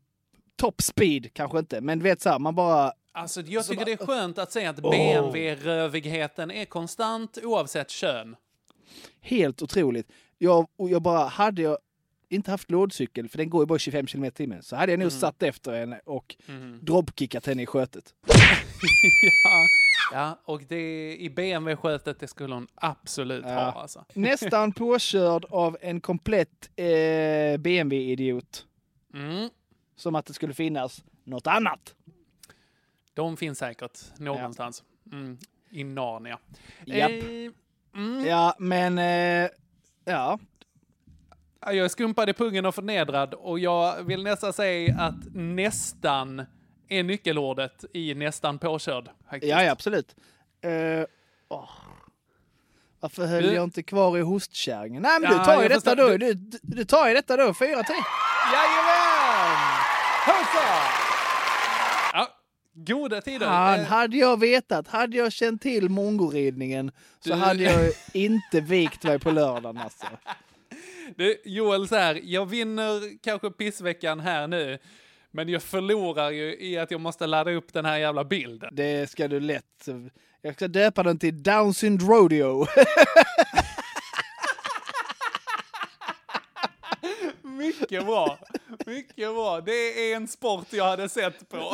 top 0.58 0.82
speed 0.82 1.32
kanske 1.34 1.58
inte, 1.58 1.80
men 1.80 2.02
vet 2.02 2.20
så 2.20 2.30
här, 2.30 2.38
man 2.38 2.54
bara... 2.54 2.92
Alltså, 3.12 3.40
jag 3.40 3.64
tycker 3.66 3.76
bara- 3.76 3.84
det 3.84 3.92
är 3.92 4.06
skönt 4.06 4.38
att 4.38 4.52
säga 4.52 4.70
att 4.70 4.80
Åh. 4.82 4.90
BMW-rövigheten 4.90 6.50
är 6.50 6.64
konstant 6.64 7.38
oavsett 7.42 7.90
kön. 7.90 8.36
Helt 9.20 9.62
otroligt. 9.62 10.12
Jag, 10.38 10.66
och 10.76 10.90
jag 10.90 11.02
bara, 11.02 11.24
hade 11.28 11.62
jag 11.62 11.78
inte 12.30 12.50
haft 12.50 12.70
lådcykel, 12.70 13.28
för 13.28 13.38
den 13.38 13.50
går 13.50 13.62
ju 13.62 13.66
bara 13.66 13.78
25 13.78 14.06
km 14.06 14.24
i 14.24 14.30
timmen, 14.30 14.62
så 14.62 14.76
hade 14.76 14.92
jag 14.92 14.98
nog 14.98 15.08
Mm. 15.08 15.20
satt 15.20 15.42
efter 15.42 15.72
henne 15.80 16.00
och 16.04 16.36
Mhm. 16.46 16.78
dropkickat 16.82 17.46
henne 17.46 17.62
i 17.62 17.66
skötet. 17.66 18.14
ja, 19.44 19.66
ja, 20.12 20.38
och 20.44 20.62
det 20.68 21.16
i 21.16 21.30
BMW-skötet, 21.30 22.20
det 22.20 22.28
skulle 22.28 22.54
hon 22.54 22.66
absolut 22.74 23.44
ha 23.44 23.50
alltså. 23.72 24.04
Nästan 24.14 24.72
påkörd 24.72 25.44
av 25.50 25.76
en 25.80 26.00
komplett 26.00 26.70
eh, 26.76 27.58
BMW-idiot. 27.60 28.64
Mm. 29.14 29.48
Som 29.98 30.14
att 30.14 30.26
det 30.26 30.32
skulle 30.34 30.54
finnas 30.54 31.04
något 31.24 31.46
annat. 31.46 31.94
De 33.14 33.36
finns 33.36 33.58
säkert 33.58 33.98
någonstans. 34.18 34.82
Mm. 35.12 35.38
I 35.70 35.84
Narnia. 35.84 36.38
Japp. 36.84 37.10
Eh, 37.10 37.98
mm. 38.00 38.24
Ja, 38.26 38.54
men 38.58 38.98
eh, 38.98 39.48
ja. 40.04 40.38
Jag 41.60 41.76
är 41.76 41.88
skumpad 41.88 42.28
i 42.28 42.32
pungen 42.32 42.66
och 42.66 42.74
förnedrad 42.74 43.34
och 43.34 43.58
jag 43.58 44.02
vill 44.04 44.22
nästan 44.22 44.52
säga 44.52 44.94
att 45.00 45.34
nästan 45.34 46.46
är 46.88 47.02
nyckelordet 47.02 47.84
i 47.92 48.14
nästan 48.14 48.58
påkörd. 48.58 49.10
Faktiskt. 49.30 49.50
Ja, 49.50 49.62
ja 49.62 49.72
absolut. 49.72 50.16
Eh, 50.60 51.04
åh. 51.48 51.70
Varför 53.00 53.26
höll 53.26 53.42
Du- 53.42 53.52
jag 53.54 53.64
inte 53.64 53.82
kvar 53.82 54.18
i 54.18 54.20
hostkärringen? 54.20 55.02
Nej, 55.02 55.20
men 55.20 55.32
Ja, 55.32 55.38
du 55.38 55.44
tar 55.44 55.62
ju 55.62 55.68
detta 55.68 55.80
förstår. 55.80 55.96
då. 56.10 56.16
Du- 56.16 56.34
Du, 56.34 56.58
du 56.62 56.84
tar 56.84 57.08
ju 57.08 57.14
detta 57.14 57.36
då, 57.36 57.54
fyra 57.54 57.82
till. 57.82 57.94
Jajamän! 58.52 58.97
Hurra! 60.52 60.82
Ja, 62.12 62.28
goda 62.74 63.20
tider. 63.20 63.46
Fan, 63.46 63.80
Eh, 63.80 63.86
hade 63.86 64.16
jag 64.16 64.40
vetat, 64.40 64.88
hade 64.88 65.16
jag 65.16 65.32
känt 65.32 65.62
till 65.62 65.88
mongoridningen 65.88 66.90
så 67.20 67.28
Du- 67.30 67.34
hade 67.36 67.62
jag 67.62 67.92
inte 68.12 68.60
vikt 68.60 69.02
mig 69.04 69.18
på 69.18 69.30
lördagen 69.30 69.78
alltså. 69.78 70.06
Du, 71.16 71.40
Joel, 71.44 71.88
så 71.88 71.96
här, 71.96 72.20
jag 72.24 72.46
vinner 72.46 73.18
kanske 73.22 73.50
pissveckan 73.50 74.20
här 74.20 74.46
nu, 74.46 74.78
men 75.30 75.48
jag 75.48 75.62
förlorar 75.62 76.30
ju 76.30 76.56
i 76.60 76.78
att 76.78 76.90
jag 76.90 77.00
måste 77.00 77.26
ladda 77.26 77.50
upp 77.50 77.72
den 77.72 77.84
här 77.84 77.98
jävla 77.98 78.24
bilden. 78.24 78.68
Det 78.72 79.10
ska 79.10 79.28
du 79.28 79.40
lätt... 79.40 79.88
Jag 80.42 80.54
ska 80.54 80.68
döpa 80.68 81.02
den 81.02 81.18
till 81.18 81.42
Down 81.42 81.74
Syndrome 81.74 82.28
Mycket 87.58 88.06
bra. 88.06 88.38
Mycket 88.86 89.34
bra. 89.34 89.60
Det 89.60 90.12
är 90.12 90.16
en 90.16 90.28
sport 90.28 90.66
jag 90.70 90.84
hade 90.84 91.08
sett 91.08 91.48
på. 91.48 91.72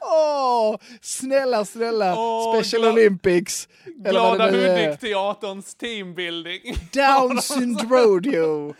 Åh, 0.00 0.76
snälla, 1.00 1.64
snälla. 1.64 2.14
Åh, 2.18 2.54
Special 2.62 2.82
glad- 2.82 2.92
Olympics. 2.94 3.68
Eller 4.04 4.10
Glada. 4.10 4.50
Hudik-teaterns 4.50 5.74
teambuilding. 5.74 6.74
Down 6.92 7.38
Syndrome 7.42 7.96
Rodeo. 8.04 8.74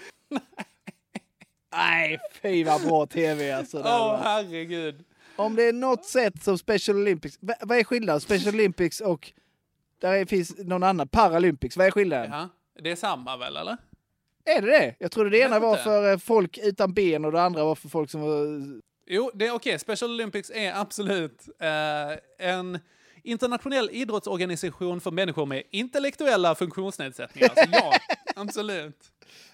Nej, 1.72 2.18
fy 2.42 2.64
vad 2.64 2.82
bra 2.82 3.06
tv 3.06 3.52
alltså. 3.52 3.78
Åh, 3.78 3.84
var. 3.84 4.16
herregud. 4.22 5.04
Om 5.36 5.56
det 5.56 5.62
är 5.62 5.72
något 5.72 6.04
sätt 6.04 6.42
som 6.44 6.58
Special 6.58 6.96
Olympics... 6.96 7.38
Va- 7.40 7.54
Vad 7.60 7.78
är 7.78 7.84
skillnaden? 7.84 8.20
Special 8.20 8.54
Olympics 8.54 9.00
och... 9.00 9.32
Där 10.00 10.12
är- 10.12 10.24
finns 10.26 10.54
någon 10.58 10.82
annan. 10.82 11.08
Paralympics. 11.08 11.76
Vad 11.76 11.86
är 11.86 11.90
skillnaden? 11.90 12.48
Det 12.82 12.90
är 12.90 12.96
samma 12.96 13.36
väl, 13.36 13.56
eller? 13.56 13.76
Är 14.44 14.62
det 14.62 14.66
det? 14.70 14.94
Jag 14.98 15.10
trodde 15.12 15.30
det 15.30 15.38
ena 15.38 15.58
var 15.58 15.76
för 15.76 16.12
eh, 16.12 16.18
folk 16.18 16.58
utan 16.62 16.92
ben 16.94 17.24
och 17.24 17.32
det 17.32 17.42
andra 17.42 17.64
var 17.64 17.74
för 17.74 17.88
folk 17.88 18.10
som 18.10 18.20
var... 18.20 18.46
Jo, 19.06 19.30
det 19.34 19.46
är 19.46 19.54
okej. 19.54 19.78
Special 19.78 20.10
Olympics 20.10 20.50
är 20.54 20.72
absolut 20.80 21.48
eh, 21.60 22.48
en 22.48 22.78
internationell 23.22 23.88
idrottsorganisation 23.92 25.00
för 25.00 25.10
människor 25.10 25.46
med 25.46 25.62
intellektuella 25.70 26.54
funktionsnedsättningar. 26.54 27.48
Så 27.48 27.62
ja, 27.72 27.92
absolut. 28.36 29.12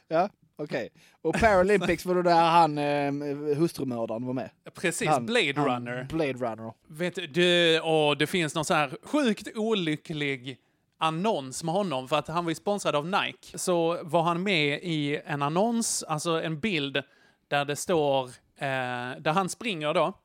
Ja, 0.08 0.28
okej. 0.56 0.90
Och 1.22 1.34
Paralympics 1.34 2.04
var 2.06 2.14
då 2.14 2.22
där 2.22 2.34
han, 2.50 2.78
eh, 2.78 3.56
hustrumördaren 3.56 4.26
var 4.26 4.32
med. 4.34 4.50
Precis, 4.74 5.08
Han- 5.08 5.26
Blade 5.26 5.52
han- 5.56 5.66
Runner. 5.86 6.06
Blade 6.10 6.32
Runner. 6.32 6.72
Vet 6.88 7.34
du, 7.34 7.80
åh, 7.80 8.16
det 8.16 8.26
finns 8.26 8.54
någon 8.54 8.64
så 8.64 8.74
här 8.74 8.96
sjukt 9.02 9.48
olycklig 9.56 10.58
annons 11.02 11.64
med 11.64 11.74
honom 11.74 12.08
för 12.08 12.16
att 12.16 12.28
han 12.28 12.44
var 12.44 12.50
ju 12.50 12.54
sponsrad 12.54 12.94
av 12.94 13.06
Nike. 13.06 13.58
Så 13.58 13.98
var 14.02 14.22
han 14.22 14.42
med 14.42 14.80
i 14.82 15.20
en 15.24 15.42
annons, 15.42 16.02
alltså 16.02 16.42
en 16.42 16.60
bild 16.60 17.02
där 17.48 17.64
det 17.64 17.76
står, 17.76 18.24
eh, 18.56 19.18
där 19.18 19.32
han 19.32 19.48
springer 19.48 19.94
då. 19.94 20.18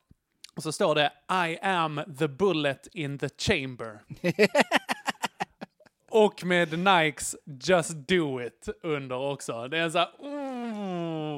Och 0.56 0.64
så 0.64 0.72
står 0.72 0.95
det 0.95 1.12
I 1.48 1.58
am 1.62 2.02
the 2.20 2.28
bullet 2.28 2.88
in 2.94 3.20
the 3.20 3.30
chamber. 3.30 3.99
Och 6.10 6.45
med 6.45 6.80
Nikes 6.80 7.36
Just 7.45 7.91
Do 8.08 8.41
It 8.41 8.70
under 8.84 9.32
också. 9.32 9.68
Det 9.68 9.78
är 9.78 9.90
så 9.90 9.98
här, 9.98 10.10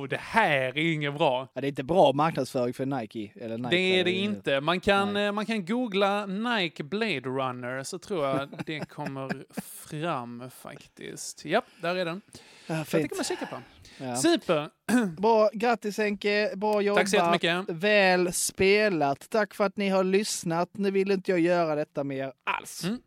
det 0.10 0.19
här 0.22 0.60
är 0.61 0.77
inget 0.94 1.14
bra. 1.18 1.48
Ja, 1.53 1.61
det 1.61 1.68
är 1.68 1.69
inte 1.69 1.84
bra 1.84 2.14
marknadsföring 2.14 2.73
för 2.73 2.86
Nike. 2.86 3.31
Eller 3.36 3.57
Nike 3.57 3.69
Det 3.69 3.99
är 3.99 4.03
det 4.03 4.11
inte. 4.11 4.61
Man 4.61 4.80
kan, 4.80 5.15
eh, 5.18 5.31
man 5.31 5.45
kan 5.45 5.65
googla 5.65 6.26
Nike 6.26 6.84
Blade 6.84 7.19
Runner 7.19 7.84
så 7.84 7.99
tror 7.99 8.26
jag 8.27 8.49
det 8.65 8.80
kommer 8.80 9.45
fram 9.61 10.49
faktiskt. 10.49 11.45
Japp, 11.45 11.65
där 11.81 11.95
är 11.95 12.06
den. 12.06 12.22
Ja, 12.68 12.84
fint. 12.84 13.03
tycker 13.03 13.15
man 13.15 13.23
kika 13.26 13.45
på. 13.45 13.56
Ja. 14.03 14.15
Super! 14.15 14.69
Bra, 15.18 15.49
grattis 15.53 15.98
Henke, 15.98 16.52
bra 16.56 16.81
jobbat. 16.81 17.02
Tack 17.02 17.10
så 17.10 17.15
jättemycket. 17.15 17.65
Väl 17.69 18.34
spelat. 18.34 19.30
Tack 19.30 19.53
för 19.53 19.64
att 19.64 19.77
ni 19.77 19.90
har 19.90 20.03
lyssnat. 20.03 20.69
Nu 20.77 20.91
vill 20.91 21.11
inte 21.11 21.31
jag 21.31 21.40
göra 21.40 21.76
detta 21.76 22.03
mer 22.03 22.34
alls. 22.44 22.84
Mm. 22.84 22.99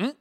Mm. 0.00 0.12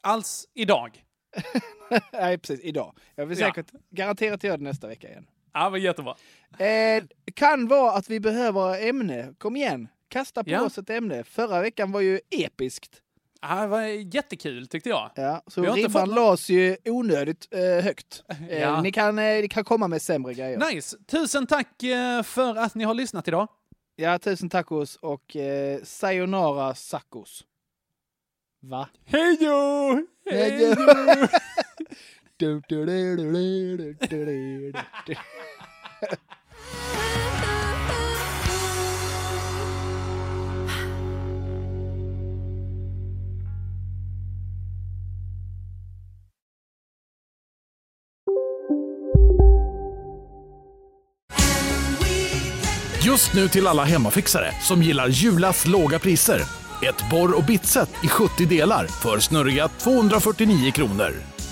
Alls 0.00 0.48
idag. 0.54 1.04
Nej, 2.12 2.38
precis. 2.38 2.60
Idag. 2.60 2.94
Jag 3.14 3.26
vill 3.26 3.38
Ja. 3.38 3.46
säkert 3.46 3.66
garanterat 3.90 4.44
göra 4.44 4.56
det 4.56 4.62
nästa 4.64 4.86
vecka 4.88 5.08
igen. 5.08 5.26
Ja, 5.54 5.70
men 5.70 5.80
jättebra. 5.80 6.14
Eh, 6.58 7.04
kan 7.34 7.68
vara 7.68 7.92
att 7.92 8.10
vi 8.10 8.20
behöver 8.20 8.88
ämne. 8.88 9.34
Kom 9.38 9.56
igen, 9.56 9.88
kasta 10.08 10.44
på 10.44 10.50
Ja. 10.50 10.60
oss 10.62 10.78
ett 10.78 10.90
ämne. 10.90 11.24
Förra 11.24 11.60
veckan 11.60 11.92
var 11.92 12.00
ju 12.00 12.20
episkt. 12.30 13.00
Ja, 13.42 13.54
det 13.60 13.66
var 13.66 13.82
jättekul 14.14 14.66
tyckte 14.66 14.88
jag. 14.88 15.10
Ja, 15.14 15.42
så 15.46 15.60
Vi 15.60 15.68
ribban 15.68 16.06
fått- 16.06 16.14
lades 16.14 16.48
ju 16.50 16.76
onödigt 16.84 17.48
eh, 17.50 17.84
högt. 17.84 18.22
Eh, 18.50 18.58
Ja. 18.58 18.80
ni, 18.82 18.92
kan, 18.92 19.18
eh, 19.18 19.24
ni 19.40 19.48
kan 19.48 19.64
komma 19.64 19.88
med 19.88 20.02
sämre 20.02 20.34
grejer. 20.34 20.58
Nice! 20.74 20.96
Tusen 21.06 21.46
tack 21.46 21.82
eh, 21.82 22.22
för 22.22 22.56
att 22.56 22.74
ni 22.74 22.84
har 22.84 22.94
lyssnat 22.94 23.28
idag. 23.28 23.48
Ja, 23.96 24.18
tusen 24.18 24.50
tacos 24.50 24.96
och 24.96 25.36
eh, 25.36 25.80
sayonara 25.82 26.74
sakos. 26.74 27.44
Va? 28.62 28.88
Hej 29.04 29.36
då! 29.40 30.02
Hej 30.30 30.74
då! 30.76 31.26
Just 53.04 53.34
nu 53.34 53.48
till 53.48 53.66
alla 53.66 53.84
hemmafixare 53.84 54.52
som 54.60 54.82
gillar 54.82 55.08
Julas 55.08 55.66
låga 55.66 55.98
priser. 55.98 56.40
Ett 56.82 57.10
borr 57.10 57.36
och 57.36 57.44
bitset 57.44 57.90
i 58.04 58.08
70 58.08 58.46
delar 58.46 58.86
för 58.86 59.18
snurriga 59.18 59.68
249 59.68 60.70
kronor. 60.70 61.33